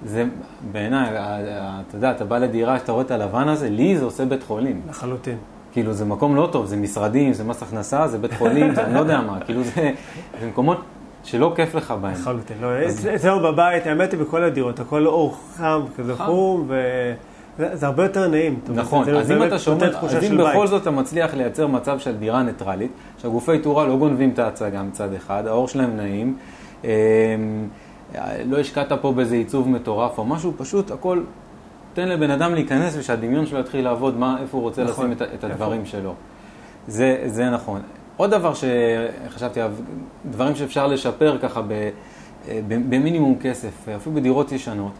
זה 0.05 0.25
בעיניי, 0.73 1.17
ה- 1.17 1.23
ה- 1.25 1.81
אתה 1.89 1.97
יודע, 1.97 2.11
אתה 2.11 2.25
בא 2.25 2.39
לדירה, 2.39 2.79
שאתה 2.79 2.93
רואה 2.93 3.05
את 3.05 3.11
הלבן 3.11 3.49
הזה, 3.49 3.71
לי 3.71 3.97
זה 3.99 4.05
עושה 4.05 4.25
בית 4.25 4.43
חולים. 4.43 4.81
לחלוטין. 4.89 5.37
כאילו, 5.73 5.93
זה 5.93 6.05
מקום 6.05 6.37
לא 6.37 6.49
טוב, 6.53 6.67
זה 6.67 6.77
משרדים, 6.77 7.33
זה 7.33 7.45
מס 7.45 7.63
הכנסה, 7.63 8.09
זה 8.09 8.19
בית 8.19 8.33
חולים, 8.33 8.75
זה 8.75 8.85
אני 8.85 8.95
לא 8.95 9.01
יודע 9.01 9.21
מה, 9.21 9.41
כאילו, 9.45 9.63
זה, 9.63 9.91
זה 10.41 10.47
מקומות 10.47 10.81
שלא 11.25 11.53
כיף 11.57 11.75
לך 11.75 11.95
בהם. 12.01 12.13
לחלוטין. 12.13 12.57
לא, 12.61 12.69
אצלנו 13.15 13.41
בבית, 13.41 13.87
האמת 13.87 14.13
היא 14.13 14.21
בכל 14.21 14.45
הדירות, 14.45 14.81
הכל 14.81 15.07
אור 15.07 15.37
חם, 15.57 15.81
כזה 15.97 16.17
חם. 16.17 16.27
חום, 16.27 16.69
וזה 16.69 17.77
זה 17.77 17.87
הרבה 17.87 18.03
יותר 18.03 18.29
נעים. 18.29 18.61
נכון, 18.75 19.09
אז 19.09 19.31
אם 19.31 19.43
אתה 19.43 19.59
שומע, 19.59 19.87
אז 19.87 20.25
אם. 20.25 20.37
בכל 20.37 20.67
זאת 20.67 20.83
אתה 20.83 20.91
מצליח 20.91 21.35
לייצר 21.35 21.67
מצב 21.67 21.99
של 21.99 22.17
דירה 22.17 22.43
ניטרלית, 22.43 22.91
שהגופי 23.19 23.59
תאורה 23.59 23.87
לא 23.87 23.97
גונבים 23.97 24.31
את 24.31 24.39
ההצגה 24.39 24.83
מצד 24.83 25.13
אחד, 25.13 25.47
האור 25.47 25.69
שלהם 25.69 25.97
נעים, 25.97 26.37
אה, 26.85 26.91
לא 28.45 28.59
השקעת 28.59 28.93
פה 28.93 29.13
באיזה 29.13 29.35
עיצוב 29.35 29.69
מטורף 29.69 30.19
או 30.19 30.25
משהו, 30.25 30.53
פשוט 30.57 30.91
הכל, 30.91 31.21
תן 31.99 32.09
לבן 32.09 32.31
אדם 32.31 32.55
להיכנס 32.55 32.97
ושהדמיון 32.99 33.47
שלו 33.47 33.59
יתחיל 33.59 33.85
לעבוד, 33.85 34.17
מה, 34.17 34.37
איפה 34.41 34.57
הוא 34.57 34.63
רוצה 34.63 34.85
נכון. 34.85 35.11
לשים 35.11 35.13
את, 35.13 35.23
את 35.23 35.33
איפה? 35.45 35.47
הדברים 35.47 35.87
שלו. 35.87 36.15
זה, 36.89 37.23
זה 37.27 37.51
נכון. 37.51 37.81
עוד 38.17 38.31
דבר 38.31 38.53
שחשבתי 38.55 39.61
עליו, 39.61 39.77
דברים 40.31 40.55
שאפשר 40.57 40.87
לשפר 40.87 41.39
ככה 41.39 41.63
ב, 41.63 41.73
אה, 41.73 41.91
ב- 42.69 42.91
במינימום 42.91 43.39
כסף, 43.41 43.89
אפילו 43.97 44.17
בדירות 44.17 44.53
ישנות, 44.53 44.93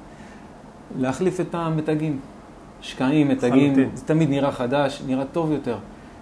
להחליף 0.99 1.41
את 1.41 1.55
המתגים. 1.55 2.21
שקעים, 2.81 3.29
מתגים. 3.29 3.75
זה 3.95 4.05
תמיד 4.05 4.31
נראה 4.31 4.53
חדש, 4.53 5.03
נראה 5.07 5.25
טוב 5.25 5.53
יותר. 5.53 5.77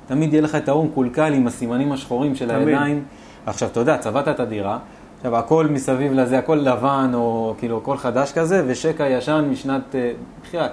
תמיד 0.07 0.33
יהיה 0.33 0.43
לך 0.43 0.55
את 0.55 0.69
ההוא 0.69 0.85
מקולקל 0.85 1.33
עם 1.33 1.47
הסימנים 1.47 1.93
השחורים 1.93 2.35
של 2.35 2.49
תמיד. 2.49 2.69
הידיים. 2.69 3.05
עכשיו, 3.47 3.69
אתה 3.69 3.81
יודע, 3.81 3.99
צבעת 3.99 4.29
את 4.29 4.41
הדירה, 4.41 4.79
עכשיו, 5.27 5.39
הכל 5.39 5.67
מסביב 5.71 6.13
לזה, 6.13 6.39
הכל 6.39 6.55
לבן, 6.55 7.11
או 7.15 7.55
כאילו, 7.59 7.79
הכל 7.79 7.97
חדש 7.97 8.33
כזה, 8.33 8.63
ושקע 8.67 9.09
ישן 9.09 9.49
משנת, 9.51 9.95
אה, 9.95 10.13
בחייאת. 10.43 10.71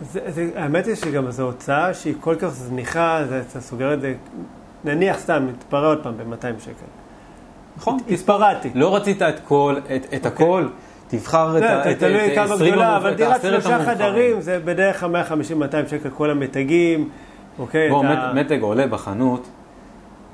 זה, 0.00 0.20
זה, 0.28 0.50
האמת 0.56 0.86
היא 0.86 0.94
שגם 0.94 1.30
זו 1.30 1.42
הוצאה 1.42 1.94
שהיא 1.94 2.14
כל 2.20 2.34
כך 2.38 2.46
זניחה, 2.48 3.20
זה, 3.28 3.42
אתה 3.50 3.60
סוגר 3.60 3.94
את 3.94 4.00
זה, 4.00 4.14
נניח 4.84 5.18
סתם, 5.18 5.46
מתפרע 5.48 5.88
עוד 5.88 6.02
פעם 6.02 6.14
ב-200 6.16 6.60
שקל. 6.64 6.72
נכון. 7.76 7.98
התפרעתי. 8.10 8.70
לא 8.74 8.96
רצית 8.96 9.22
את 9.22 9.34
כל, 9.48 9.74
את, 9.96 10.06
את 10.14 10.26
הכל, 10.26 10.66
תבחר 11.08 11.56
את 11.56 11.62
זה, 11.62 11.70
ה- 11.76 11.80
אתה 11.80 11.90
את- 11.90 11.98
תלוי 11.98 12.26
את 12.28 12.34
כמה 12.34 12.54
20 12.54 12.72
גדולה, 12.72 12.96
אבל 12.96 13.12
את 13.12 13.16
דירת 13.16 13.42
שלושה 13.42 13.74
המובחרים. 13.74 13.96
חדרים 13.98 14.40
זה 14.40 14.60
בדרך 14.64 15.00
כלל 15.00 15.22
150-200 15.86 15.90
שקל 15.90 16.08
כל 16.10 16.30
המתגים, 16.30 17.08
אוקיי? 17.58 17.90
בוא, 17.90 18.04
את 18.04 18.34
מתג 18.34 18.60
עולה 18.62 18.86
בחנות 18.86 19.46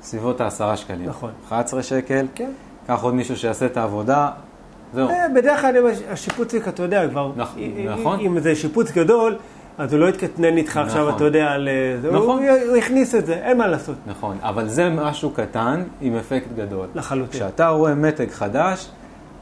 בסביבות 0.02 0.40
ה-10 0.40 0.76
שקלים. 0.76 1.08
נכון. 1.08 1.30
11 1.48 1.82
שקל, 1.82 2.26
כן. 2.34 2.50
קח 2.86 3.02
עוד 3.02 3.14
מישהו 3.14 3.36
שיעשה 3.36 3.66
את 3.66 3.76
העבודה, 3.76 4.28
זהו. 4.94 5.08
אה, 5.08 5.26
בדרך 5.34 5.60
כלל 5.60 5.76
אם 5.76 5.82
השיפוציק, 6.12 6.68
אתה 6.68 6.82
יודע, 6.82 7.08
כבר, 7.08 7.32
נכ- 7.38 7.58
אם- 7.58 7.86
נכון. 8.00 8.20
אם 8.20 8.40
זה 8.40 8.54
שיפוץ 8.54 8.90
גדול, 8.92 9.36
אז 9.78 9.92
הוא 9.92 10.00
לא 10.00 10.08
יתקטנן 10.08 10.56
איתך 10.56 10.76
עכשיו, 10.76 11.02
נכון. 11.04 11.16
אתה 11.16 11.24
יודע, 11.24 11.46
על... 11.50 11.68
אה, 11.68 12.10
נכון. 12.12 12.42
הוא, 12.48 12.68
הוא 12.68 12.76
הכניס 12.76 13.14
את 13.14 13.26
זה, 13.26 13.34
אין 13.34 13.58
מה 13.58 13.66
לעשות, 13.66 13.94
נכון, 14.06 14.36
אבל 14.42 14.68
זה 14.68 14.90
משהו 14.90 15.30
קטן 15.30 15.82
עם 16.00 16.16
אפקט 16.16 16.46
גדול. 16.56 16.86
לחלוטין. 16.94 17.30
כשאתה 17.40 17.68
רואה 17.68 17.94
מתג 17.94 18.30
חדש, 18.30 18.88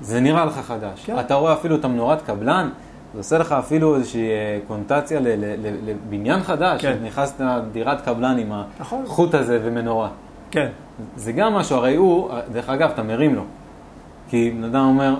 זה 0.00 0.20
נראה 0.20 0.44
לך 0.44 0.58
חדש. 0.58 1.02
כן. 1.04 1.18
אתה 1.20 1.34
רואה 1.34 1.52
אפילו 1.52 1.76
את 1.76 1.84
המנורת 1.84 2.22
קבלן, 2.22 2.68
זה 3.14 3.20
עושה 3.20 3.38
לך 3.38 3.52
אפילו 3.52 3.96
איזושהי 3.96 4.28
אה, 4.30 4.58
קונוטציה 4.68 5.20
ל- 5.20 5.54
לבניין 5.84 6.42
חדש, 6.42 6.82
כן. 6.82 6.96
נכנסת 7.04 7.34
דירת 7.72 8.00
קבלן 8.04 8.38
עם 8.38 8.52
נכון. 8.80 9.02
החוט 9.06 9.34
הזה 9.34 9.60
ומנורה. 9.64 10.08
כן, 10.50 10.68
זה 11.16 11.32
גם 11.32 11.52
משהו, 11.52 11.76
הרי 11.76 11.96
הוא, 11.96 12.30
דרך 12.52 12.68
אגב, 12.68 12.90
אתה 12.90 13.02
מרים 13.02 13.34
לו. 13.34 13.42
כי 14.28 14.50
בן 14.56 14.64
אדם 14.64 14.84
אומר, 14.84 15.14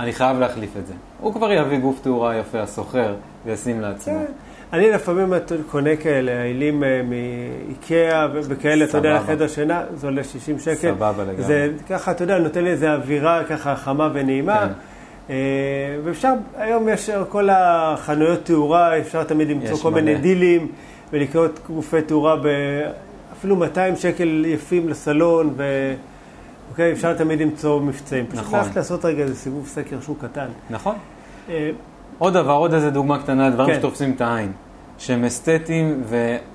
אני 0.00 0.12
חייב 0.12 0.38
להחליף 0.38 0.70
את 0.76 0.86
זה. 0.86 0.92
הוא 1.20 1.32
כבר 1.34 1.52
יביא 1.52 1.78
גוף 1.78 2.00
תאורה 2.02 2.36
יפה, 2.36 2.60
הסוחר, 2.60 3.14
וישים 3.46 3.80
לעצמו. 3.80 4.14
כן. 4.14 4.32
אני 4.72 4.90
לפעמים 4.90 5.32
קונה 5.70 5.96
כאלה, 5.96 6.40
העילים 6.40 6.84
אה, 6.84 7.00
מאיקאה 7.04 8.26
וכאלה, 8.32 8.84
אתה 8.84 8.98
יודע, 8.98 9.18
סבבה. 9.18 9.32
חדר 9.32 9.48
שינה, 9.48 9.82
זה 9.94 10.06
עולה 10.06 10.24
60 10.24 10.58
שקל. 10.58 10.74
סבבה 10.74 11.24
לגמרי. 11.24 11.42
זה 11.42 11.68
ככה, 11.88 12.10
אתה 12.10 12.24
יודע, 12.24 12.38
נותן 12.38 12.64
לי 12.64 12.70
איזו 12.70 12.86
אווירה 12.86 13.44
ככה 13.44 13.76
חמה 13.76 14.10
ונעימה. 14.12 14.58
כן. 14.58 14.72
אה, 15.30 15.36
ואפשר, 16.04 16.32
היום 16.56 16.88
יש 16.88 17.10
כל 17.28 17.48
החנויות 17.52 18.44
תאורה, 18.44 18.98
אפשר 18.98 19.24
תמיד 19.24 19.48
למצוא 19.48 19.76
כל 19.76 19.90
מיני 19.90 20.12
מלא. 20.12 20.20
דילים 20.20 20.68
ולקנות 21.12 21.60
גופי 21.66 22.02
תאורה 22.02 22.36
באפילו 23.46 23.56
200 23.56 23.96
שקל 23.96 24.44
יפים 24.46 24.88
לסלון, 24.88 25.54
ו... 25.56 25.94
אוקיי, 26.70 26.92
אפשר 26.92 27.14
תמיד 27.14 27.40
למצוא 27.40 27.80
מבצעים. 27.80 28.26
פשוט 28.26 28.40
נכון. 28.40 28.58
ללכת 28.58 28.76
לעשות 28.76 29.04
רגע 29.04 29.22
איזה 29.22 29.34
סיבוב 29.36 29.66
סקר 29.66 30.00
שהוא 30.00 30.16
קטן. 30.20 30.46
נכון. 30.70 30.94
אה, 31.48 31.70
עוד 32.18 32.34
דבר, 32.34 32.52
עוד 32.52 32.74
איזה 32.74 32.90
דוגמה 32.90 33.18
קטנה, 33.22 33.50
דברים 33.50 33.74
כן. 33.74 33.78
שתופסים 33.78 34.12
את 34.12 34.20
העין. 34.20 34.52
שהם 34.98 35.24
אסתטיים, 35.24 36.02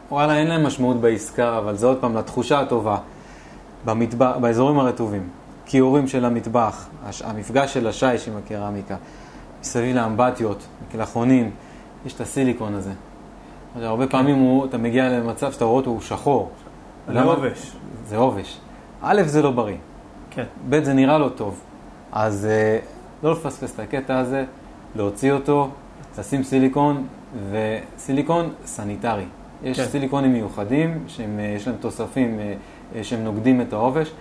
ווואלה, 0.10 0.38
אין 0.38 0.48
להם 0.48 0.66
משמעות 0.66 1.02
בעסקה, 1.02 1.58
אבל 1.58 1.76
זה 1.76 1.86
עוד 1.88 1.98
פעם 2.02 2.18
לתחושה 2.18 2.60
הטובה. 2.60 2.98
במטבח, 3.86 4.32
באזורים 4.42 4.80
הרטובים, 4.80 5.28
כיורים 5.66 6.08
של 6.08 6.26
המטבח, 6.26 6.88
הש- 7.06 7.22
המפגש 7.22 7.74
של 7.74 7.88
השיש 7.88 8.28
עם 8.28 8.34
הקרמיקה, 8.38 8.96
מסביב 9.62 9.96
לאמבטיות, 9.96 10.64
מקלחונים, 10.88 11.52
יש 12.06 12.14
את 12.14 12.22
הסיליקון 12.22 12.74
הזה. 12.76 12.92
הרבה 13.82 14.08
פעמים 14.08 14.36
הוא, 14.36 14.66
אתה 14.66 14.78
מגיע 14.78 15.10
למצב 15.10 15.52
שאתה 15.52 15.66
רואה 15.66 15.78
אותו, 15.78 15.89
הוא 15.89 16.02
שחור. 16.02 16.50
זה? 17.08 17.22
עובש. 17.22 17.72
זה 18.08 18.18
עובש. 18.18 18.60
א', 19.02 19.22
זה 19.26 19.41
לא 19.41 19.52
בריא. 19.52 19.78
כן. 20.32 20.43
ב', 20.70 20.84
זה 20.84 20.93
נראה 20.93 21.18
לא 21.18 21.30
טוב. 21.30 21.62
אז 22.12 22.45
אה, 22.45 22.80
לא 23.24 23.32
לפספס 23.32 23.76
את 23.76 23.80
הקטע 23.80 24.20
הזה, 24.20 24.45
להוציא 24.95 25.32
אותו, 25.32 25.70
לשים 26.20 26.43
סיליקון, 26.43 27.08
וסיליקון 27.52 28.49
סניטרי. 28.66 29.26
יש 29.64 29.80
כן. 29.80 29.86
סיליקונים 29.86 30.34
מיוחדים, 30.34 31.04
שיש 31.08 31.68
להם 31.68 31.76
תוספים 31.80 32.39
אה, 32.39 32.54
אה, 32.95 33.04
שהם 33.04 33.24
נוגדים 33.24 33.62
את 33.62 33.74
העובש. 33.74 34.12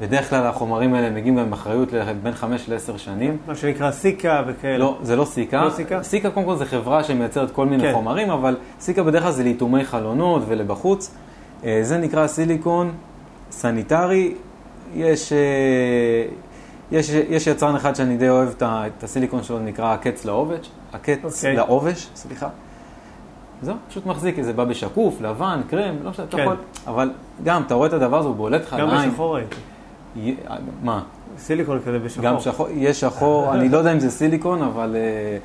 בדרך 0.00 0.30
כלל 0.30 0.46
החומרים 0.46 0.94
האלה 0.94 1.10
מגיעים 1.10 1.36
גם 1.36 1.44
עם 1.44 1.52
אחריות 1.52 1.88
בין 2.22 2.32
5 2.32 2.68
ל-10 2.68 2.98
שנים. 2.98 3.36
מה 3.46 3.54
שנקרא 3.54 3.90
סיקה 3.90 4.42
וכאלה. 4.46 4.78
לא, 4.78 4.98
זה 5.02 5.16
לא 5.16 5.24
סיקה. 5.24 5.64
לא 5.64 5.70
סיקה? 5.70 6.02
סיקה 6.02 6.30
קודם 6.30 6.46
כל 6.46 6.56
זה 6.56 6.64
חברה 6.64 7.04
שמייצרת 7.04 7.50
כל 7.50 7.66
מיני 7.66 7.82
כן. 7.82 7.92
חומרים, 7.92 8.30
אבל 8.30 8.56
סיקה 8.80 9.02
בדרך 9.02 9.22
כלל 9.22 9.32
זה 9.32 9.44
לאיטומי 9.44 9.84
חלונות 9.84 10.42
ולבחוץ. 10.48 11.14
אה, 11.64 11.78
זה 11.82 11.98
נקרא 11.98 12.26
סיליקון 12.26 12.92
סניטרי. 13.50 14.34
יש, 14.94 15.32
אה, 15.32 15.38
יש, 16.92 17.10
יש 17.10 17.46
יצרן 17.46 17.76
אחד 17.76 17.94
שאני 17.96 18.16
די 18.16 18.28
אוהב 18.28 18.48
את 18.48 18.62
את 18.62 19.04
הסיליקון 19.04 19.42
שלו, 19.42 19.58
נקרא 19.58 19.92
הקץ 19.94 20.24
לעובש. 20.24 20.70
הקץ 20.92 21.18
אוקיי. 21.24 21.56
לעובש, 21.56 22.08
סליחה. 22.14 22.48
זהו, 23.62 23.74
פשוט 23.88 24.06
מחזיק, 24.06 24.42
זה 24.42 24.52
בא 24.52 24.64
בשקוף, 24.64 25.20
לבן, 25.20 25.60
קרם, 25.70 25.94
לא 26.02 26.10
משנה, 26.10 26.24
אתה 26.26 26.36
כן. 26.36 26.42
יכול, 26.42 26.56
אבל 26.86 27.10
גם, 27.44 27.62
אתה 27.66 27.74
רואה 27.74 27.88
את 27.88 27.92
הדבר 27.92 28.18
הזה, 28.18 28.28
הוא 28.28 28.36
בולט 28.36 28.62
לך 28.62 28.76
גם 28.78 28.88
לעין. 28.88 29.10
בשחור 29.10 29.34
ראיתי. 29.34 29.56
י- 30.16 30.34
מה? 30.82 31.02
סיליקון 31.38 31.80
כזה 31.86 31.98
בשחור. 31.98 32.24
גם 32.24 32.40
שחור, 32.40 32.66
יש 32.74 33.00
שחור, 33.00 33.54
אני 33.54 33.68
לא 33.68 33.78
יודע 33.78 33.92
אם 33.92 34.00
זה 34.00 34.10
סיליקון, 34.10 34.62
אבל, 34.62 34.96
אה, 34.96 35.38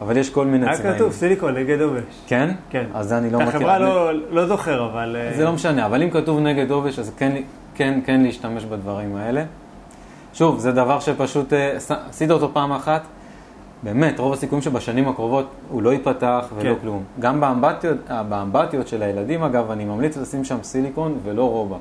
אבל 0.00 0.16
יש 0.16 0.30
כל 0.30 0.46
מיני 0.46 0.66
היה 0.66 0.76
צבעים. 0.76 0.94
כתוב 0.94 1.12
סיליקון 1.12 1.54
נגד 1.54 1.80
עובש. 1.80 2.02
כן? 2.26 2.50
כן. 2.70 2.84
אז 2.94 3.08
זה 3.08 3.18
אני 3.18 3.30
לא 3.30 3.38
מכיר. 3.38 3.48
החברה 3.48 3.78
לא, 3.78 4.10
לא 4.30 4.46
זוכר, 4.46 4.84
אבל... 4.92 5.16
אה, 5.20 5.36
זה 5.36 5.44
לא 5.44 5.52
משנה, 5.52 5.86
אבל 5.86 6.02
אם 6.02 6.10
כתוב 6.10 6.38
נגד 6.40 6.70
עובש, 6.70 6.98
אז 6.98 7.12
כן, 7.16 7.36
כן, 7.74 8.00
כן 8.06 8.20
להשתמש 8.20 8.64
בדברים 8.64 9.16
האלה. 9.16 9.44
שוב, 10.34 10.58
זה 10.58 10.72
דבר 10.72 11.00
שפשוט 11.00 11.52
אה, 11.52 11.76
עש- 11.76 11.90
עשית 12.08 12.30
אותו 12.30 12.50
פעם 12.52 12.72
אחת, 12.72 13.02
באמת, 13.82 14.18
רוב 14.18 14.32
הסיכויים 14.32 14.62
שבשנים 14.62 15.08
הקרובות 15.08 15.46
הוא 15.70 15.82
לא 15.82 15.92
ייפתח 15.92 16.46
ולא 16.56 16.74
כן. 16.74 16.80
כלום. 16.80 17.02
גם 17.20 17.40
באמבטיות, 17.40 17.96
אה, 18.10 18.22
באמבטיות 18.22 18.88
של 18.88 19.02
הילדים, 19.02 19.42
אגב, 19.42 19.70
אני 19.70 19.84
ממליץ 19.84 20.16
לשים 20.16 20.44
שם 20.44 20.58
סיליקון 20.62 21.18
ולא 21.24 21.50
רובה. 21.50 21.76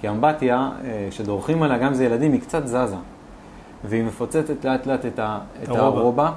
כי 0.00 0.08
אמבטיה, 0.08 0.70
כשדורכים 1.10 1.62
עליה, 1.62 1.78
גם 1.78 1.94
זה 1.94 2.04
ילדים, 2.04 2.32
היא 2.32 2.40
קצת 2.40 2.66
זזה. 2.66 2.96
והיא 3.84 4.04
מפוצצת 4.04 4.64
לאט 4.64 4.86
לאט 4.86 5.06
את, 5.06 5.18
ה, 5.18 5.38
את 5.62 5.68
הרובע. 5.68 5.82
הרובע, 6.00 6.30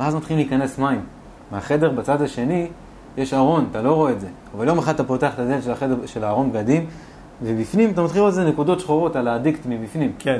ואז 0.00 0.14
מתחילים 0.14 0.38
להיכנס 0.48 0.78
מים. 0.78 1.00
מהחדר 1.52 1.90
בצד 1.90 2.22
השני 2.22 2.66
יש 3.16 3.34
ארון, 3.34 3.66
אתה 3.70 3.82
לא 3.82 3.92
רואה 3.94 4.12
את 4.12 4.20
זה. 4.20 4.26
אבל 4.56 4.68
יום 4.68 4.78
אחד 4.78 4.94
אתה 4.94 5.04
פותח 5.04 5.34
את 5.34 5.38
הדלת 5.38 5.62
של 5.62 5.70
החדר, 5.70 5.96
של 6.06 6.24
הארון 6.24 6.52
בגדים, 6.52 6.86
ובפנים 7.42 7.90
אתה 7.90 8.02
מתחיל 8.02 8.20
לראות 8.20 8.30
איזה 8.30 8.44
נקודות 8.44 8.80
שחורות 8.80 9.16
על 9.16 9.28
האדיקט 9.28 9.60
מבפנים. 9.66 10.12
כן, 10.18 10.38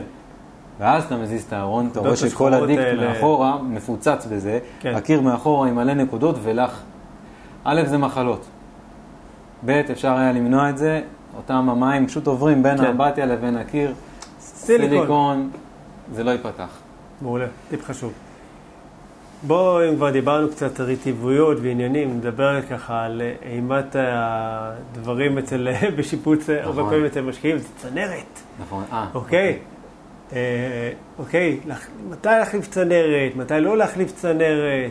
ואז 0.81 1.05
אתה 1.05 1.17
מזיז 1.17 1.43
את 1.45 1.53
הארון, 1.53 1.89
אתה 1.93 2.01
רואה 2.01 2.17
שכל 2.17 2.27
השחורות 2.27 2.53
הדיקט 2.63 2.83
האלה- 2.83 3.09
מאחורה 3.09 3.63
מפוצץ 3.63 4.27
בזה, 4.31 4.59
כן. 4.81 4.95
הקיר 4.95 5.21
מאחורה 5.21 5.69
עם 5.69 5.75
מלא 5.75 5.95
נקודות 5.95 6.37
ולח. 6.43 6.83
א', 7.65 7.83
זה 7.87 7.99
מחלות. 7.99 8.45
ב', 9.67 9.71
אפשר 9.71 10.13
היה 10.17 10.33
למנוע 10.33 10.71
את 10.71 10.79
זה, 10.79 11.01
אותם 11.37 11.69
המים 11.71 12.07
פשוט 12.07 12.27
עוברים 12.27 12.63
בין 12.63 12.77
כן. 12.79 12.85
האמבטיה 12.85 13.27
לבין 13.27 13.57
הקיר. 13.57 13.95
סיליקון. 14.41 14.89
סיליקון, 14.91 15.51
זה 16.13 16.25
לא 16.25 16.31
ייפתח. 16.31 16.69
מעולה, 17.23 17.47
טיפ 17.71 17.85
חשוב. 17.85 18.13
בואו, 19.47 19.89
אם 19.89 19.97
כבר 19.97 20.11
דיברנו 20.11 20.49
קצת 20.49 20.81
על 20.81 20.87
רטיבויות 20.93 21.59
ועניינים, 21.63 22.17
נדבר 22.17 22.63
ככה 22.63 23.05
על 23.05 23.23
אימת 23.43 23.97
הדברים 23.99 25.39
אצל, 25.39 25.69
בשיפוץ, 25.97 26.49
הרבה 26.51 26.81
נכון. 26.81 26.91
פעמים 26.91 27.07
אצל 27.07 27.21
משקיעים, 27.21 27.59
זה 27.59 27.69
צנרת, 27.77 28.41
נכון, 28.61 28.85
אה. 28.93 29.07
אוקיי? 29.15 29.59
אה, 30.33 30.39
אוקיי, 31.19 31.61
להח- 31.67 31.89
מתי 32.11 32.29
להחליף 32.29 32.69
צנרת, 32.69 33.37
מתי 33.37 33.55
לא 33.61 33.77
להחליף 33.77 34.13
צנרת. 34.13 34.91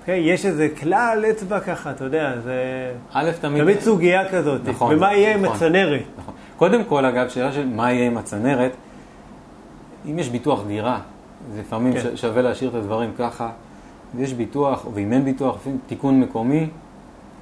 אוקיי, 0.00 0.20
יש 0.20 0.46
איזה 0.46 0.68
כלל 0.80 1.24
אצבע 1.30 1.60
ככה, 1.60 1.90
אתה 1.90 2.04
יודע, 2.04 2.32
זה 2.44 2.54
א', 3.12 3.30
תמיד... 3.40 3.62
תמיד 3.62 3.80
סוגיה 3.80 4.28
כזאת. 4.28 4.60
נכון, 4.68 4.94
ומה 4.96 5.14
יהיה 5.14 5.34
עם 5.34 5.42
נכון. 5.44 5.56
הצנרת? 5.56 6.02
נכון. 6.18 6.34
קודם 6.56 6.84
כל, 6.84 7.04
אגב, 7.04 7.28
שאלה 7.28 7.52
של 7.52 7.66
מה 7.66 7.92
יהיה 7.92 8.06
עם 8.06 8.16
הצנרת, 8.16 8.72
אם 10.10 10.18
יש 10.18 10.28
ביטוח 10.28 10.64
דירה, 10.66 10.98
לפעמים 11.58 11.92
כן. 11.92 12.16
שווה 12.16 12.42
להשאיר 12.42 12.70
את 12.70 12.74
הדברים 12.74 13.10
ככה, 13.18 13.50
ויש 14.16 14.32
ביטוח, 14.32 14.86
ואם 14.94 15.12
אין 15.12 15.24
ביטוח, 15.24 15.56
תיקון 15.86 16.20
מקומי, 16.20 16.66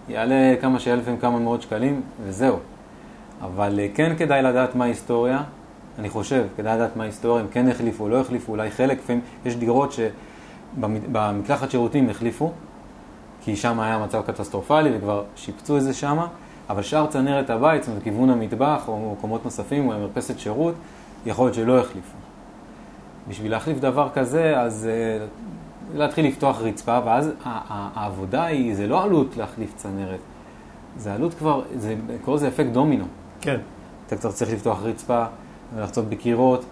יעלה 0.08 0.54
כמה 0.60 0.76
לפעמים 0.76 1.20
כמה 1.20 1.38
מאות 1.38 1.62
שקלים, 1.62 2.00
וזהו. 2.24 2.56
אבל 3.42 3.80
אה, 3.80 3.86
כן 3.94 4.16
כדאי 4.18 4.42
לדעת 4.42 4.74
מה 4.74 4.84
ההיסטוריה, 4.84 5.42
אני 5.98 6.08
חושב, 6.08 6.44
כדאי 6.56 6.74
לדעת 6.74 6.96
מה 6.96 7.02
ההיסטוריה, 7.02 7.42
אם 7.42 7.48
כן 7.48 7.68
החליפו, 7.68 8.08
לא 8.08 8.20
החליפו, 8.20 8.52
אולי 8.52 8.70
חלק, 8.70 8.98
לפעמים 8.98 9.22
יש 9.44 9.56
דירות 9.56 9.94
שבמקלחת 10.76 11.70
שירותים 11.70 12.10
החליפו, 12.10 12.52
כי 13.44 13.56
שם 13.56 13.80
היה 13.80 13.98
מצב 13.98 14.22
קטסטרופלי 14.26 14.90
וכבר 14.96 15.24
שיפצו 15.36 15.76
את 15.76 15.82
זה 15.82 15.94
שם, 15.94 16.18
אבל 16.70 16.82
שאר 16.82 17.06
צנרת 17.06 17.50
הבית, 17.50 17.82
זאת 17.82 17.88
אומרת, 17.88 18.02
כיוון 18.02 18.30
המטבח 18.30 18.84
או 18.88 19.14
מקומות 19.18 19.44
נוספים 19.44 19.88
או 19.88 19.98
מרפסת 19.98 20.38
שירות, 20.38 20.74
יכול 21.26 21.44
להיות 21.44 21.54
שלא 21.54 21.78
החליפו. 21.78 22.21
בשביל 23.28 23.50
להחליף 23.50 23.78
דבר 23.78 24.08
כזה, 24.14 24.60
אז 24.60 24.88
uh, 24.88 25.96
להתחיל 25.98 26.26
לפתוח 26.26 26.60
רצפה, 26.60 26.98
ואז 27.04 27.30
העבודה 27.44 28.44
היא, 28.44 28.74
זה 28.74 28.86
לא 28.86 29.02
עלות 29.02 29.36
להחליף 29.36 29.72
צנרת, 29.76 30.20
זה 30.96 31.14
עלות 31.14 31.34
כבר, 31.34 31.62
זה, 31.76 31.94
קוראים 32.24 32.36
לזה 32.36 32.48
אפקט 32.48 32.70
דומינו. 32.70 33.04
כן, 33.40 33.60
אתה 34.06 34.16
קצת 34.16 34.30
צריך 34.30 34.52
לפתוח 34.52 34.82
רצפה, 34.82 35.24
ולחצות 35.74 36.08
בקירות, 36.08 36.64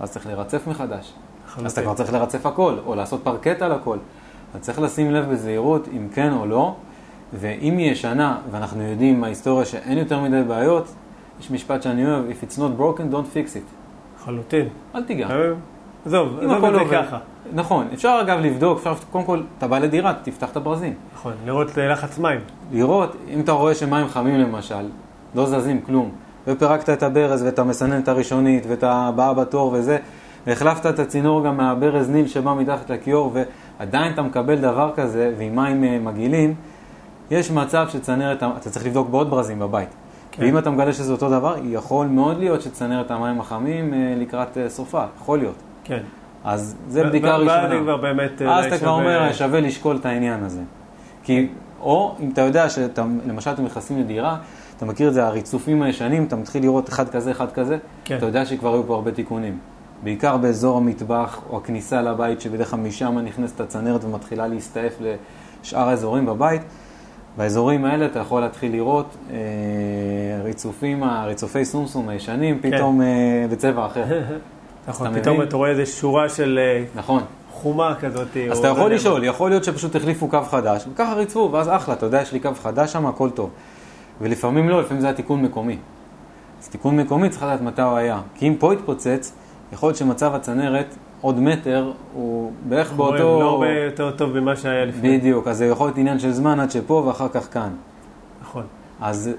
אז 0.00 0.10
צריך 0.10 0.26
לרצף 0.26 0.66
מחדש. 0.66 1.12
לחלוטין. 1.46 1.66
אז 1.66 1.72
אתה 1.72 1.82
כבר 1.82 1.94
צריך 1.94 2.12
לרצף 2.12 2.46
הכל, 2.46 2.76
או 2.86 2.94
לעשות 2.94 3.20
פרקט 3.24 3.62
על 3.62 3.72
הכל. 3.72 3.98
אז 4.54 4.60
צריך 4.60 4.80
לשים 4.80 5.10
לב 5.10 5.30
בזהירות 5.30 5.88
אם 5.88 6.08
כן 6.14 6.32
או 6.32 6.46
לא, 6.46 6.74
ואם 7.32 7.76
היא 7.76 7.90
ישנה, 7.92 8.38
ואנחנו 8.50 8.82
יודעים 8.82 9.20
מההיסטוריה 9.20 9.64
שאין 9.64 9.98
יותר 9.98 10.20
מדי 10.20 10.42
בעיות, 10.48 10.94
יש 11.40 11.50
משפט 11.50 11.82
שאני 11.82 12.06
אוהב, 12.06 12.24
If 12.30 12.44
it's 12.44 12.56
not 12.56 12.80
broken, 12.80 13.12
don't 13.12 13.36
fix 13.36 13.56
it. 13.56 13.74
לחלוטין. 14.20 14.68
אל 14.94 15.04
תיגע. 15.04 15.28
עזוב, 16.06 16.38
אם 16.42 16.50
עזוב 16.50 16.64
הכל 16.64 16.68
את 16.68 16.74
זה 16.74 16.80
עובד. 16.80 17.06
ככה. 17.06 17.18
נכון, 17.52 17.86
אפשר 17.94 18.18
אגב 18.22 18.38
לבדוק, 18.38 18.78
אפשר, 18.78 18.94
קודם 19.10 19.24
כל, 19.24 19.40
אתה 19.58 19.68
בא 19.68 19.78
לדירה, 19.78 20.14
תפתח 20.22 20.50
את 20.50 20.56
הברזים. 20.56 20.94
נכון, 21.14 21.32
לראות 21.46 21.78
אה, 21.78 21.88
לחץ 21.88 22.18
מים. 22.18 22.40
לראות, 22.72 23.16
אם 23.28 23.40
אתה 23.40 23.52
רואה 23.52 23.74
שמים 23.74 24.08
חמים 24.08 24.40
למשל, 24.40 24.84
לא 25.34 25.46
זזים 25.46 25.80
כלום, 25.80 26.10
ופירקת 26.46 26.90
את 26.90 27.02
הברז 27.02 27.42
ואת 27.42 27.58
המסננת 27.58 28.08
הראשונית 28.08 28.64
ואת 28.68 28.84
הבאה 28.86 29.34
בתור 29.34 29.72
וזה, 29.74 29.98
והחלפת 30.46 30.86
את 30.86 30.98
הצינור 30.98 31.44
גם 31.44 31.56
מהברז 31.56 32.10
ניל 32.10 32.28
שבא 32.28 32.54
מתחת 32.54 32.90
לכיור, 32.90 33.32
ועדיין 33.78 34.12
אתה 34.12 34.22
מקבל 34.22 34.56
דבר 34.56 34.90
כזה, 34.96 35.32
ועם 35.38 35.56
מים 35.56 35.84
אה, 35.84 35.98
מגעילים, 35.98 36.54
יש 37.30 37.50
מצב 37.50 37.86
שצנרת, 37.88 38.42
אתה 38.42 38.70
צריך 38.70 38.86
לבדוק 38.86 39.08
בעוד 39.08 39.30
ברזים 39.30 39.58
בבית. 39.58 39.88
כן. 40.32 40.42
ואם 40.42 40.58
אתה 40.58 40.70
מגלה 40.70 40.92
שזה 40.92 41.12
אותו 41.12 41.30
דבר, 41.30 41.54
יכול 41.64 42.06
מאוד 42.06 42.38
להיות 42.38 42.62
שצנרת 42.62 43.10
המים 43.10 43.40
החמים 43.40 43.94
אה, 43.94 44.14
לקראת 44.16 44.56
סופה, 44.68 45.04
יכול 45.20 45.38
להיות. 45.38 45.69
כן. 45.90 46.02
אז 46.44 46.76
זה 46.88 47.04
בדיקה 47.04 47.36
ראשונה. 47.36 47.66
אני 47.66 47.80
כבר 47.82 47.96
באמת... 47.96 48.42
אז 48.42 48.48
אולי 48.48 48.68
אתה 48.68 48.78
כבר 48.78 48.90
אומר, 48.90 49.32
שווה 49.32 49.60
לשקול 49.60 49.96
את 49.96 50.06
העניין 50.06 50.44
הזה. 50.44 50.60
כי, 51.22 51.48
או 51.80 52.16
אם 52.20 52.30
אתה 52.32 52.40
יודע 52.40 52.68
שאתה, 52.68 53.04
למשל 53.26 53.50
אתם 53.50 53.64
נכנסים 53.64 53.98
לדירה, 53.98 54.36
אתה 54.76 54.84
מכיר 54.84 55.08
את 55.08 55.14
זה, 55.14 55.26
הריצופים 55.26 55.82
הישנים, 55.82 56.24
אתה 56.24 56.36
מתחיל 56.36 56.62
לראות 56.62 56.88
אחד 56.88 57.08
כזה, 57.08 57.30
אחד 57.30 57.52
כזה, 57.52 57.78
כן. 58.04 58.16
אתה 58.16 58.26
יודע 58.26 58.46
שכבר 58.46 58.74
היו 58.74 58.86
פה 58.86 58.94
הרבה 58.94 59.10
תיקונים. 59.10 59.58
בעיקר 60.02 60.36
באזור 60.36 60.76
המטבח 60.76 61.40
או 61.50 61.56
הכניסה 61.56 62.02
לבית, 62.02 62.40
שבדרך 62.40 62.70
כלל 62.70 62.80
משם 62.80 63.18
נכנסת 63.18 63.60
הצנרת 63.60 64.04
ומתחילה 64.04 64.46
להסתעף 64.46 64.92
לשאר 65.00 65.88
האזורים 65.88 66.26
בבית. 66.26 66.62
באזורים 67.36 67.84
האלה 67.84 68.06
אתה 68.06 68.18
יכול 68.18 68.40
להתחיל 68.40 68.72
לראות 68.72 69.16
אה, 69.30 69.36
ריצופים, 70.44 71.02
הריצופי 71.02 71.64
סומסום 71.64 72.08
הישנים, 72.08 72.58
כן. 72.58 72.70
פתאום 72.70 73.02
אה, 73.02 73.46
בצבע 73.50 73.86
אחר. 73.86 74.04
נכון, 74.90 75.06
אתה 75.06 75.20
פתאום 75.20 75.36
מבין? 75.36 75.48
אתה 75.48 75.56
רואה 75.56 75.70
איזו 75.70 75.92
שורה 75.92 76.28
של 76.28 76.58
אה, 76.62 76.84
נכון. 76.94 77.22
חומה 77.52 77.94
כזאת. 78.00 78.36
אז 78.50 78.58
אתה 78.58 78.68
לא 78.68 78.72
יכול 78.72 78.84
יודע 78.84 78.96
לשאול, 78.96 79.24
יכול 79.24 79.50
להיות 79.50 79.64
שפשוט 79.64 79.96
החליפו 79.96 80.28
קו 80.28 80.42
חדש, 80.42 80.86
וככה 80.92 81.14
ריצפו, 81.14 81.48
ואז 81.52 81.68
אחלה, 81.68 81.94
אתה 81.94 82.06
יודע, 82.06 82.22
יש 82.22 82.32
לי 82.32 82.40
קו 82.40 82.50
חדש 82.62 82.92
שם, 82.92 83.06
הכל 83.06 83.30
טוב. 83.30 83.50
ולפעמים 84.20 84.68
לא, 84.68 84.80
לפעמים 84.80 85.00
זה 85.00 85.06
היה 85.06 85.16
תיקון 85.16 85.42
מקומי. 85.42 85.76
אז 86.62 86.68
תיקון 86.68 86.96
מקומי 86.96 87.28
צריך 87.28 87.42
לדעת 87.42 87.60
מתי 87.60 87.82
הוא 87.82 87.96
היה. 87.96 88.20
כי 88.34 88.48
אם 88.48 88.54
פה 88.58 88.72
התפוצץ, 88.72 89.32
יכול 89.72 89.86
להיות 89.86 89.96
שמצב 89.96 90.34
הצנרת 90.34 90.94
עוד 91.20 91.40
מטר 91.40 91.92
הוא 92.14 92.52
בערך 92.68 92.92
באותו... 92.92 93.18
לא 93.18 93.50
הרבה 93.50 93.70
יותר 93.70 94.10
טוב 94.10 94.40
ממה 94.40 94.56
שהיה 94.56 94.84
לפני. 94.84 95.18
בדיוק, 95.18 95.48
אז 95.48 95.58
זה 95.58 95.66
יכול 95.66 95.86
להיות 95.86 95.98
עניין 95.98 96.18
של 96.18 96.30
זמן 96.30 96.60
עד 96.60 96.70
שפה 96.70 96.94
ואחר 96.94 97.28
כך 97.28 97.52
כאן. 97.52 97.70
נכון. 98.42 98.64
אז 99.00 99.30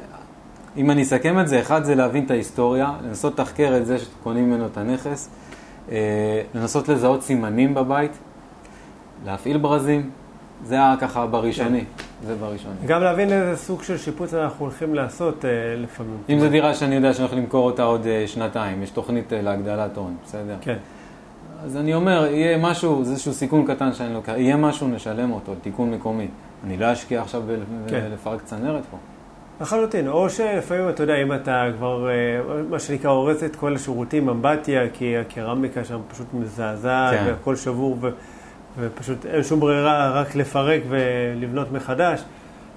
אם 0.78 0.92
אני 0.92 1.02
אסכם 1.02 1.40
את 1.40 1.48
זה, 1.48 1.60
אחד 1.60 1.84
זה 1.84 1.96
להבין 1.96 2.26
את 2.26 2.32
ההיסטוריה, 2.32 2.94
לנסות 3.04 3.34
לתחקר 3.34 3.78
את 3.78 3.86
זה 3.86 4.00
שקונים 4.00 4.50
ממנו 4.50 4.66
את 4.66 4.78
הנכס, 4.78 5.30
אה, 5.92 6.42
לנסות 6.56 6.90
לזהות 6.90 7.24
סימנים 7.24 7.74
בבית, 7.74 8.12
להפעיל 9.26 9.58
ברזים, 9.58 10.10
זה 10.66 10.76
היה 10.76 10.96
ככה 11.00 11.28
בראשוני, 11.28 11.84
זה 12.26 12.36
בראשוני. 12.36 12.76
גם 12.86 13.02
להבין 13.02 13.32
איזה 13.32 13.58
סוג 13.58 13.84
של 13.84 13.98
שיפוץ 13.98 14.34
אנחנו 14.34 14.66
הולכים 14.66 14.96
לעשות 14.96 15.46
אה, 15.46 15.50
לפעמים. 15.78 16.18
אם 16.30 16.40
זו 16.40 16.50
דירה 16.50 16.74
שאני 16.74 16.96
יודע 16.96 17.14
שאני 17.14 17.28
הולך 17.28 17.38
למכור 17.38 17.66
אותה 17.66 17.84
עוד 17.84 18.08
אה, 18.08 18.24
שנתיים, 18.28 18.84
יש 18.84 18.90
תוכנית 18.90 19.34
להגדלת 19.36 19.98
הון, 19.98 20.16
בסדר? 20.26 20.56
כן. 20.62 20.78
אז 21.64 21.78
אני 21.78 21.94
אומר, 21.94 22.26
יהיה 22.26 22.58
משהו, 22.58 23.04
זה 23.06 23.12
איזשהו 23.12 23.34
סיכון 23.34 23.66
קטן 23.66 23.94
שאני 23.94 24.14
לוקח, 24.14 24.34
יהיה 24.38 24.58
משהו, 24.58 24.88
נשלם 24.88 25.32
אותו, 25.32 25.54
תיקון 25.62 25.92
מקומי. 25.92 26.28
אני 26.66 26.78
לא 26.78 26.94
אשקיע 26.94 27.22
עכשיו 27.22 27.42
כן. 27.88 28.08
בלפרק 28.10 28.42
צנרת 28.42 28.84
פה. 28.92 28.98
לחלוטין, 29.62 30.08
או 30.08 30.30
שלפעמים, 30.30 30.90
אתה 30.90 31.04
יודע, 31.04 31.16
אם 31.16 31.34
אתה 31.34 31.66
כבר, 31.78 32.10
אה, 32.10 32.14
מה 32.70 32.80
שנקרא, 32.80 33.10
הורס 33.10 33.44
את 33.44 33.56
כל 33.56 33.76
השירותים, 33.76 34.30
אמבטיה, 34.30 34.82
כי 34.94 35.18
הקרמיקה 35.18 35.86
שם 35.86 36.00
פשוט 36.12 36.28
מזעזעת, 36.34 37.14
כן. 37.14 37.24
והכל 37.28 37.56
שבור, 37.56 37.98
ו, 38.02 38.10
ופשוט 38.80 39.26
אין 39.26 39.44
שום 39.44 39.60
ברירה, 39.60 40.12
רק 40.12 40.36
לפרק 40.36 40.82
ולבנות 40.90 41.72
מחדש, 41.72 42.22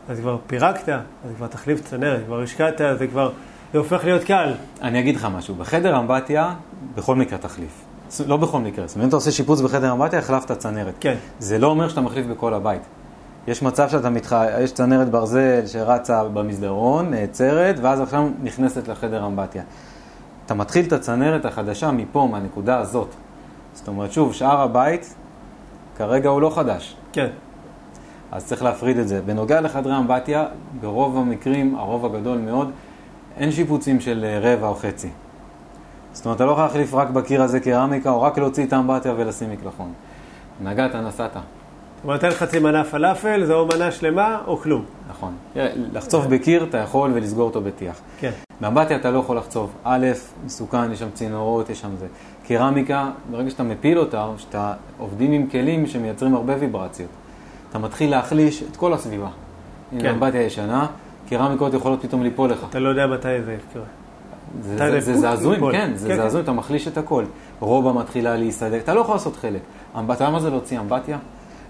אז 0.09 0.21
כבר 0.21 0.37
פירקת, 0.47 0.89
אז 0.89 1.31
כבר 1.37 1.47
תחליף 1.47 1.81
צנרת, 1.81 2.21
כבר 2.27 2.41
השקעת, 2.41 2.81
זה 2.99 3.07
כבר, 3.07 3.31
זה 3.73 3.79
הופך 3.79 4.05
להיות 4.05 4.25
קל. 4.25 4.53
אני 4.83 5.01
אגיד 5.01 5.17
לך 5.17 5.29
משהו, 5.37 5.55
בחדר 5.55 5.99
אמבטיה, 5.99 6.55
בכל 6.95 7.15
מקרה 7.17 7.39
תחליף. 7.39 7.85
לא 8.27 8.37
בכל 8.37 8.59
מקרה, 8.59 8.87
זאת 8.87 8.97
אומרת, 8.97 9.05
אם 9.05 9.09
אתה 9.09 9.17
עושה 9.17 9.31
שיפוץ 9.31 9.61
בחדר 9.61 9.93
אמבטיה, 9.93 10.19
החלפת 10.19 10.53
צנרת. 10.53 10.95
כן, 11.01 11.15
זה 11.39 11.59
לא 11.59 11.67
אומר 11.67 11.89
שאתה 11.89 12.01
מחליף 12.01 12.27
בכל 12.27 12.55
הבית. 12.55 12.83
יש 13.47 13.63
מצב 13.63 13.89
שאתה 13.89 14.11
מתח... 14.11 14.33
יש 14.61 14.73
צנרת 14.73 15.11
ברזל 15.11 15.67
שרצה 15.67 16.25
במסדרון, 16.25 17.11
נעצרת, 17.11 17.77
ואז 17.83 18.01
עכשיו 18.01 18.29
נכנסת 18.43 18.89
לחדר 18.89 19.27
אמבטיה. 19.27 19.63
אתה 20.47 20.55
מתחיל 20.55 20.87
את 20.87 20.93
הצנרת 20.93 21.45
החדשה 21.45 21.91
מפה, 21.91 22.29
מהנקודה 22.31 22.79
הזאת. 22.79 23.09
זאת 23.73 23.89
אומרת, 23.89 24.13
שוב, 24.13 24.35
שאר 24.35 24.61
הבית, 24.61 25.15
כרגע 25.97 26.29
הוא 26.29 26.41
לא 26.41 26.51
חדש. 26.55 26.97
כן, 27.13 27.29
אז 28.33 28.47
צריך 28.47 28.63
להפריד 28.63 28.99
את 28.99 29.09
זה. 29.09 29.21
בנוגע 29.27 29.61
לחדרי 29.61 29.97
אמבטיה, 29.97 30.47
ברוב 30.81 31.17
המקרים, 31.17 31.77
הרוב 31.77 32.07
הגדול 32.07 32.39
מאוד, 32.39 32.71
אין 33.37 33.53
שיפוצים 33.53 34.01
של 34.01 34.25
אה, 34.25 34.55
רבע 34.55 34.69
או 34.69 34.75
חצי. 34.75 35.09
זאת 36.13 36.25
אומרת, 36.25 36.37
אתה 36.37 36.45
לא 36.45 36.53
יכול 36.53 36.65
להחליף 36.65 36.95
רק 36.95 37.09
בקיר 37.09 37.43
הזה 37.43 37.61
קרמיקה, 37.61 38.11
או 38.11 38.23
רק 38.23 38.39
להוציא 38.39 38.67
את 38.67 38.73
האמבטיה 38.73 39.15
ולשים 39.17 39.51
מקלחון. 39.51 39.93
נגעת, 40.63 40.95
נסעת. 40.95 41.37
אומרת, 42.05 42.25
אין 42.25 42.33
חצי 42.33 42.59
מנה 42.59 42.85
פלאפל, 42.85 43.45
זה 43.45 43.55
או 43.55 43.67
מנה 43.67 43.91
שלמה 43.91 44.41
או 44.47 44.57
כלום. 44.57 44.85
נכון. 45.09 45.33
לחצוב 45.93 46.35
בקיר 46.35 46.65
אתה 46.65 46.79
יכול 46.79 47.11
ולסגור 47.15 47.45
אותו 47.45 47.61
בטיח. 47.61 48.01
כן, 48.21 48.31
באמבטיה 48.61 48.97
אתה 48.97 49.11
לא 49.11 49.19
יכול 49.19 49.37
לחצוב. 49.37 49.73
א', 49.85 50.07
מסוכן, 50.45 50.93
יש 50.93 50.99
שם 50.99 51.11
צינורות, 51.15 51.71
יש 51.71 51.81
שם 51.81 51.97
זה. 51.99 52.07
קרמיקה, 52.47 53.11
ברגע 53.31 53.51
שאתה 53.51 53.63
מפיל 53.63 53.99
אותה, 53.99 54.25
או 54.25 54.39
שאתה 54.39 54.73
עובדים 54.99 55.33
עם 55.33 55.47
כלים 55.47 55.87
שמייצרים 55.87 56.35
הרבה 56.35 56.55
ויברציות, 56.59 57.11
אתה 57.71 57.79
מתחיל 57.79 58.11
להחליש 58.11 58.63
את 58.71 58.77
כל 58.77 58.93
הסביבה. 58.93 59.29
כן. 59.99 60.07
האמבטיה 60.07 60.43
ישנה, 60.43 60.87
קרמיקות 61.29 61.75
יכולות 61.75 62.03
פתאום 62.03 62.23
ליפול 62.23 62.51
לך. 62.51 62.67
אתה 62.71 62.79
לא 62.79 62.89
יודע 62.89 63.07
מתי 63.07 63.43
זה 63.45 63.57
יקרה. 63.71 63.83
זה, 65.01 65.01
זעזועים. 65.01 65.73
כן, 65.73 65.91
זה 65.95 66.09
כן, 66.09 66.17
זעזועים, 66.17 66.45
אתה 66.45 66.53
מחליש 66.53 66.89
את 66.89 66.99
הכל. 66.99 67.25
רובה 67.61 67.93
מתחילה 67.93 68.37
להיסדק, 68.37 68.81
אתה 68.85 68.95
לא 68.95 69.01
יכול 69.01 69.15
לעשות 69.15 69.37
חלק. 69.37 69.61
אתה 69.93 70.13
יודע 70.13 70.31
מה 70.31 70.41
זה 70.41 70.51
להוציא 70.51 70.81
אמבטיה? 70.81 71.19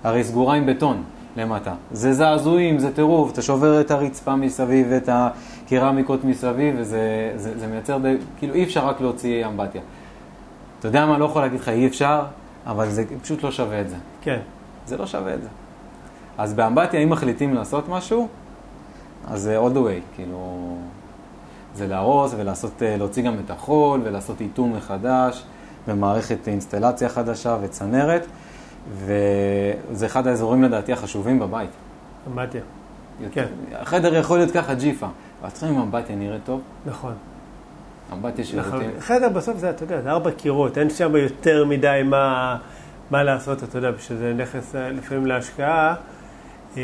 הרי 0.05 0.25
סגורה 0.25 0.55
עם 0.55 0.67
בטון 0.67 1.03
למטה. 1.37 1.75
זה 1.93 2.13
זעזועים, 2.13 2.79
זה 2.79 2.95
טירוף, 2.95 3.33
אתה 3.33 3.43
שובר 3.43 3.81
את 3.81 3.91
הרצפה 3.91 4.37
מסביב, 4.37 4.93
את 4.93 5.09
הקרמיקות 5.13 6.25
מסביב, 6.25 6.75
וזה 6.79 7.33
זה, 7.37 7.59
זה 7.59 7.67
מייצר 7.67 7.99
די, 7.99 8.17
כאילו 8.39 8.55
אי 8.55 8.65
אפשר 8.65 8.87
רק 8.87 9.01
להוציא 9.01 9.47
אמבטיה. 9.47 9.81
אתה 10.79 10.89
יודע 10.89 11.07
מה, 11.07 11.19
לא 11.19 11.25
יכול 11.25 11.43
להגיד 11.43 11.61
לך 11.61 11.69
אי 11.69 11.87
אפשר, 11.87 12.23
אבל 12.67 12.89
זה 12.89 13.05
פשוט 13.23 13.43
לא 13.43 13.51
שווה 13.51 13.81
את 13.81 13.89
זה. 13.89 13.97
כן, 14.23 14.39
זה 14.87 14.97
לא 14.97 15.07
שווה 15.07 15.35
את 15.35 15.43
זה. 15.43 15.49
אז 16.39 16.55
באמבטיה, 16.55 17.01
אם 17.01 17.11
מחליטים 17.11 17.55
לעשות 17.55 17.89
משהו, 17.89 18.29
אז 19.29 19.43
זה 19.43 19.59
all 19.59 19.77
the 19.77 19.79
way, 19.79 20.15
כאילו... 20.15 20.77
זה 21.75 21.87
להרוס 21.87 22.35
ולעשות, 22.37 22.83
אה, 22.83 22.97
להוציא 22.97 23.23
גם 23.23 23.35
את 23.45 23.51
החול 23.51 24.01
ולעשות 24.05 24.41
איתום 24.41 24.77
מחדש 24.77 25.43
ומערכת 25.89 26.49
אינסטלציה 26.49 27.09
חדשה 27.09 27.57
וצנרת, 27.63 28.27
וזה 28.93 30.07
אחד 30.07 30.27
האזורים 30.27 30.63
לדעתי 30.63 30.93
החשובים 30.93 31.39
בבית. 31.39 31.71
אמבטיה. 32.33 32.61
כן. 33.33 33.47
החדר 33.73 34.15
יכול 34.17 34.39
להיות 34.39 34.51
ככה 34.51 34.75
ג'יפה, 34.75 35.07
אבל 35.43 35.51
צריכים 35.51 35.77
עם 35.77 35.83
אמבטיה 35.83 36.17
נראה 36.17 36.39
טוב, 36.45 36.61
נכון. 36.87 37.13
אמבטיה 38.13 38.45
שירותים. 38.45 38.91
חדר 39.01 39.29
בסוף 39.29 39.57
זה, 39.59 39.71
אתה 39.71 39.85
יודע, 39.85 40.01
זה 40.03 40.11
ארבע 40.11 40.31
קירות, 40.31 40.79
אין 40.79 40.91
שם 40.91 41.17
יותר 41.17 41.65
מדי 41.65 42.01
מה, 42.05 42.57
מה 43.11 43.23
לעשות, 43.23 43.63
אתה 43.65 43.79
יודע, 43.79 43.91
בשביל 43.91 44.19
זה 44.19 44.33
נכס 44.37 44.75
אה, 44.75 44.91
לפעמים 44.91 45.27
להשקעה. 45.27 45.95
אה, 46.77 46.83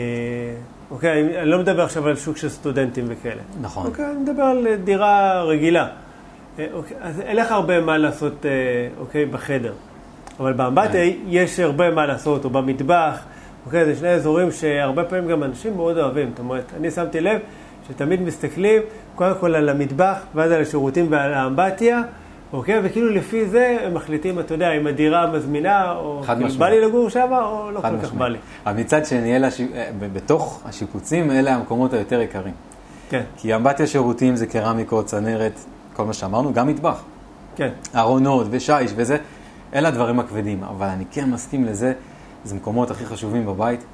אוקיי, 0.90 1.20
אני- 1.40 1.51
לא 1.51 1.59
מדבר 1.59 1.82
עכשיו 1.84 2.09
על 2.09 2.16
שוק 2.16 2.36
של 2.36 2.48
סטודנטים 2.48 3.05
וכאלה. 3.09 3.42
נכון. 3.61 3.86
אוקיי, 3.86 4.05
אני 4.07 4.16
מדבר 4.16 4.42
על 4.42 4.66
אה, 4.66 4.76
דירה 4.76 5.42
רגילה. 5.42 5.88
אה, 6.59 6.66
אוקיי, 6.72 6.96
אז 7.01 7.20
אין 7.20 7.36
לך 7.36 7.53
הרבה 7.53 7.80
מה 7.80 7.98
לעשות, 7.98 8.46
אוקיי, 9.01 9.26
בחדר. 9.26 9.72
אבל 10.41 10.53
באמבטיה 10.53 11.11
כן. 11.11 11.16
יש 11.28 11.61
הרבה 11.61 11.91
מה 11.91 12.07
לעשות, 12.07 12.45
או 12.45 12.51
במטבח. 12.51 13.18
אוקיי, 13.66 13.84
זה 13.84 13.97
שני 13.97 14.09
אזורים 14.09 14.53
שהרבה 14.53 15.05
פעמים 15.05 15.28
גם 15.28 15.43
אנשים 15.43 15.76
מאוד 15.76 15.99
אוהבים. 15.99 16.28
זאת 16.30 16.38
אומרת, 16.38 16.72
אני 16.76 16.91
שמתי 16.91 17.20
לב 17.20 17.38
שתמיד 17.88 18.22
מסתכלים 18.22 18.82
קודם 19.14 19.34
כל 19.41 19.55
על 19.55 19.68
המטבח, 19.68 20.18
ואז 20.34 20.53
על 20.53 20.62
השירותים 20.62 21.07
ועל 21.11 21.34
האמבטיה, 21.34 22.03
אוקיי? 22.53 22.80
וכאילו 22.82 23.09
לפי 23.09 23.47
זה 23.47 23.76
הם 23.86 23.95
מחליטים, 23.95 24.38
אתה 24.38 24.55
יודע, 24.55 24.72
אם 24.72 24.86
הדירה 24.86 25.30
מזמינה, 25.30 25.93
או 25.93 26.20
חד 26.24 26.38
כאילו, 26.38 26.55
בא. 26.55 26.68
לי 26.68 26.80
לגור 26.80 27.09
שם, 27.09 27.28
או 27.32 27.70
לא 27.70 27.80
כל 27.80 28.01
כך. 28.03 28.12
בא 28.12 28.28
לי. 28.28 28.38
אבל 28.66 28.80
מצד 28.80 29.07
שני, 29.07 29.36
אלה. 29.36 29.49
אה, 29.74 29.91
בתוך 30.12 30.62
השיפוצים, 30.64 31.30
אלה 31.30 31.55
המקומות 31.55 31.93
היותר 31.93 32.20
יקרים. 32.20 32.55
כן, 33.11 33.22
כי 33.36 33.55
אמבטיה 33.55 33.86
שירותים 33.86 34.36
זה 34.36 34.47
קרמיקות, 34.47 35.07
צנרת, 35.07 35.61
כל 35.97 36.05
מה 36.05 36.12
שאמרנו, 36.12 36.53
גם 36.53 36.68
מטבח. 36.68 37.03
כן. 37.57 37.68
ארונות 37.97 38.47
ושיש 38.51 38.93
וזה, 38.97 39.16
אלה 39.74 39.88
הדברים 39.88 40.20
הכבדים. 40.20 40.64
אבל 40.64 40.86
אני 40.86 41.04
כן 41.10 41.30
מסכים 41.30 41.64
לזה, 41.64 41.92
זה 42.44 42.54
מקומות 42.54 42.90
הכי 42.90 43.06
חשובים 43.06 43.46
בבית. 43.46 43.84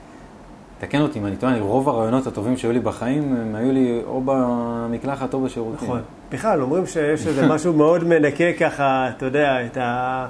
תקן 0.78 1.00
אותי 1.00 1.18
אם 1.18 1.26
אני 1.26 1.36
טועה, 1.36 1.60
רוב 1.60 1.88
הרעיונות 1.88 2.26
הטובים 2.26 2.56
שהיו 2.56 2.72
לי 2.72 2.80
בחיים, 2.80 3.36
הם 3.36 3.54
היו 3.54 3.72
לי 3.72 4.00
או 4.06 4.22
במקלחת 4.24 5.34
או 5.34 5.40
בשירותים. 5.40 5.88
נכון. 5.88 6.00
בכלל, 6.32 6.62
אומרים 6.62 6.86
שיש 6.86 7.26
איזה 7.26 7.46
משהו 7.52 7.72
מאוד 7.72 8.04
מנקה 8.04 8.52
ככה, 8.60 9.08
אתה 9.16 9.26
יודע, 9.26 9.66
את, 9.66 9.76
ה, 9.76 10.26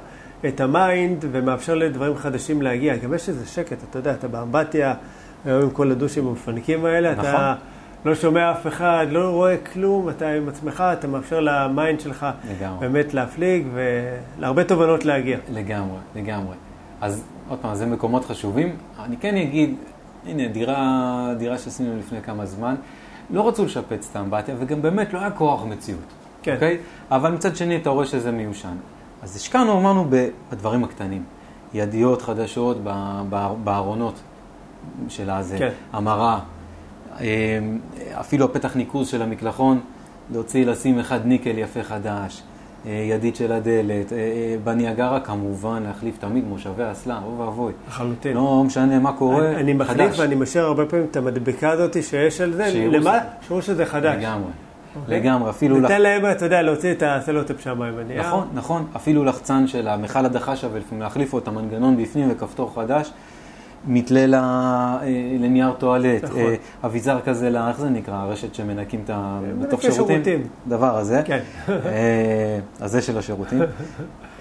את 0.48 0.60
ה 0.60 0.71
mind, 0.71 1.24
ומאפשר 1.30 1.74
לדברים 1.74 2.16
חדשים 2.16 2.62
להגיע. 2.62 2.96
גם 2.96 3.14
יש 3.14 3.28
איזה 3.28 3.46
שקט, 3.46 3.76
אתה 3.90 3.98
יודע, 3.98 4.12
אתה 4.12 4.28
באמבטיה, 4.28 4.94
היום 5.44 5.62
עם 5.62 5.70
כל 5.70 5.90
הדושים 5.90 6.26
המפנקים 6.26 6.84
האלה, 6.84 7.12
נכון. 7.12 7.24
אתה 7.24 7.54
לא 8.04 8.14
שומע 8.14 8.50
אף 8.50 8.66
אחד, 8.66 9.06
לא 9.10 9.30
רואה 9.30 9.56
כלום, 9.72 10.08
אתה 10.08 10.28
עם 10.28 10.48
עצמך, 10.48 10.84
אתה 10.92 11.06
מאפשר 11.06 11.40
ל 11.40 11.52
mind 11.52 12.00
שלך 12.00 12.26
לגמרי. 12.50 12.88
באמת 12.88 13.14
להפליג, 13.14 13.66
ולהרבה 13.74 14.64
תובנות 14.64 15.04
להגיע. 15.04 15.38
לגמרי, 15.52 15.98
לגמרי. 16.16 16.54
אז 17.00 17.24
עוד 17.48 17.58
פעם, 17.58 17.74
זה 17.74 17.86
מקומות 17.86 18.24
חשובים. 18.24 18.76
אני 19.04 19.16
כן 19.16 19.36
אגיד, 19.36 19.74
הנה, 20.26 20.48
דירה, 20.48 21.32
דירה 21.38 21.58
שעשינו 21.58 21.98
לפני 21.98 22.22
כמה 22.22 22.46
זמן, 22.46 22.74
לא 23.30 23.48
רצו 23.48 23.64
לשפץ 23.64 24.08
את 24.10 24.16
האמבטיה, 24.16 24.54
וגם 24.58 24.82
באמת 24.82 25.12
לא 25.12 25.18
היה 25.18 25.30
כוח 25.30 25.64
מציאות. 25.64 26.00
כן. 26.42 26.54
אוקיי? 26.54 26.78
אבל 27.10 27.32
מצד 27.32 27.56
שני, 27.56 27.76
אתה 27.76 27.90
רואה 27.90 28.06
שזה 28.06 28.32
מיושן. 28.32 28.76
אז 29.22 29.36
השקענו, 29.36 29.78
אמרנו, 29.78 30.06
בדברים 30.50 30.84
הקטנים. 30.84 31.22
ידיות 31.74 32.22
חדשות 32.22 32.76
בארונות 33.64 34.20
של 35.08 35.30
הזה, 35.30 35.58
כן. 35.58 35.70
המרה, 35.92 36.40
אפילו 38.20 38.44
הפתח 38.44 38.76
ניקוז 38.76 39.08
של 39.08 39.22
המקלחון, 39.22 39.80
להוציא, 40.32 40.66
לשים 40.66 40.98
אחד 40.98 41.26
ניקל 41.26 41.58
יפה 41.58 41.82
חדש, 41.82 42.42
אה, 42.86 42.92
ידית 42.92 43.36
של 43.36 43.52
הדלת, 43.52 44.12
אה, 44.12 44.18
אה, 44.18 44.56
בניאגרה 44.64 45.20
כמובן 45.20 45.82
להחליף 45.82 46.18
תמיד 46.18 46.44
מושבי 46.48 46.82
אסלה, 46.92 47.20
אוי 47.24 47.46
ואבוי. 47.46 47.72
לחלוטין. 47.88 48.34
לא 48.36 48.64
משנה 48.66 48.98
מה 48.98 49.12
קורה, 49.12 49.50
אני 49.50 49.72
מחליף 49.72 50.10
חדש. 50.10 50.18
ואני 50.20 50.34
משאיר 50.34 50.64
הרבה 50.64 50.86
פעמים 50.86 51.06
את 51.10 51.16
המדבקה 51.16 51.70
הזאת 51.70 52.02
שיש 52.02 52.40
על 52.40 52.52
זה, 52.52 52.68
ש- 52.68 52.72
שיראו 53.46 53.62
שזה 53.62 53.86
חדש. 53.86 54.16
לגמרי, 54.18 54.50
אוקיי? 54.96 55.20
לגמרי, 55.20 55.50
אפילו... 55.50 55.80
ניתן 55.80 56.02
להם, 56.02 56.30
אתה 56.30 56.44
יודע, 56.46 56.62
להוציא 56.62 56.92
את 56.92 57.02
הסלוטפ 57.06 57.60
שם 57.60 57.82
הנייר. 57.82 58.22
נכון, 58.22 58.48
נכון, 58.54 58.86
אפילו 58.96 59.24
לחצן 59.24 59.66
של 59.66 59.88
המכל 59.88 60.24
הדחה 60.24 60.56
שווה 60.56 60.78
לפעמים 60.78 61.02
להחליף 61.02 61.32
לו 61.32 61.38
את 61.38 61.48
המנגנון 61.48 61.96
בפנים 61.96 62.28
וכפתור 62.30 62.74
חדש, 62.74 63.12
מתלה 63.86 64.26
ל- 64.26 64.34
אה, 64.34 64.98
לנייר 65.40 65.72
טואלט, 65.78 66.24
נכון. 66.24 66.38
אה, 66.40 66.54
אביזר 66.84 67.20
כזה, 67.20 67.50
ל- 67.50 67.56
איך 67.56 67.80
זה 67.80 67.90
נקרא, 67.90 68.14
הרשת 68.14 68.54
שמנקים 68.54 69.00
את 69.04 69.10
ה... 69.10 69.38
מנקה 69.42 69.66
בתוך 69.66 69.82
שירותים? 69.82 70.24
שירותים. 70.24 70.48
דבר 70.68 70.96
הזה. 70.98 71.22
כן. 71.24 71.38
אה, 71.68 72.58
הזה 72.80 73.02
של 73.02 73.18
השירותים. 73.18 73.62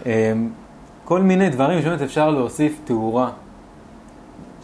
אה, 0.06 0.34
כל 1.06 1.22
מיני 1.22 1.50
דברים 1.50 1.82
שבאמת 1.82 2.02
אפשר 2.02 2.30
להוסיף 2.30 2.80
תאורה, 2.86 3.30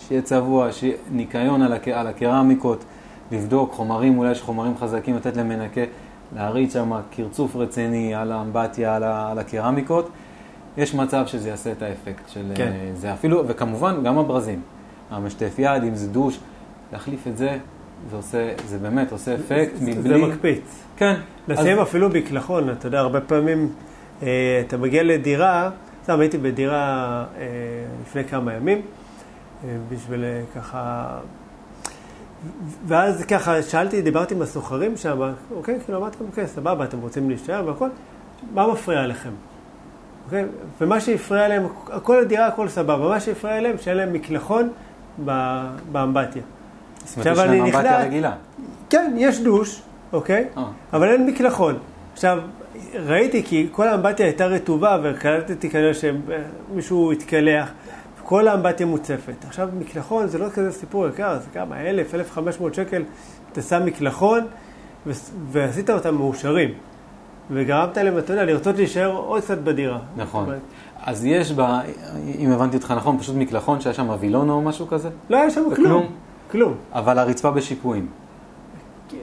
שיהיה 0.07 0.21
צבוע, 0.21 0.71
שיהיה 0.71 0.95
ניקיון 1.11 1.61
על, 1.61 1.73
הק... 1.73 1.87
על 1.87 2.07
הקרמיקות, 2.07 2.83
לבדוק 3.31 3.73
חומרים, 3.73 4.17
אולי 4.17 4.31
יש 4.31 4.41
חומרים 4.41 4.77
חזקים, 4.77 5.15
לתת 5.15 5.37
להם 5.37 5.49
מנקה, 5.49 5.81
להריץ 6.35 6.73
שם 6.73 6.91
קרצוף 7.15 7.55
רציני 7.55 8.15
על 8.15 8.31
האמבטיה, 8.31 8.95
על, 8.95 9.03
ה... 9.03 9.31
על 9.31 9.39
הקרמיקות. 9.39 10.09
יש 10.77 10.93
מצב 10.95 11.27
שזה 11.27 11.49
יעשה 11.49 11.71
את 11.71 11.81
האפקט 11.81 12.29
של 12.29 12.51
כן. 12.55 12.67
אה, 12.71 12.91
זה 12.95 13.13
אפילו, 13.13 13.47
וכמובן 13.47 14.03
גם 14.03 14.17
הברזים. 14.17 14.61
המשטף 15.11 15.53
יד, 15.57 15.83
אם 15.83 15.95
זה 15.95 16.07
דוש, 16.07 16.39
להחליף 16.93 17.27
את 17.27 17.37
זה, 17.37 17.57
זה 18.09 18.15
עושה, 18.15 18.53
זה 18.67 18.77
באמת 18.77 19.11
עושה 19.11 19.35
אפקט 19.35 19.75
זה- 19.75 19.85
מבלי... 19.91 20.19
זה 20.21 20.27
מקפיץ. 20.27 20.83
כן. 20.97 21.15
לשים 21.47 21.79
אז- 21.79 21.81
אפילו 21.87 22.09
מקלחון, 22.09 22.69
אתה 22.69 22.87
יודע, 22.87 22.99
הרבה 22.99 23.21
פעמים 23.21 23.69
אה, 24.23 24.27
אתה 24.67 24.77
מגיע 24.77 25.03
לדירה, 25.03 25.69
סתם 26.03 26.19
הייתי 26.19 26.37
בדירה 26.37 26.87
אה, 27.37 27.45
לפני 28.01 28.23
כמה 28.23 28.53
ימים, 28.53 28.81
אה, 29.63 29.69
בשביל 29.89 30.23
אה, 30.23 30.41
ככה... 30.55 31.07
ואז 32.87 33.23
ככה 33.25 33.63
שאלתי, 33.63 34.01
דיברתי 34.01 34.33
עם 34.35 34.41
הסוחרים 34.41 34.97
שם, 34.97 35.21
אוקיי, 35.55 35.79
כאילו 35.85 35.97
אמרתי 35.99 36.17
להם, 36.19 36.29
אוקיי, 36.29 36.47
סבבה, 36.47 36.83
אתם 36.85 36.99
רוצים 36.99 37.29
להישאר 37.29 37.63
והכל, 37.67 37.89
מה 38.53 38.67
מפריע 38.67 39.07
לכם? 39.07 39.29
אוקיי? 40.25 40.45
ומה 40.81 40.99
שהפריע 40.99 41.47
להם, 41.47 41.67
כל 42.03 42.19
הדירה 42.19 42.47
הכל 42.47 42.67
סבבה, 42.67 43.09
מה 43.09 43.19
שהפריע 43.19 43.61
להם, 43.61 43.77
שאין 43.77 43.97
להם 43.97 44.13
מקלחון 44.13 44.69
באמבטיה. 45.91 46.41
זאת 47.05 47.27
אומרת, 47.27 47.37
יש 47.37 47.43
להם 47.43 47.61
אמבטיה 47.61 47.99
רגילה. 47.99 48.31
כן, 48.89 49.13
יש 49.17 49.39
דוש, 49.39 49.81
אוקיי? 50.13 50.47
אה. 50.57 50.63
אבל 50.93 51.07
אין 51.07 51.25
מקלחון. 51.25 51.77
עכשיו, 52.13 52.39
ראיתי 52.95 53.43
כי 53.43 53.67
כל 53.71 53.87
האמבטיה 53.87 54.25
הייתה 54.25 54.45
רטובה 54.45 54.97
וקלטתי 55.03 55.69
כנראה 55.69 55.91
שמישהו 55.93 57.11
התקלח, 57.11 57.71
כל 58.23 58.47
האמבטיה 58.47 58.85
מוצפת. 58.85 59.45
עכשיו, 59.47 59.69
מקלחון 59.79 60.27
זה 60.27 60.37
לא 60.37 60.49
כזה 60.49 60.71
סיפור 60.71 61.07
יקר, 61.07 61.39
זה 61.39 61.49
כמה, 61.53 61.81
אלף, 61.81 62.15
אלף 62.15 62.31
חמש 62.31 62.59
מאות 62.59 62.73
שקל, 62.73 63.03
אתה 63.51 63.61
שם 63.61 63.85
מקלחון 63.85 64.47
ו- 65.07 65.11
ועשית 65.51 65.89
אותם 65.89 66.15
מאושרים. 66.15 66.69
וגרמת 67.51 67.97
להם, 67.97 68.17
אתה 68.17 68.33
יודע, 68.33 68.45
לרצות 68.45 68.75
להישאר 68.75 69.15
עוד 69.15 69.41
קצת 69.41 69.57
בדירה. 69.57 69.99
נכון. 70.17 70.49
אז 71.03 71.25
יש 71.25 71.51
ב... 71.51 71.61
אם 72.39 72.51
הבנתי 72.51 72.77
אותך 72.77 72.93
נכון, 72.97 73.19
פשוט 73.19 73.35
מקלחון 73.35 73.81
שהיה 73.81 73.93
שם 73.93 74.09
וילון 74.19 74.49
או 74.49 74.61
משהו 74.61 74.87
כזה, 74.87 75.09
לא 75.29 75.37
היה 75.37 75.49
שם? 75.49 75.63
כלום. 75.75 76.05
כלום. 76.51 76.73
אבל 76.93 77.19
הרצפה 77.19 77.51
בשיפועים. 77.51 78.07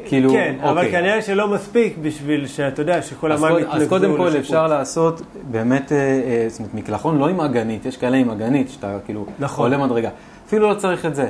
כאילו, 0.05 0.31
כן, 0.31 0.57
אבל 0.63 0.79
אוקיי. 0.79 0.93
כנראה 0.93 1.23
שלא 1.23 1.49
מספיק 1.49 1.99
בשביל 2.03 2.47
שאתה 2.47 2.83
יודע, 2.83 3.03
שכל 3.03 3.33
המים 3.33 3.49
קוד, 3.49 3.61
יתנקזו 3.61 3.83
אז 3.83 3.89
קודם 3.89 4.17
כל 4.17 4.23
לשיפוץ. 4.23 4.45
אפשר 4.45 4.67
לעשות 4.67 5.23
באמת, 5.51 5.93
אה, 5.93 5.97
אה, 5.99 6.45
זאת 6.49 6.59
אומרת, 6.59 6.75
מקלחון 6.75 7.19
לא 7.19 7.29
עם 7.29 7.41
אגנית, 7.41 7.87
יש 7.87 7.97
כאלה 7.97 8.17
עם 8.17 8.31
אגנית, 8.31 8.71
שאתה 8.71 8.97
כאילו 9.05 9.27
נכון. 9.39 9.73
עולה 9.73 9.87
מדרגה. 9.87 10.11
אפילו 10.47 10.69
לא 10.69 10.75
צריך 10.75 11.07
את 11.07 11.15
זה. 11.15 11.29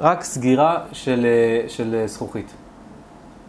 רק 0.00 0.24
סגירה 0.24 0.78
של, 0.92 1.26
אה, 1.26 1.68
של 1.68 1.94
אה, 1.94 2.06
זכוכית. 2.06 2.52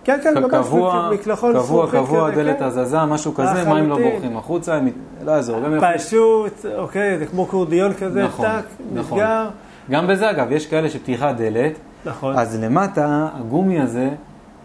כן, 0.03 0.19
כן, 0.23 0.33
ממש 0.37 0.51
קבוע, 0.51 1.09
מקלחון 1.13 1.53
קבוע, 1.53 1.85
זכוכית 1.85 1.99
קבוע, 1.99 2.31
כזה, 2.31 2.43
דלת 2.43 2.59
כן. 2.59 2.63
הזזה, 2.65 3.05
משהו 3.05 3.33
כזה, 3.33 3.69
מים 3.69 3.89
לא. 3.89 3.97
בורחים 3.97 4.37
החוצה, 4.37 4.75
הם, 4.75 4.89
לא 5.25 5.31
יעזור. 5.31 5.59
פשוט, 5.95 6.65
אוקיי, 6.77 7.17
זה 7.17 7.25
כמו 7.25 7.45
קורדיון 7.45 7.93
כזה, 7.93 8.23
נכון, 8.23 8.45
טאק, 8.45 8.65
נכון. 8.93 9.17
נסגר. 9.19 9.47
גם 9.91 10.07
בזה 10.07 10.29
אגב, 10.29 10.51
יש 10.51 10.67
כאלה 10.67 10.89
שפתיחת 10.89 11.35
דלת, 11.37 11.71
נכון, 12.05 12.35
אז 12.37 12.63
למטה, 12.63 13.27
הגומי 13.33 13.79
הזה, 13.81 14.09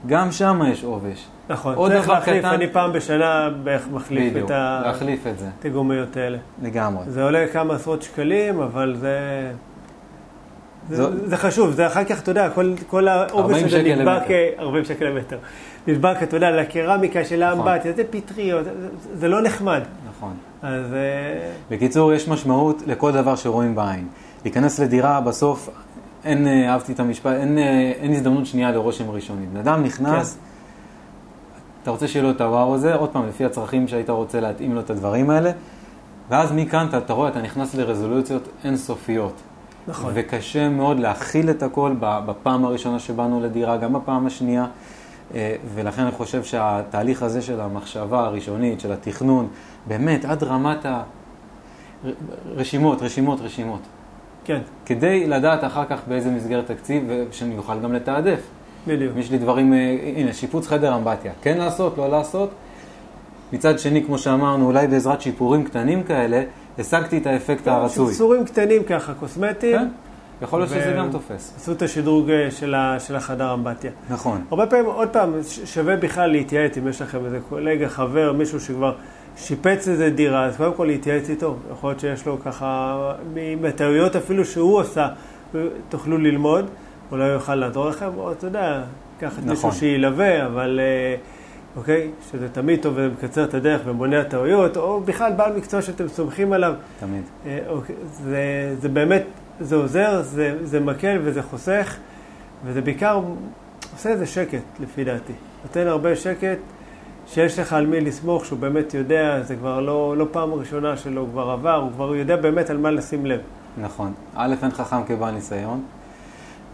גם 0.07 0.33
שם 0.33 0.61
יש 0.73 0.85
עובש. 0.85 1.27
נכון. 1.49 1.75
עוד 1.75 1.93
צריך 1.93 2.09
להחליף, 2.09 2.45
קטן- 2.45 2.55
אני 2.55 2.67
פעם 2.69 2.93
בשנה 2.93 3.49
בערך 3.65 3.89
מחליף 3.93 4.33
בדיוק, 4.33 4.47
את 4.47 4.55
ה- 4.55 4.81
להחליף 4.85 5.27
את 5.27 5.39
זה, 5.39 5.47
את 5.61 5.65
הגומיות 5.65 6.17
האלה. 6.17 6.39
לגמרי. 6.63 7.05
זה 7.09 7.25
עולה 7.25 7.47
כמה 7.53 7.75
עשרות 7.75 8.03
שקלים, 8.03 8.61
אבל 8.61 8.97
זה... 9.01 9.19
זה, 10.91 11.27
זה 11.29 11.37
חשוב, 11.37 11.71
זה 11.71 11.87
אחר 11.87 12.05
כך, 12.05 12.21
אתה 12.23 12.31
יודע, 12.31 12.51
כל, 12.51 12.75
כל 12.87 13.09
40 13.09 13.65
הזה 13.67 13.79
נדבק, 13.83 13.99
למטר. 13.99 14.31
אה, 14.31 14.49
40 14.59 14.85
שקל 14.85 15.05
למטר, 15.05 15.39
נדבק, 15.87 16.17
אתה 16.23 16.37
יודע, 16.37 16.51
לקרמיקה 16.51 17.25
של 17.25 17.45
נכון. 17.53 17.69
האמבטיה, 17.69 17.93
זה 17.97 18.03
פטריות, 18.11 18.65
זה, 18.65 18.71
זה- 18.81 18.89
זה 19.15 19.29
לא 19.29 19.43
נחמד. 19.43 19.81
נכון. 20.11 20.35
אז 20.63 20.93
אה, 20.93 20.99
בקיצור, 21.71 22.13
יש 22.13 22.29
משמעות 22.29 22.83
לכל 22.87 23.13
דבר 23.13 23.37
שרואים 23.37 23.75
בעין. 23.75 24.07
להיכנס 24.45 24.79
לדירה, 24.81 25.21
בסוף, 25.21 25.69
אין, 26.25 26.47
אה, 26.47 26.73
אהבתי 26.73 26.93
את 26.93 27.01
המשפט, 27.01 27.33
אין, 27.41 27.59
אה, 27.59 27.65
אין 28.01 28.13
הזדמנות 28.13 28.47
שנייה 28.47 28.71
לרושם 28.71 29.11
ראשוני. 29.11 29.47
בן 29.47 29.61
אדם 29.61 29.83
נכנס, 29.83 30.35
כן. 30.35 30.41
אתה 31.83 31.91
רוצה 31.91 32.09
שיהיה 32.09 32.23
לו 32.23 32.31
את 32.31 32.41
הוואו 32.41 32.75
הזה, 32.75 32.95
עוד 32.95 33.09
פעם, 33.11 33.29
לפי 33.29 33.45
הצרכים 33.45 33.89
שהיית 33.89 34.11
רוצה 34.11 34.41
להתאים 34.41 34.75
לו 34.75 34.81
את 34.81 34.91
הדברים 34.91 35.31
האלה, 35.31 35.51
ואז 36.31 36.53
מכאן 36.53 36.87
אתה, 36.89 36.99
אתה 36.99 37.13
רואה, 37.13 37.29
אתה 37.29 37.43
נכנס 37.43 37.75
לרזולוציות 37.75 38.49
אינסופיות. 38.65 39.33
נכון. 39.89 40.13
וקשה 40.15 40.69
מאוד 40.69 41.01
להכיל 41.01 41.51
את 41.51 41.63
הכל 41.63 41.95
בפעם 42.01 42.65
הראשונה 42.65 42.99
שבאנו 42.99 43.41
לדירה, 43.41 43.77
גם 43.77 43.93
בפעם 43.93 44.27
השנייה. 44.27 44.67
אה, 45.35 45.57
ולכן 45.75 46.03
אני 46.03 46.11
חושב 46.11 46.45
שהתהליך 46.45 47.23
הזה 47.23 47.43
של 47.43 47.61
המחשבה 47.61 48.21
הראשונית, 48.21 48.81
של 48.81 48.93
התכנון, 48.93 49.49
באמת 49.87 50.25
עד 50.25 50.43
רמת 50.43 50.87
ה... 50.87 51.03
רשימות, 52.55 53.03
רשימות, 53.03 53.41
רשימות. 53.41 53.81
כן, 54.45 54.61
כדי 54.87 55.27
לדעת 55.27 55.65
אחר 55.65 55.85
כך 55.85 56.01
באיזה 56.09 56.31
מסגרת 56.31 56.67
תקציב, 56.67 57.05
ושאני 57.31 57.59
אוכל 57.59 57.81
גם 57.81 57.93
לתעדף. 57.93 58.41
בדיוק. 58.87 59.13
יש 59.17 59.31
לי 59.31 59.39
דברים, 59.39 59.73
אה, 59.73 59.97
הנה, 60.17 60.33
שיפוץ 60.33 60.67
חדר 60.67 60.97
אמבטיה, 60.97 61.33
כן 61.43 61.59
לעשות, 61.59 61.99
לא 61.99 62.09
לעשות. 62.09 62.51
מצד 63.53 63.79
שני, 63.79 64.05
כמו 64.05 64.19
שאמרנו, 64.19 64.67
אולי 64.67 64.87
בעזרת 64.87 65.21
שיפורים 65.21 65.65
קטנים 65.65 66.03
כאלה, 66.03 66.43
השגתי 66.79 67.19
את 67.19 67.27
האפקט 67.27 67.69
הרצוי. 67.69 68.15
שצורים 68.15 68.45
קטנים 68.45 68.83
ככה, 68.85 69.15
קוסמטיים, 69.15 69.79
כן? 69.79 69.89
יכול 70.43 70.59
להיות 70.61 70.71
שזה 70.71 70.95
גם 70.99 71.11
תופס. 71.11 71.53
עשו 71.57 71.73
את 71.73 71.83
השדרוג 71.83 72.31
אה, 72.31 72.51
של 72.51 72.75
ה- 72.75 73.01
של 73.01 73.17
החדר 73.17 73.55
אמבטיה. 73.55 73.91
נכון. 74.11 74.45
הרבה 74.51 74.67
פעמים, 74.67 74.87
עוד 74.87 75.09
פעם, 75.09 75.33
שווה 75.65 75.97
בכלל 75.97 76.31
להתייעץ 76.31 76.79
אם 76.79 76.89
יש 76.89 77.03
לכם 77.03 77.25
איזה 77.25 77.39
קולגה, 77.49 77.89
חבר, 77.89 78.33
מישהו 78.33 78.61
שכבר 78.61 78.95
שיפץ 79.37 79.89
איזה 79.89 80.11
דירה, 80.11 80.45
אז 80.45 80.57
קודם 80.57 80.75
כל 80.75 80.85
להתייעץ 80.85 81.31
איתו. 81.31 81.57
יכול 81.73 81.91
להיות 81.91 82.01
שיש 82.01 82.27
לו 82.27 82.39
ככה, 82.45 82.97
מ- 83.35 83.63
מהטעויות 83.63 84.17
אפילו 84.17 84.45
שהוא 84.45 84.81
עשה, 84.81 85.09
תוכלו 85.89 86.19
ללמוד, 86.19 86.67
אולי 87.13 87.25
הוא 87.25 87.33
יוכל 87.33 87.55
לעזור 87.55 87.89
לכם, 87.89 88.09
או 88.17 88.33
אתה 88.33 88.47
יודע, 88.47 88.83
לקחת 89.19 89.33
נכון. 89.39 89.49
מישהו 89.51 89.73
שילווה, 89.73 90.47
אבל 90.47 90.81
אה, 90.83 91.17
אוקיי? 91.77 92.11
שזה 92.31 92.49
תמיד 92.49 92.83
טוב 92.83 92.95
ומקצר 92.97 93.45
את 93.45 93.55
הדרך 93.55 93.81
ומונע 93.85 94.23
טעויות, 94.23 94.77
או 94.77 95.01
בכלל 95.01 95.33
בעל 95.33 95.57
מקצוע 95.57 95.83
שאתם 95.83 96.09
סומכים 96.09 96.53
עליו. 96.53 96.75
תמיד. 97.01 97.23
אה, 97.47 97.59
אוקיי, 97.69 97.97
זה, 98.13 98.75
זה 98.81 98.89
באמת, 98.89 99.25
זה 99.61 99.77
עוזר, 99.77 100.23
זה, 100.23 100.59
זה 100.63 100.81
מקל 100.81 101.19
וזה 101.25 101.43
חוסך, 101.43 101.97
וזה 102.65 102.81
בעיקר 102.81 103.21
עושה 103.93 104.11
איזה 104.11 104.27
שקט, 104.27 104.63
לפי 104.81 105.05
דעתי. 105.05 105.33
נותן 105.65 105.87
הרבה 105.87 106.17
שקט, 106.17 106.59
שיש 107.27 107.59
לך 107.59 107.73
על 107.73 107.87
מי 107.87 108.01
לסמוך, 108.01 108.45
שהוא 108.45 108.59
באמת 108.59 108.95
יודע, 108.95 109.43
זה 109.43 109.57
כבר 109.57 109.81
לא, 109.81 110.15
לא 110.17 110.27
פעם 110.31 110.55
ראשונה 110.55 110.97
שלו, 110.97 111.21
הוא 111.21 111.29
כבר 111.33 111.51
עבר, 111.51 111.75
הוא 111.75 111.91
כבר 111.93 112.15
יודע 112.15 112.37
באמת 112.37 112.71
על 112.71 112.79
מה 112.79 112.91
לשים 112.91 113.27
לב. 113.27 113.41
נכון. 113.83 114.13
א', 114.35 114.55
אין 114.63 114.71
חכם 114.71 115.05
כבעל 115.07 115.35
ניסיון, 115.35 115.83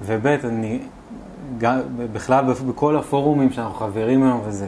וב', 0.02 0.26
אני, 0.26 0.80
גם, 1.58 1.80
בכלל 2.12 2.44
בכל 2.68 2.96
הפורומים 2.96 3.52
שאנחנו 3.52 3.74
חברים 3.74 4.22
היום 4.22 4.40
וזה, 4.46 4.66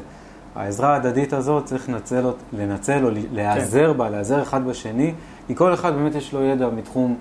העזרה 0.57 0.93
ההדדית 0.93 1.33
הזאת 1.33 1.65
צריך 1.65 1.89
לנצל, 1.89 2.25
לנצל 2.53 3.05
או 3.05 3.11
להיעזר 3.33 3.93
כן. 3.93 3.99
בה, 3.99 4.11
להיעזר 4.11 4.43
אחד 4.43 4.67
בשני, 4.67 5.13
כי 5.47 5.55
כל 5.55 5.75
אחד 5.75 5.95
באמת 5.95 6.15
יש 6.15 6.33
לו 6.33 6.43
ידע 6.43 6.69
מתחום, 6.69 7.17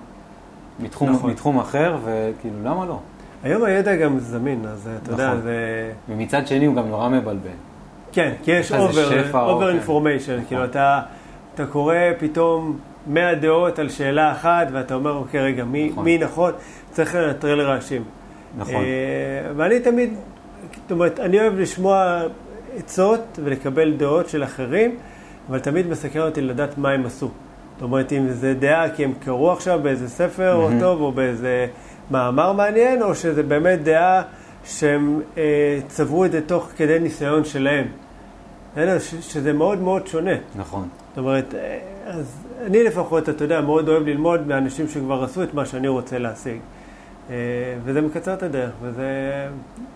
מתחום, 0.80 1.10
נכון. 1.10 1.30
מתחום 1.30 1.58
אחר, 1.58 1.96
וכאילו, 2.04 2.56
למה 2.64 2.86
לא? 2.86 2.98
היום 3.42 3.64
הידע 3.64 3.96
גם 3.96 4.18
זמין, 4.18 4.66
אז 4.66 4.88
אתה 5.02 5.12
נכון. 5.12 5.24
יודע, 5.24 5.40
זה... 5.40 5.92
ומצד 6.08 6.46
שני 6.46 6.64
הוא 6.64 6.76
גם 6.76 6.88
נורא 6.88 7.08
מבלבל. 7.08 7.50
כן, 8.12 8.32
כי 8.42 8.50
יש 8.50 8.72
over 8.72 9.70
information, 9.70 10.38
כאילו 10.48 10.64
אתה, 10.64 11.00
אתה 11.54 11.66
קורא 11.66 11.96
פתאום 12.18 12.78
100 13.06 13.34
דעות 13.34 13.78
על 13.78 13.88
שאלה 13.88 14.32
אחת, 14.32 14.66
ואתה 14.72 14.94
אומר, 14.94 15.12
אוקיי, 15.12 15.40
רגע, 15.40 15.64
מי 15.64 15.88
נכון, 15.90 16.04
מי 16.04 16.18
נכון? 16.18 16.52
צריך 16.90 17.14
לנטרל 17.14 17.60
רעשים. 17.60 18.04
נכון. 18.58 18.74
אה, 18.74 19.50
ואני 19.56 19.80
תמיד, 19.80 20.14
זאת 20.82 20.90
אומרת, 20.90 21.20
אני 21.20 21.40
אוהב 21.40 21.58
לשמוע 21.58 22.22
עצות 22.76 23.38
ולקבל 23.44 23.92
דעות 23.92 24.28
של 24.28 24.44
אחרים, 24.44 24.96
אבל 25.50 25.58
תמיד 25.58 25.86
מסקר 25.86 26.26
אותי 26.26 26.40
לדעת 26.40 26.78
מה 26.78 26.90
הם 26.90 27.06
עשו. 27.06 27.30
זאת 27.74 27.82
אומרת, 27.82 28.12
אם 28.12 28.28
זה 28.28 28.54
דעה 28.54 28.90
כי 28.90 29.04
הם 29.04 29.12
קראו 29.20 29.52
עכשיו 29.52 29.80
באיזה 29.82 30.08
ספר 30.08 30.52
mm-hmm. 30.52 30.74
או 30.74 30.80
טוב, 30.80 31.00
או 31.00 31.12
באיזה 31.12 31.66
מאמר 32.10 32.52
מעניין, 32.52 33.02
או 33.02 33.14
שזה 33.14 33.42
באמת 33.42 33.82
דעה 33.82 34.22
שהם 34.64 35.20
אה, 35.36 35.80
צברו 35.88 36.24
את 36.24 36.32
זה 36.32 36.40
תוך 36.46 36.70
כדי 36.76 36.98
ניסיון 36.98 37.44
שלהם. 37.44 37.86
שזה 39.20 39.52
מאוד 39.52 39.80
מאוד 39.80 40.06
שונה. 40.06 40.34
נכון. 40.56 40.88
זאת 41.08 41.18
אומרת, 41.18 41.54
אה, 41.54 41.78
אז 42.06 42.46
אני 42.66 42.82
לפחות, 42.82 43.28
אתה 43.28 43.44
יודע, 43.44 43.60
מאוד 43.60 43.88
אוהב 43.88 44.02
ללמוד 44.02 44.46
מאנשים 44.46 44.88
שכבר 44.88 45.24
עשו 45.24 45.42
את 45.42 45.54
מה 45.54 45.66
שאני 45.66 45.88
רוצה 45.88 46.18
להשיג. 46.18 46.58
אה, 47.30 47.34
וזה 47.84 48.00
מקצר 48.00 48.34
את 48.34 48.42
הדרך, 48.42 48.70
וזה 48.82 49.08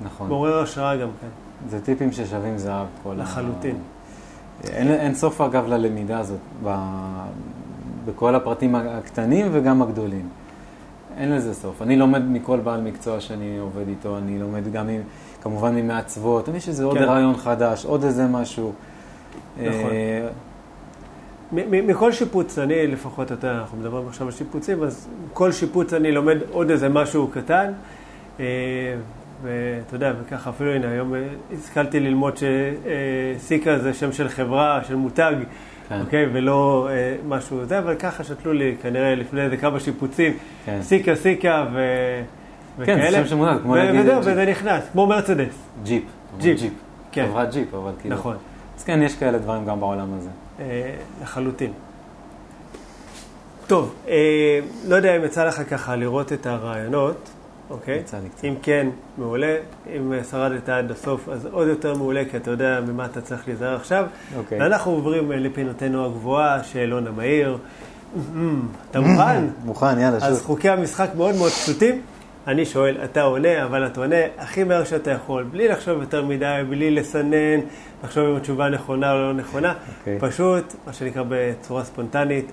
נכון. 0.01 0.29
מעורר 0.29 0.59
השראה 0.59 0.97
גם 0.97 1.09
כן. 1.21 1.48
זה 1.69 1.81
טיפים 1.81 2.13
ששווים 2.13 2.59
זהב. 2.59 2.87
כל 3.03 3.15
לחלוטין. 3.19 3.77
ה... 3.77 4.67
אין, 4.69 4.89
אין 4.89 5.15
סוף 5.15 5.41
אגב 5.41 5.67
ללמידה 5.67 6.19
הזאת, 6.19 6.39
ב... 6.65 6.77
בכל 8.05 8.35
הפרטים 8.35 8.75
הקטנים 8.75 9.47
וגם 9.53 9.83
הגדולים. 9.83 10.29
אין 11.17 11.33
לזה 11.33 11.55
סוף. 11.55 11.83
אני 11.83 11.97
לומד 11.97 12.23
מכל 12.29 12.61
בעל 12.61 12.81
מקצוע 12.81 13.21
שאני 13.21 13.59
עובד 13.59 13.89
איתו, 13.89 14.19
אני 14.19 14.39
לומד 14.39 14.73
גם 14.73 14.89
עם, 14.89 15.01
כמובן 15.43 15.75
ממעצבות, 15.75 16.45
תמיד 16.45 16.57
יש 16.57 16.69
איזה 16.69 16.83
כן. 16.83 16.89
עוד 16.89 16.99
רעיון 16.99 17.37
חדש, 17.37 17.85
עוד 17.85 18.05
איזה 18.05 18.27
משהו. 18.27 18.73
נכון. 19.57 19.71
אה, 19.73 20.29
מכל 21.53 22.13
שיפוץ, 22.13 22.59
אני 22.59 22.87
לפחות, 22.87 23.33
אתה, 23.33 23.59
אנחנו 23.59 23.79
מדברים 23.79 24.09
עכשיו 24.09 24.27
על 24.27 24.33
שיפוצים, 24.33 24.83
אז 24.83 25.09
כל 25.33 25.53
שיפוץ 25.53 25.93
אני 25.93 26.13
לומד 26.13 26.37
עוד 26.51 26.71
איזה 26.71 26.89
משהו 26.89 27.29
קטן. 27.29 27.73
אה, 28.41 28.45
ואתה 29.43 29.97
יודע, 29.97 30.13
וככה 30.23 30.51
אפילו, 30.51 30.73
הנה, 30.73 30.91
היום 30.91 31.15
אה, 31.15 31.21
השכלתי 31.59 32.01
ללמוד 32.01 32.35
שסיקה 32.37 33.79
זה 33.79 33.95
שם 33.95 34.13
של 34.13 34.29
חברה, 34.29 34.81
של 34.85 34.95
מותג, 34.95 35.35
כן. 35.89 36.01
אוקיי, 36.01 36.27
ולא 36.33 36.89
אה, 36.91 37.17
משהו 37.29 37.65
זה, 37.65 37.79
אבל 37.79 37.95
ככה 37.95 38.25
שתלו 38.25 38.53
לי 38.53 38.77
כנראה 38.83 39.15
לפני 39.15 39.43
איזה 39.43 39.57
כמה 39.57 39.81
שיפוצים, 39.81 40.33
כן. 40.65 40.79
סיקה, 40.83 41.17
סיקה 41.17 41.67
ו... 41.73 41.81
כן, 42.85 43.11
זה 43.11 43.17
שם 43.17 43.27
של 43.27 43.35
מותג, 43.35 43.63
כמו 43.63 43.77
להגיד 43.77 44.01
וזהו, 44.01 44.21
וזה 44.21 44.47
נכנס, 44.47 44.85
כמו 44.93 45.07
מרצדס. 45.07 45.55
ג'יפ. 45.83 46.03
ג'יפ. 46.39 46.59
ג'יפ. 46.59 46.73
כן. 47.13 47.27
חברת 47.31 47.53
ג'יפ, 47.53 47.75
אבל 47.75 47.93
כאילו... 48.01 48.15
נכון. 48.15 48.37
אז 48.79 48.85
כן, 48.85 49.03
יש 49.03 49.17
כאלה 49.17 49.39
דברים 49.39 49.65
גם 49.65 49.81
בעולם 49.81 50.15
הזה. 50.19 50.31
אה, 50.61 50.95
לחלוטין. 51.23 51.73
טוב, 53.67 53.95
אה, 54.09 54.61
לא 54.89 54.97
יודע 54.97 55.17
אם 55.17 55.25
יצא 55.25 55.45
לך 55.45 55.63
ככה 55.71 55.97
לראות 55.97 56.33
את 56.33 56.47
הרעיונות, 56.47 57.31
אוקיי? 57.71 58.03
אם 58.45 58.55
כן, 58.63 58.87
מעולה. 59.19 59.57
אם 59.97 60.13
שרדת 60.31 60.69
עד 60.69 60.91
הסוף, 60.91 61.29
אז 61.29 61.47
עוד 61.53 61.69
יותר 61.69 61.95
מעולה, 61.95 62.23
כי 62.31 62.37
אתה 62.37 62.51
יודע 62.51 62.81
ממה 62.87 63.05
אתה 63.05 63.21
צריך 63.21 63.49
להיזהר 63.49 63.77
עכשיו. 63.77 64.07
אוקיי. 64.37 64.61
ואנחנו 64.61 64.93
עוברים 64.93 65.33
לפינותינו 65.33 66.07
הגבוהה, 66.07 66.65
שאלון 66.65 67.07
המהיר. 67.07 67.59
אתה 68.91 69.01
מוכן? 69.01 69.45
מוכן, 69.65 69.99
יאללה, 69.99 70.21
שוב. 70.21 70.29
אז 70.29 70.43
חוקי 70.43 70.69
המשחק 70.69 71.09
מאוד 71.17 71.35
מאוד 71.35 71.51
פשוטים. 71.51 72.03
אני 72.47 72.67
שואל, 72.67 72.97
אתה 73.05 73.23
עונה, 73.23 73.65
אבל 73.65 73.87
אתה 73.87 74.01
עונה 74.01 74.17
הכי 74.39 74.65
מהר 74.65 74.85
שאתה 74.85 75.11
יכול, 75.11 75.43
בלי 75.43 75.69
לחשוב 75.69 76.01
יותר 76.01 76.25
מדי, 76.25 76.61
בלי 76.69 76.91
לסנן, 76.91 77.61
לחשוב 78.05 78.29
אם 78.29 78.37
התשובה 78.37 78.69
נכונה 78.69 79.13
או 79.13 79.19
לא 79.19 79.33
נכונה. 79.33 79.73
Okay. 79.73 79.99
אוקיי. 80.01 80.19
פשוט, 80.21 80.75
מה 80.87 80.93
שנקרא 80.93 81.23
בצורה 81.29 81.85
ספונטנית, 81.85 82.53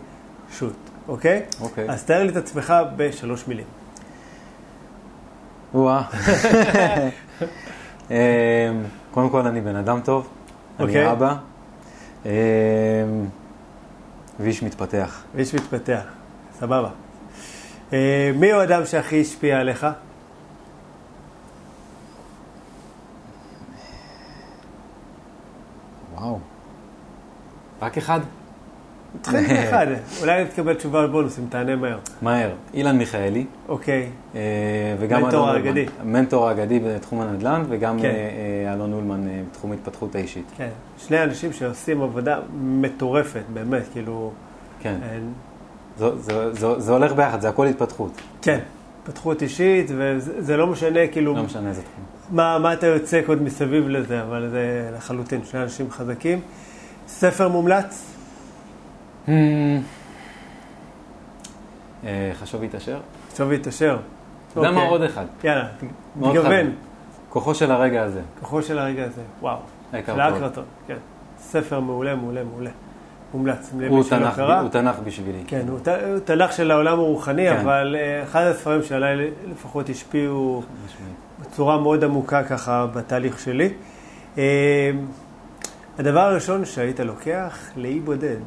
שוט, 0.57 0.75
אוקיי? 1.07 1.41
אוקיי. 1.61 1.89
אז 1.89 2.03
תאר 2.03 2.23
לי 2.23 2.29
את 2.29 2.35
עצמך 2.35 2.73
בשלוש 2.95 3.47
מילים. 3.47 3.65
וואה. 5.75 6.01
אמ, 8.11 8.15
קודם 9.11 9.29
כל, 9.29 9.47
אני 9.47 9.61
בן 9.61 9.75
אדם 9.75 9.99
טוב, 10.03 10.27
אני 10.79 10.87
אוקיי. 10.87 11.11
אבא, 11.11 11.35
אמ, 12.25 12.31
ואיש 14.39 14.63
מתפתח. 14.63 15.23
ואיש 15.35 15.53
מתפתח, 15.53 16.03
סבבה. 16.59 16.89
אה, 17.93 18.31
מי 18.35 18.51
הוא 18.51 18.61
האדם 18.61 18.85
שהכי 18.85 19.21
השפיע 19.21 19.59
עליך? 19.59 19.87
וואו. 26.15 26.39
רק 27.81 27.97
אחד? 27.97 28.19
תתחיל 29.21 29.53
מאחד, 29.53 29.87
אולי 30.21 30.45
תקבל 30.45 30.73
תשובה 30.73 30.99
על 30.99 31.07
בונוס 31.07 31.39
אם 31.39 31.43
תענה 31.49 31.75
מהר. 31.75 31.99
מהר. 32.21 32.49
אילן 32.73 32.97
מיכאלי. 32.97 33.45
אוקיי. 33.67 34.09
אה, 34.35 34.41
וגם 34.99 35.23
מנטור 35.23 35.49
האגדי. 35.49 35.85
מנטור 36.03 36.47
האגדי 36.47 36.79
בתחום 36.79 37.21
הנדל"ן, 37.21 37.63
וגם 37.69 37.99
כן. 37.99 38.05
אה, 38.05 38.73
אלון 38.73 38.93
אולמן 38.93 39.27
בתחום 39.49 39.71
התפתחות 39.71 40.15
האישית. 40.15 40.51
כן. 40.57 40.69
שני 40.97 41.23
אנשים 41.23 41.53
שעושים 41.53 42.01
עבודה 42.01 42.39
מטורפת, 42.61 43.43
באמת, 43.53 43.83
כאילו... 43.93 44.31
כן. 44.79 44.95
זה 46.77 46.91
הולך 46.91 47.13
ביחד, 47.13 47.41
זה 47.41 47.49
הכל 47.49 47.67
התפתחות. 47.67 48.21
כן, 48.41 48.59
התפתחות 49.01 49.41
אישית, 49.41 49.91
וזה 49.97 50.57
לא 50.57 50.67
משנה 50.67 51.07
כאילו... 51.11 51.35
לא 51.35 51.43
משנה 51.43 51.69
איזה 51.69 51.81
תחום. 51.81 52.05
מה, 52.37 52.59
מה 52.59 52.73
אתה 52.73 52.87
יוצק 52.87 53.23
עוד 53.27 53.41
מסביב 53.41 53.87
לזה, 53.87 54.21
אבל 54.21 54.49
זה 54.49 54.89
לחלוטין, 54.97 55.41
שני 55.45 55.63
אנשים 55.63 55.91
חזקים. 55.91 56.39
ספר 57.07 57.47
מומלץ? 57.47 58.14
אה, 59.29 59.33
חשוב 62.33 62.61
להתעשר? 62.61 62.99
חשוב 63.33 63.51
להתעשר. 63.51 63.97
אתה 64.51 64.59
יודע 64.59 64.71
מה 64.71 64.77
אוקיי. 64.77 64.89
עוד 64.89 65.01
אחד? 65.01 65.25
יאללה, 65.43 65.67
תגוון. 66.19 66.71
כוחו 67.29 67.55
של 67.55 67.71
הרגע 67.71 68.03
הזה. 68.03 68.21
כוחו 68.39 68.61
של 68.61 68.79
הרגע 68.79 69.05
הזה, 69.05 69.21
וואו. 69.41 69.57
להקרתות. 69.93 70.65
כן. 70.87 70.97
ספר 71.39 71.79
מעולה, 71.79 72.15
מעולה, 72.15 72.43
מעולה. 72.43 72.69
מומלץ. 73.33 73.71
הוא 73.89 74.03
תנ"ך, 74.09 74.41
הוא 74.61 74.69
תנ"ך 74.69 74.95
בשבילי. 75.03 75.43
כן, 75.47 75.65
הוא, 75.67 75.79
תנ"ך 76.25 76.53
של 76.53 76.71
העולם 76.71 76.99
הרוחני, 76.99 77.49
כן. 77.49 77.57
אבל 77.57 77.95
uh, 77.95 78.23
אחד 78.23 78.43
הספרים 78.43 78.83
שעליי 78.83 79.31
לפחות 79.51 79.89
השפיעו 79.89 80.63
בצורה 81.41 81.79
מאוד 81.79 82.03
עמוקה 82.03 82.43
ככה 82.43 82.87
בתהליך 82.93 83.39
שלי. 83.39 83.69
Uh, 84.35 84.39
הדבר 85.97 86.19
הראשון 86.19 86.65
שהיית 86.65 86.99
לוקח, 86.99 87.57
לאי 87.75 87.99
בודד. 87.99 88.37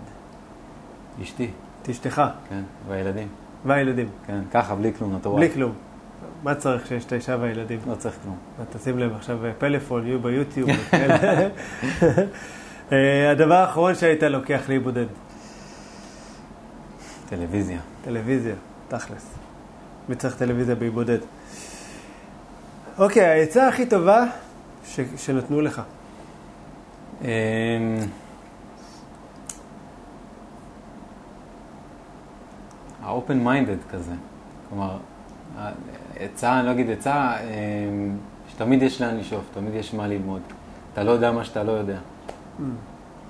אשתי. 1.22 1.50
את 1.82 1.88
אשתך. 1.88 2.22
כן, 2.48 2.62
והילדים. 2.88 3.28
והילדים. 3.64 4.08
כן, 4.26 4.40
ככה, 4.50 4.74
בלי 4.74 4.92
כלום, 4.98 5.16
אתה 5.16 5.28
רואה. 5.28 5.40
בלי 5.40 5.50
כלום. 5.52 5.72
מה 6.42 6.54
צריך 6.54 6.84
כשיש 6.84 7.04
את 7.04 7.12
האישה 7.12 7.36
והילדים? 7.40 7.80
לא 7.86 7.94
צריך 7.94 8.16
כלום. 8.22 8.36
תשים 8.72 8.98
לב 8.98 9.14
עכשיו 9.14 9.38
פלאפון, 9.58 10.06
יהיו 10.06 10.20
ביוטיוב. 10.20 10.70
אה, 12.92 13.30
הדבר 13.30 13.54
האחרון 13.54 13.94
שהיית 13.94 14.22
לוקח 14.22 14.60
להיבודד? 14.68 15.06
טלוויזיה. 17.28 17.80
טלוויזיה, 18.04 18.54
תכלס. 18.88 19.34
מי 20.08 20.14
צריך 20.14 20.36
טלוויזיה 20.36 20.74
בהיבודד? 20.74 21.18
אוקיי, 22.98 23.24
העצה 23.24 23.68
הכי 23.68 23.86
טובה 23.86 24.24
ש... 24.86 25.00
שנתנו 25.16 25.60
לך. 25.60 25.82
ה-open 33.09 33.46
minded 33.46 33.92
כזה. 33.92 34.12
כלומר, 34.68 34.96
עצה, 36.18 36.59
אני 36.59 36.66
לא 36.66 36.72
אגיד 36.72 36.90
עצה, 36.90 37.36
אמ, 37.40 38.16
שתמיד 38.48 38.82
יש 38.82 39.02
לאן 39.02 39.16
לשאוף, 39.16 39.44
תמיד 39.54 39.74
יש 39.74 39.94
מה 39.94 40.06
ללמוד. 40.06 40.40
אתה 40.92 41.02
לא 41.02 41.11
יודע 41.11 41.32
מה 41.32 41.44
שאתה 41.44 41.62
לא 41.62 41.72
יודע. 41.72 41.98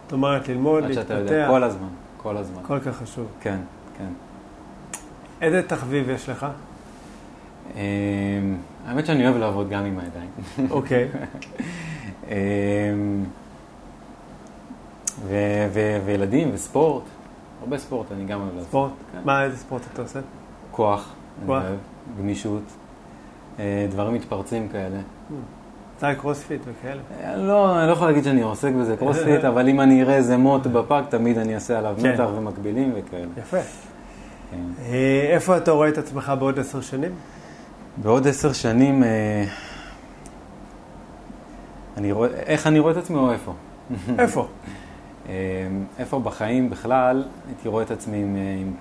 זאת 0.04 0.12
אומרת, 0.12 0.48
ללמוד, 0.48 0.84
עד 0.84 0.92
שאתה 0.92 1.14
יודע, 1.14 1.32
להתפתח, 1.32 1.50
כל 1.50 1.64
הזמן, 1.64 1.88
כל 2.16 2.36
הזמן. 2.36 2.62
כל 2.66 2.80
כך 2.80 2.96
חשוב. 2.96 3.26
כן, 3.40 3.58
כן. 3.98 4.08
איזה 5.40 5.62
תחביב 5.62 6.10
יש 6.10 6.28
לך? 6.28 6.46
אמ, 7.76 7.80
האמת 8.86 9.06
שאני 9.06 9.24
אוהב 9.24 9.36
לעבוד 9.36 9.70
גם 9.70 9.84
עם 9.84 9.98
הידיים. 9.98 10.30
אוקיי. 10.70 11.08
אמ, 12.28 13.24
וילדים 16.04 16.50
וספורט, 16.54 17.02
הרבה 17.60 17.78
ספורט 17.78 18.12
אני 18.12 18.24
גם 18.24 18.40
אוהב 18.40 18.54
לעשות. 18.54 18.68
ספורט? 18.68 18.92
כן. 19.12 19.18
מה, 19.24 19.44
איזה 19.44 19.56
ספורט 19.56 19.82
אתה 19.92 20.02
עושה? 20.02 20.20
כוח, 20.70 21.12
אני 21.38 21.46
כוח. 21.46 21.62
אוהב, 21.62 21.76
גמישות, 22.18 22.62
אה, 23.58 23.86
דברים 23.90 24.14
מתפרצים 24.14 24.68
כאלה. 24.68 24.98
אתה 25.98 26.14
קרוספיט 26.14 26.60
וכאלה? 26.64 27.00
אה, 27.24 27.36
לא, 27.36 27.78
אני 27.78 27.86
לא 27.86 27.92
יכול 27.92 28.06
להגיד 28.06 28.24
שאני 28.24 28.42
עוסק 28.42 28.72
בזה 28.72 28.96
קרוספיט, 28.96 29.44
אבל 29.50 29.68
אם 29.68 29.80
אני 29.80 30.02
אראה 30.02 30.16
איזה 30.16 30.36
מוט 30.36 30.66
בפארק, 30.66 31.04
תמיד 31.08 31.38
אני 31.38 31.54
אעשה 31.54 31.78
עליו 31.78 31.94
כן. 32.02 32.12
מתח 32.12 32.28
ומקבילים 32.36 32.92
וכאלה. 32.94 33.26
יפה. 33.38 33.56
כן. 34.50 34.56
אה, 34.86 35.28
איפה 35.32 35.56
אתה 35.56 35.70
רואה 35.70 35.88
את 35.88 35.98
עצמך 35.98 36.32
בעוד 36.38 36.58
עשר 36.58 36.80
שנים? 36.80 37.12
בעוד 37.96 38.28
עשר 38.28 38.52
שנים, 38.52 39.02
אני 41.96 42.12
רואה, 42.12 42.28
איך 42.28 42.66
אני 42.66 42.78
רואה 42.78 42.92
את 42.92 42.96
עצמי 42.96 43.16
או 43.16 43.32
איפה? 43.32 43.52
איפה? 44.18 44.46
אה, 45.28 45.34
איפה 45.98 46.18
בחיים 46.18 46.70
בכלל, 46.70 47.24
הייתי 47.46 47.68
רואה 47.68 47.82
את 47.82 47.90
עצמי 47.90 48.16
עם, 48.16 48.36
אה, 48.36 48.56
עם 48.60 48.72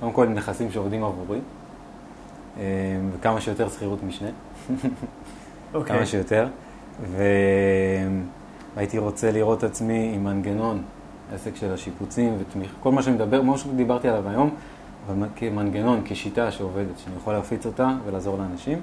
קודם 0.00 0.12
כל 0.12 0.26
עם 0.26 0.34
נכסים 0.34 0.70
שעובדים 0.70 1.04
עבורי, 1.04 1.38
אה, 2.58 2.62
וכמה 3.12 3.40
שיותר 3.40 3.68
שכירות 3.68 4.02
משנה, 4.02 4.28
אוקיי. 5.74 5.96
כמה 5.96 6.06
שיותר, 6.06 6.48
ו... 7.02 7.22
והייתי 8.74 8.98
רוצה 8.98 9.30
לראות 9.30 9.58
את 9.58 9.64
עצמי 9.64 10.12
עם 10.14 10.24
מנגנון, 10.24 10.82
עסק 11.34 11.56
של 11.56 11.72
השיפוצים 11.72 12.36
ותמיך, 12.38 12.72
כל 12.80 12.92
מה 12.92 13.02
שמדבר, 13.02 13.42
מה 13.42 13.58
שדיברתי 13.58 14.08
עליו 14.08 14.28
היום, 14.28 14.50
אבל 15.06 15.26
כמנגנון, 15.36 16.02
כשיטה 16.04 16.50
שעובדת, 16.50 16.98
שאני 16.98 17.16
יכול 17.16 17.32
להפיץ 17.32 17.66
אותה 17.66 17.90
ולעזור 18.06 18.38
לאנשים, 18.38 18.80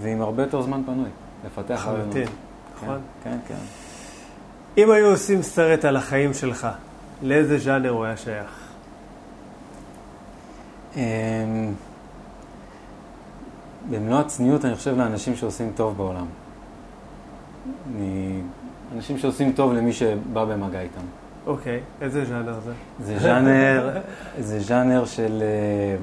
ועם 0.00 0.22
הרבה 0.22 0.42
יותר 0.42 0.62
זמן 0.62 0.82
פנוי, 0.86 1.08
לפתח 1.46 1.86
רעיונות. 1.86 2.06
לחלוטין, 2.06 2.26
כן, 2.26 2.86
נכון. 2.86 3.00
כן, 3.24 3.36
כן. 3.48 3.79
אם 4.78 4.90
היו 4.90 5.10
עושים 5.10 5.42
סרט 5.42 5.84
על 5.84 5.96
החיים 5.96 6.34
שלך, 6.34 6.68
לאיזה 7.22 7.58
ז'אנר 7.58 7.90
הוא 7.90 8.04
היה 8.04 8.16
שייך? 8.16 8.60
אמ, 10.96 11.00
במלוא 13.90 14.18
הצניעות, 14.18 14.64
אני 14.64 14.74
חושב 14.74 14.98
לאנשים 14.98 15.36
שעושים 15.36 15.72
טוב 15.76 15.96
בעולם. 15.96 16.26
אני... 17.94 18.40
אנשים 18.96 19.18
שעושים 19.18 19.52
טוב 19.52 19.72
למי 19.72 19.92
שבא 19.92 20.44
במגע 20.44 20.80
איתם. 20.80 21.00
אוקיי, 21.46 21.80
איזה 22.00 22.24
ז'אנר 22.24 22.60
זה? 22.60 22.72
זה 23.00 23.18
ז'אנר, 23.18 24.00
זה 24.38 24.60
ז'אנר 24.60 25.04
של 25.04 25.42
אה, 25.42 25.96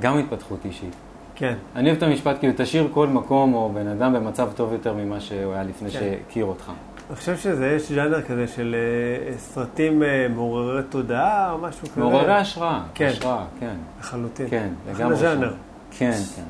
גם 0.00 0.18
התפתחות 0.18 0.64
אישית. 0.64 0.94
כן, 1.34 1.54
אני 1.76 1.88
אוהב 1.88 1.96
את 1.96 2.02
המשפט, 2.02 2.38
כאילו, 2.38 2.52
תשאיר 2.56 2.88
כל 2.94 3.06
מקום 3.06 3.54
או 3.54 3.70
בן 3.74 3.86
אדם 3.86 4.12
במצב 4.12 4.50
טוב 4.56 4.72
יותר 4.72 4.94
ממה 4.94 5.20
שהוא 5.20 5.52
היה 5.52 5.62
לפני 5.62 5.90
כן. 5.90 5.98
שהכיר 5.98 6.44
אותך. 6.44 6.72
אני 7.10 7.16
חושב 7.16 7.36
שזה, 7.36 7.66
יש 7.66 7.92
ז'אנר 7.92 8.22
כזה 8.22 8.46
של 8.46 8.76
אה, 9.28 9.38
סרטים 9.38 10.02
אה, 10.02 10.26
מעוררי 10.34 10.82
תודעה 10.82 11.52
או 11.52 11.58
משהו 11.58 11.88
כזה. 11.88 12.00
מעוררי 12.00 12.34
השראה, 12.34 12.82
כן. 12.94 13.06
השראה, 13.06 13.44
כן. 13.60 13.74
לחלוטין. 14.00 14.48
כן, 14.48 14.68
אחלה 14.92 15.04
לגמרי. 15.04 15.16
ז'אנר. 15.16 15.50
שם. 15.50 15.98
כן, 15.98 16.12
כן. 16.36 16.42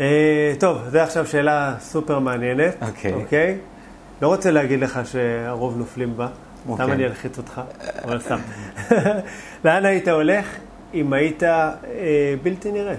אה, 0.00 0.52
טוב, 0.60 0.78
זו 0.88 0.98
עכשיו 0.98 1.26
שאלה 1.26 1.74
סופר 1.80 2.18
מעניינת. 2.18 2.74
אוקיי. 2.82 3.12
אוקיי? 3.14 3.58
לא 4.22 4.28
רוצה 4.28 4.50
להגיד 4.50 4.80
לך 4.80 5.00
שהרוב 5.04 5.78
נופלים 5.78 6.16
בה. 6.16 6.28
סתם 6.62 6.70
אוקיי. 6.70 6.92
אני 6.92 7.04
אלחיץ 7.04 7.38
אותך, 7.38 7.60
אבל 8.04 8.20
סתם. 8.20 8.38
לאן 9.64 9.84
היית 9.84 10.08
הולך 10.08 10.46
אם 10.94 11.12
היית 11.12 11.42
אה, 11.42 11.78
בלתי 12.42 12.72
נראה? 12.72 12.94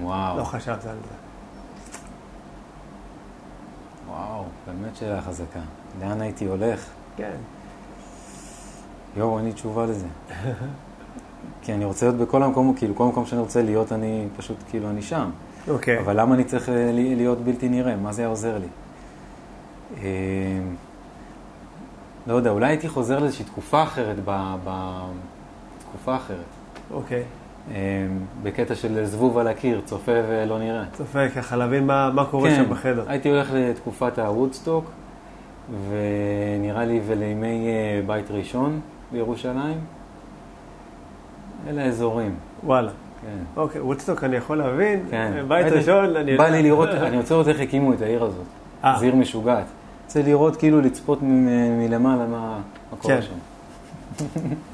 וואו. 0.00 0.38
לא 0.38 0.44
חשבת 0.44 0.86
על 0.86 0.96
זה. 1.08 1.21
וואו, 4.12 4.44
באמת 4.66 4.96
שאלה 4.96 5.22
חזקה. 5.22 5.60
לאן 6.00 6.20
הייתי 6.20 6.44
הולך? 6.44 6.88
כן. 7.16 7.36
יואו, 9.16 9.38
אין 9.38 9.46
לי 9.46 9.52
תשובה 9.52 9.86
לזה. 9.86 10.06
כי 11.62 11.74
אני 11.74 11.84
רוצה 11.84 12.06
להיות 12.06 12.18
בכל 12.18 12.42
המקום, 12.42 12.74
כאילו, 12.76 12.94
כל 12.94 13.06
מקום 13.06 13.26
שאני 13.26 13.40
רוצה 13.40 13.62
להיות, 13.62 13.92
אני 13.92 14.28
פשוט, 14.36 14.56
כאילו, 14.70 14.90
אני 14.90 15.02
שם. 15.02 15.30
אוקיי. 15.68 15.98
אבל 15.98 16.20
למה 16.20 16.34
אני 16.34 16.44
צריך 16.44 16.68
אה, 16.68 16.90
להיות 16.92 17.38
בלתי 17.38 17.68
נראה? 17.68 17.96
מה 17.96 18.12
זה 18.12 18.22
היה 18.22 18.28
עוזר 18.28 18.58
לי? 18.58 18.66
אה, 20.02 20.08
לא 22.26 22.34
יודע, 22.34 22.50
אולי 22.50 22.66
הייתי 22.66 22.88
חוזר 22.88 23.18
לאיזושהי 23.18 23.44
תקופה 23.44 23.82
אחרת, 23.82 24.16
ב... 24.24 24.56
ב... 24.64 24.98
תקופה 25.78 26.16
אחרת. 26.16 26.38
אוקיי. 26.90 27.18
אה, 27.18 27.24
בקטע 28.42 28.74
של 28.74 29.04
זבוב 29.04 29.38
על 29.38 29.48
הקיר, 29.48 29.80
צופה 29.84 30.12
ולא 30.28 30.58
נראה. 30.58 30.84
צופה 30.92 31.28
ככה 31.28 31.56
להבין 31.56 31.86
מה, 31.86 32.10
מה 32.14 32.24
קורה 32.24 32.50
שם 32.50 32.70
בחדר. 32.70 33.04
הייתי 33.06 33.28
הולך 33.30 33.50
לתקופת 33.54 34.18
הוודסטוק, 34.18 34.84
ונראה 35.88 36.84
לי 36.84 37.00
ולימי 37.06 37.66
אה, 37.68 38.00
בית 38.06 38.30
ראשון 38.30 38.80
בירושלים. 39.12 39.78
אלה 41.68 41.84
האזורים, 41.84 42.34
וואלה. 42.64 42.90
כן. 43.22 43.60
אוקיי, 43.60 43.80
וודסטוק 43.80 44.24
אני 44.24 44.36
יכול 44.36 44.58
להבין. 44.58 45.00
כן. 45.10 45.32
בית 45.48 45.64
הייתי- 45.64 45.78
ראשון, 45.78 46.16
אני 46.16 46.36
בא. 46.36 46.48
לי 46.48 46.62
לראות, 46.62 46.88
אני 46.88 47.16
רוצה 47.16 47.34
לראות 47.34 47.48
איך 47.48 47.60
הקימו 47.60 47.92
את 47.92 48.02
העיר 48.02 48.24
הזאת. 48.24 48.44
אה. 48.84 48.96
זו 48.98 49.04
עיר 49.04 49.14
משוגעת. 49.14 49.64
רוצה 50.06 50.22
לראות, 50.22 50.56
כאילו, 50.56 50.80
לצפות 50.80 51.22
מ- 51.22 51.46
מלמעלה 51.78 52.26
מה 52.26 52.58
מה 52.92 52.98
קורה 52.98 53.14
כן. 53.16 53.22
שם. 53.22 53.34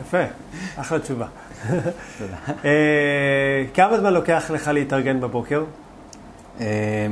יפה, 0.00 0.18
אחלה 0.76 0.98
תשובה. 0.98 1.26
אה, 2.64 3.64
כמה 3.74 3.98
זמן 3.98 4.12
לוקח 4.12 4.50
לך 4.50 4.68
להתארגן 4.68 5.20
בבוקר? 5.20 5.64
אה, 6.60 7.06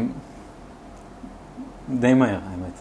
די 1.88 2.14
מהר, 2.14 2.38
האמת. 2.51 2.72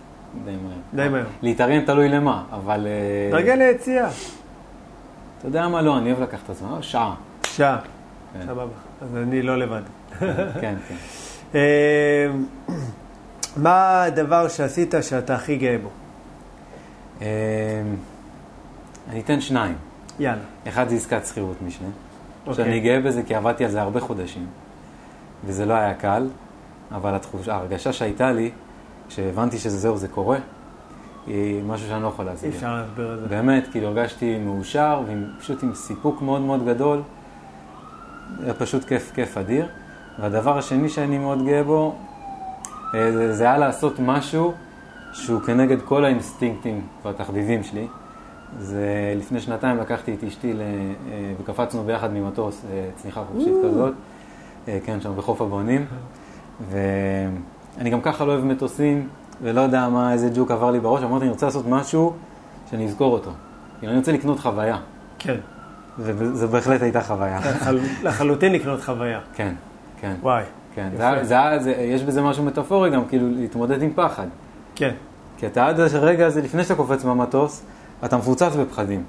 די 0.45 0.51
מהר. 0.51 0.78
די 0.93 1.09
מהר. 1.09 1.26
להתארגן 1.41 1.86
תלוי 1.86 2.09
למה, 2.09 2.43
אבל... 2.51 2.88
אה, 2.88 3.32
תארגן 3.32 3.57
ליציאה. 3.59 4.09
אתה 5.38 5.47
יודע 5.47 5.68
מה? 5.68 5.82
לא, 5.82 5.97
אני 5.97 6.11
אוהב 6.11 6.22
לקחת 6.24 6.43
את 6.45 6.49
הזמן. 6.49 6.70
אה, 6.74 6.82
שעה. 6.82 7.16
שעה. 7.43 7.80
כן. 8.34 8.45
סבבה. 8.45 8.74
אז 9.01 9.18
אני 9.18 9.41
לא 9.41 9.57
לבד. 9.57 9.82
כן, 10.61 10.76
כן. 10.88 10.95
מה 13.57 14.03
הדבר 14.03 14.47
שעשית 14.47 14.93
שאתה 15.01 15.36
הכי 15.36 15.55
גאה 15.55 15.76
בו? 15.78 15.89
אני 19.09 19.20
אתן 19.20 19.41
שניים. 19.41 19.76
יאללה. 20.20 20.41
אחד 20.68 20.89
זה 20.89 20.95
עסקת 20.95 21.26
שכירות 21.26 21.57
משנה. 21.61 21.88
אוקיי. 22.47 22.66
שאני 22.66 22.80
גאה 22.80 23.01
בזה 23.01 23.24
כי 23.24 23.36
עבדתי 23.36 23.66
על 23.66 23.72
זה 23.72 23.82
הרבה 23.82 23.99
חודשים, 23.99 24.45
וזה 25.45 25.66
לא 25.66 25.74
היה 25.74 25.93
קל, 25.93 26.28
אבל 26.91 27.16
התחוש, 27.16 27.47
ההרגשה 27.47 27.93
שהייתה 27.93 28.32
לי, 28.32 28.51
כשהבנתי 29.07 29.57
שזהו, 29.59 29.97
זה 29.97 30.07
קורה, 30.07 30.38
היא 31.28 31.63
משהו 31.63 31.88
שאני 31.88 32.03
לא 32.03 32.07
יכול 32.07 32.26
אי 32.26 32.32
להסביר. 32.32 32.51
אפשר 32.55 32.76
להסביר 32.76 33.13
את 33.13 33.20
זה. 33.20 33.28
באמת, 33.28 33.68
כאילו 33.72 33.88
הרגשתי 33.88 34.38
מאושר, 34.38 35.01
ופשוט 35.38 35.63
עם 35.63 35.76
סיפוק 35.76 36.22
מאוד 36.22 36.41
מאוד 36.41 36.66
גדול. 36.66 37.01
היה 38.43 38.53
פשוט 38.53 38.84
כיף, 38.84 39.11
כיף 39.16 39.38
אדיר. 39.38 39.68
והדבר 40.20 40.57
השני 40.57 40.89
שאני 40.89 41.18
מאוד 41.18 41.45
גאה 41.45 41.63
בו, 41.63 41.95
אה, 42.95 43.11
זה- 43.11 43.34
זה 43.34 43.43
היה 43.43 43.57
לעשות 43.57 43.99
משהו 43.99 44.53
שהוא 45.13 45.41
כנגד 45.41 45.82
כל 45.82 46.05
האינסטינקטים 46.05 46.82
והתחביבים 47.05 47.63
שלי. 47.63 47.88
זה 48.60 48.86
לפני 49.18 49.39
שנתיים 49.39 49.78
לקחתי 49.78 50.14
את 50.14 50.24
אשתי 50.24 50.53
ל- 50.53 50.62
אה, 50.62 50.66
וקפצנו 51.41 51.84
ביחד 51.84 52.14
ממטוס, 52.14 52.62
אה, 52.72 52.89
צניחה 52.95 53.22
חופשית 53.32 53.53
כזאת, 53.66 53.93
אה, 54.68 54.80
כן, 54.86 55.01
שם 55.01 55.12
בחוף 55.18 55.41
הבונים. 55.41 55.86
ואני 56.72 57.89
גם 57.89 58.01
ככה 58.01 58.26
לא 58.26 58.32
אוהב 58.32 58.45
מטוסים, 58.45 59.08
ולא 59.41 59.62
יודע 59.62 59.89
מה, 59.89 60.14
איזה 60.14 60.30
ג'וק 60.36 60.51
עבר 60.51 60.72
לי 60.72 60.80
בראש, 60.80 61.03
אמרתי, 61.03 61.24
אני 61.24 61.32
רוצה 61.32 61.45
לעשות 61.45 61.66
משהו 61.68 62.14
שאני 62.70 62.86
אזכור 62.86 63.14
אותו. 63.14 63.32
כאילו, 63.80 63.91
אני 63.91 63.99
רוצה 63.99 64.12
לקנות 64.12 64.39
חוויה, 64.39 64.78
כן. 65.20 65.36
וזו 65.99 66.47
בהחלט 66.47 66.82
הייתה 66.82 67.01
חוויה. 67.01 67.39
לחל- 67.39 67.80
לחלוטין 68.03 68.53
לקנות 68.53 68.82
חוויה. 68.84 69.20
כן, 69.34 69.53
כן, 70.01 70.14
וואי. 70.22 70.43
כן. 70.76 70.89
זה, 70.97 71.24
זה, 71.24 71.36
זה, 71.60 71.72
יש 71.72 72.03
בזה 72.03 72.22
משהו 72.22 72.43
מטאפורי 72.43 72.89
גם, 72.89 73.06
כאילו, 73.06 73.28
להתמודד 73.30 73.82
עם 73.82 73.89
פחד. 73.95 74.28
כן. 74.76 74.91
כי 75.38 75.47
אתה 75.47 75.68
עד 75.68 75.80
הרגע 75.80 76.26
הזה, 76.28 76.41
לפני 76.41 76.64
שאתה 76.64 76.76
קופץ 76.76 77.03
מהמטוס, 77.06 77.64
אתה 78.06 78.18
מפוצץ 78.18 78.56
בפחדים. 78.60 79.04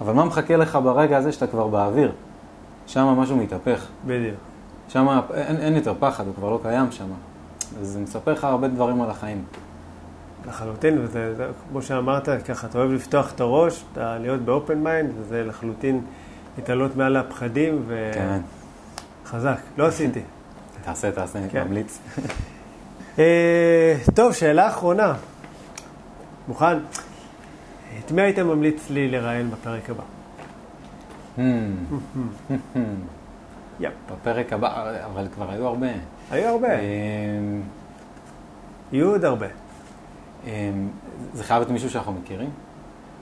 אבל 0.00 0.12
מה 0.12 0.24
מחכה 0.24 0.56
לך 0.56 0.78
ברגע 0.84 1.16
הזה 1.16 1.32
שאתה 1.32 1.46
כבר 1.46 1.68
באוויר? 1.68 2.12
שם 2.86 3.04
משהו 3.04 3.36
מתהפך. 3.36 3.86
בדיוק. 4.06 4.36
שם 4.88 5.20
אין, 5.34 5.56
אין 5.56 5.76
יותר 5.76 5.94
פחד, 5.98 6.26
הוא 6.26 6.34
כבר 6.34 6.50
לא 6.50 6.60
קיים 6.62 6.92
שם. 6.92 7.06
אז 7.80 7.88
זה 7.88 8.00
מספר 8.00 8.32
לך 8.32 8.44
הרבה 8.44 8.68
דברים 8.68 9.02
על 9.02 9.10
החיים. 9.10 9.44
לחלוטין, 10.48 10.98
וזה 10.98 11.34
זה, 11.34 11.46
כמו 11.70 11.82
שאמרת, 11.82 12.28
ככה, 12.44 12.66
אתה 12.66 12.78
אוהב 12.78 12.92
לפתוח 12.92 13.32
את 13.32 13.40
הראש, 13.40 13.84
אתה 13.92 14.18
להיות 14.18 14.40
ב 14.40 14.48
open 14.48 14.78
mind, 14.78 15.10
וזה 15.18 15.44
לחלוטין 15.44 16.00
להתעלות 16.58 16.96
מעל 16.96 17.16
הפחדים, 17.16 17.86
כן. 18.14 18.38
וחזק. 19.24 19.58
לא 19.78 19.86
עשיתי. 19.86 20.20
תעשה, 20.84 21.10
תעשה, 21.10 21.38
כן. 21.50 21.64
ממליץ. 21.64 21.98
אה, 23.18 23.96
טוב, 24.14 24.32
שאלה 24.32 24.68
אחרונה. 24.68 25.14
מוכן? 26.48 26.78
את 28.04 28.12
מי 28.12 28.22
היית 28.22 28.38
ממליץ 28.38 28.90
לי 28.90 29.08
לראיין 29.08 29.50
בפרק 29.50 29.90
הבא? 29.90 30.02
Hmm. 31.36 31.40
יפ. 33.80 33.92
בפרק 34.12 34.52
הבא, 34.52 34.94
אבל 35.04 35.26
כבר 35.34 35.50
היו 35.50 35.66
הרבה. 35.66 35.86
היו 36.30 36.48
הרבה, 36.48 36.78
אמ, 36.78 37.60
יהיו 38.92 39.10
עוד 39.10 39.24
הרבה. 39.24 39.46
אמ, 40.46 40.50
זה 41.32 41.44
חייב 41.44 41.58
להיות 41.60 41.70
מישהו 41.70 41.90
שאנחנו 41.90 42.12
מכירים? 42.12 42.50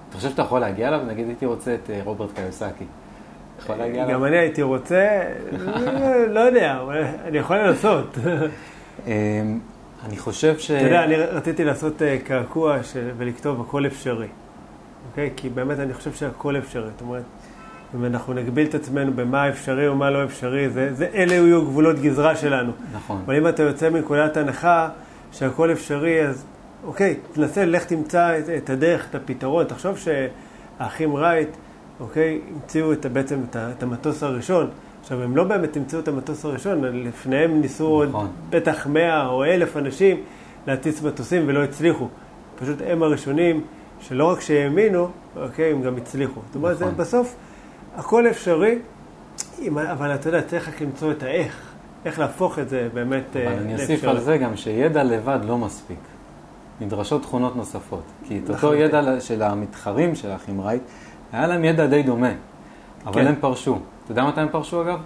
אתה 0.08 0.16
חושב 0.16 0.30
שאתה 0.30 0.42
יכול 0.42 0.60
להגיע 0.60 0.88
אליו? 0.88 1.00
נגיד 1.06 1.26
הייתי 1.26 1.46
רוצה 1.46 1.74
את 1.74 1.90
אה, 1.90 2.00
רוברט 2.04 2.30
קיוסקי. 2.34 2.84
יכול 3.58 3.76
להגיע 3.76 4.04
אליו? 4.04 4.14
גם 4.14 4.24
אני 4.24 4.36
הייתי 4.36 4.62
רוצה, 4.62 5.22
לא- 6.28 6.40
יודע, 6.40 6.78
אני 7.24 7.38
יכול 7.38 7.56
לנסות. 7.56 8.18
אמ, 9.06 9.10
אני 10.06 10.16
חושב 10.16 10.58
ש... 10.58 10.70
אתה 10.70 10.84
יודע, 10.84 11.04
אני 11.04 11.16
רציתי 11.16 11.64
לעשות 11.64 12.02
אה, 12.02 12.18
קעקוע 12.24 12.76
ולכתוב 13.16 13.60
הכל 13.60 13.86
אפשרי. 13.86 14.28
אוקיי? 15.10 15.30
כי 15.36 15.48
באמת 15.48 15.78
אני 15.78 15.94
חושב 15.94 16.12
שהכל 16.12 16.56
אפשרי. 16.56 16.90
זאת 16.90 17.00
אומרת, 17.00 17.22
אם 17.94 18.04
אנחנו 18.04 18.32
נגביל 18.32 18.66
את 18.66 18.74
עצמנו 18.74 19.12
במה 19.12 19.48
אפשרי 19.48 19.88
ומה 19.88 20.10
לא 20.10 20.24
אפשרי, 20.24 20.70
זה, 20.70 20.94
זה, 20.94 21.08
אלה 21.14 21.34
יהיו 21.34 21.64
גבולות 21.64 21.98
גזרה 21.98 22.36
שלנו. 22.36 22.72
נכון. 22.92 23.22
אבל 23.26 23.36
אם 23.36 23.48
אתה 23.48 23.62
יוצא 23.62 23.90
מנקודת 23.90 24.36
הנחה 24.36 24.88
שהכל 25.32 25.72
אפשרי, 25.72 26.26
אז 26.26 26.44
אוקיי, 26.84 27.16
תנסה, 27.32 27.64
לך 27.64 27.84
תמצא 27.84 28.38
את, 28.38 28.48
את 28.48 28.70
הדרך, 28.70 29.06
את 29.10 29.14
הפתרון. 29.14 29.64
תחשוב 29.64 29.98
שהאחים 29.98 31.16
רייט, 31.16 31.48
אוקיי, 32.00 32.40
המציאו 32.54 32.92
את, 32.92 33.06
בעצם 33.06 33.38
את, 33.50 33.56
את 33.56 33.82
המטוס 33.82 34.22
הראשון. 34.22 34.70
עכשיו, 35.00 35.22
הם 35.22 35.36
לא 35.36 35.44
באמת 35.44 35.76
המציאו 35.76 36.00
את 36.00 36.08
המטוס 36.08 36.44
הראשון, 36.44 36.84
לפניהם 36.84 37.60
ניסו 37.60 37.86
עוד 37.86 38.08
נכון. 38.08 38.28
בטח 38.50 38.86
100 38.86 39.26
או 39.26 39.44
1,000 39.44 39.76
אנשים 39.76 40.16
להטיס 40.66 41.02
מטוסים 41.02 41.42
ולא 41.46 41.64
הצליחו. 41.64 42.08
פשוט 42.58 42.76
הם 42.86 43.02
הראשונים 43.02 43.60
שלא 44.00 44.30
רק 44.32 44.40
שהאמינו, 44.40 45.08
אוקיי, 45.36 45.72
הם 45.72 45.82
גם 45.82 45.96
הצליחו. 45.96 46.40
זאת 46.46 46.54
אומרת, 46.56 46.76
נכון. 46.82 46.96
בסוף 46.96 47.34
הכל 47.96 48.26
אפשרי, 48.30 48.78
אם- 49.62 49.78
אבל 49.78 50.14
אתה 50.14 50.28
יודע, 50.28 50.42
צריך 50.42 50.68
רק 50.68 50.80
למצוא 50.82 51.12
את 51.12 51.22
האיך, 51.22 51.62
איך 52.04 52.18
להפוך 52.18 52.58
את 52.58 52.68
זה 52.68 52.88
באמת 52.94 53.36
אה, 53.36 53.46
אבל 53.52 53.58
אני 53.58 53.72
אוסיף 53.74 53.90
לאפשרי. 53.90 54.10
על 54.10 54.20
זה 54.20 54.38
גם 54.38 54.56
שידע 54.56 55.04
לבד 55.04 55.38
לא 55.46 55.58
מספיק. 55.58 55.98
נדרשות 56.80 57.22
תכונות 57.22 57.56
נוספות. 57.56 58.02
כי 58.24 58.38
את 58.38 58.42
אותו 58.42 58.52
לחלוטין. 58.52 58.80
ידע 58.80 59.20
של 59.20 59.42
המתחרים 59.42 60.14
של 60.14 60.28
רייט, 60.60 60.82
היה 61.32 61.46
להם 61.46 61.64
ידע 61.64 61.86
די 61.86 62.02
דומה. 62.02 62.32
אבל 63.06 63.14
כן. 63.22 63.26
הם 63.26 63.34
פרשו. 63.40 63.78
אתה 64.04 64.12
יודע 64.12 64.24
מתי 64.24 64.40
הם 64.40 64.48
פרשו 64.48 64.82
אגב? 64.82 64.98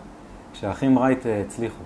כשהאחים 0.53 0.99
רייט 0.99 1.27
אה, 1.27 1.41
הצליחו. 1.47 1.83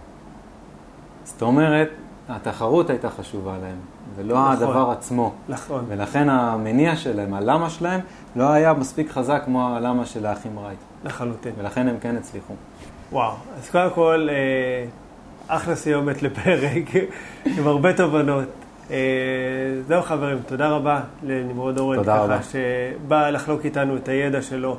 זאת 1.25 1.43
אומרת, 1.43 1.89
התחרות 2.29 2.91
הייתה 2.91 3.11
חשובה 3.11 3.53
להם, 3.63 3.77
ולא 4.17 4.35
נכון. 4.35 4.53
הדבר 4.53 4.91
עצמו. 4.91 5.33
נכון. 5.49 5.85
ולכן 5.89 6.29
המניע 6.29 6.97
שלהם, 6.97 7.35
הלמה 7.35 7.71
שלהם, 7.71 8.01
לא 8.37 8.53
היה 8.53 8.73
מספיק 8.73 9.11
חזק 9.11 9.43
כמו 9.45 9.77
הלמה 9.77 10.07
של 10.07 10.27
האחים 10.27 10.59
רייט. 10.59 10.79
לחלוטין. 11.05 11.53
ולכן 11.59 11.89
הם 11.89 11.97
כן 12.01 12.17
הצליחו. 12.17 12.55
וואו, 13.13 13.33
אז 13.59 13.71
קודם 13.71 13.91
כל, 13.91 14.29
אה, 14.31 14.85
אחלה 15.49 15.77
סיומת 15.77 16.23
לפרק, 16.23 16.91
עם 17.59 17.67
הרבה 17.67 17.93
תובנות. 17.93 18.49
אה, 18.91 18.97
זהו 19.87 20.03
חברים, 20.03 20.39
תודה 20.47 20.69
רבה 20.69 21.01
לנמרוד 21.23 21.79
אורן, 21.79 21.97
תודה 21.97 22.17
רבה. 22.17 22.39
ככה 22.39 22.49
שבא 22.51 23.31
לחלוק 23.31 23.65
איתנו 23.65 23.97
את 23.97 24.09
הידע 24.09 24.43
שלו. 24.43 24.77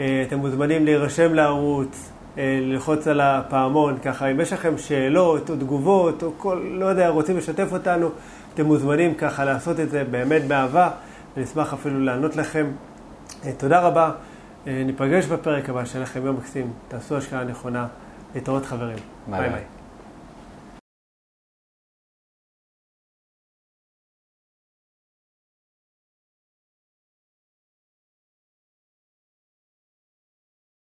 אה, 0.00 0.24
אתם 0.26 0.38
מוזמנים 0.38 0.84
להירשם 0.84 1.34
לערוץ, 1.34 2.10
ללחוץ 2.36 3.08
על 3.08 3.20
הפעמון, 3.20 3.98
ככה 3.98 4.26
אם 4.26 4.40
יש 4.40 4.52
לכם 4.52 4.78
שאלות 4.78 5.50
או 5.50 5.56
תגובות 5.56 6.22
או 6.22 6.32
כל, 6.38 6.60
לא 6.70 6.86
יודע, 6.86 7.08
רוצים 7.08 7.36
לשתף 7.36 7.68
אותנו, 7.72 8.10
אתם 8.54 8.64
מוזמנים 8.66 9.14
ככה 9.14 9.44
לעשות 9.44 9.80
את 9.80 9.90
זה 9.90 10.04
באמת 10.10 10.44
באהבה, 10.44 10.90
ונשמח 11.36 11.72
אפילו 11.72 12.00
לענות 12.00 12.36
לכם. 12.36 12.66
אה, 13.44 13.52
תודה 13.52 13.80
רבה, 13.80 14.10
אה, 14.66 14.82
ניפגש 14.86 15.26
בפרק 15.26 15.68
הבא, 15.70 15.84
שיהיה 15.84 16.02
לכם 16.02 16.26
יום 16.26 16.36
מקסים, 16.36 16.72
תעשו 16.88 17.16
השקעה 17.16 17.44
נכונה, 17.44 17.86
להתראות 18.34 18.66
חברים. 18.66 18.98
ביי 19.26 19.40
ביי. 19.40 19.50
ביי. 19.50 19.75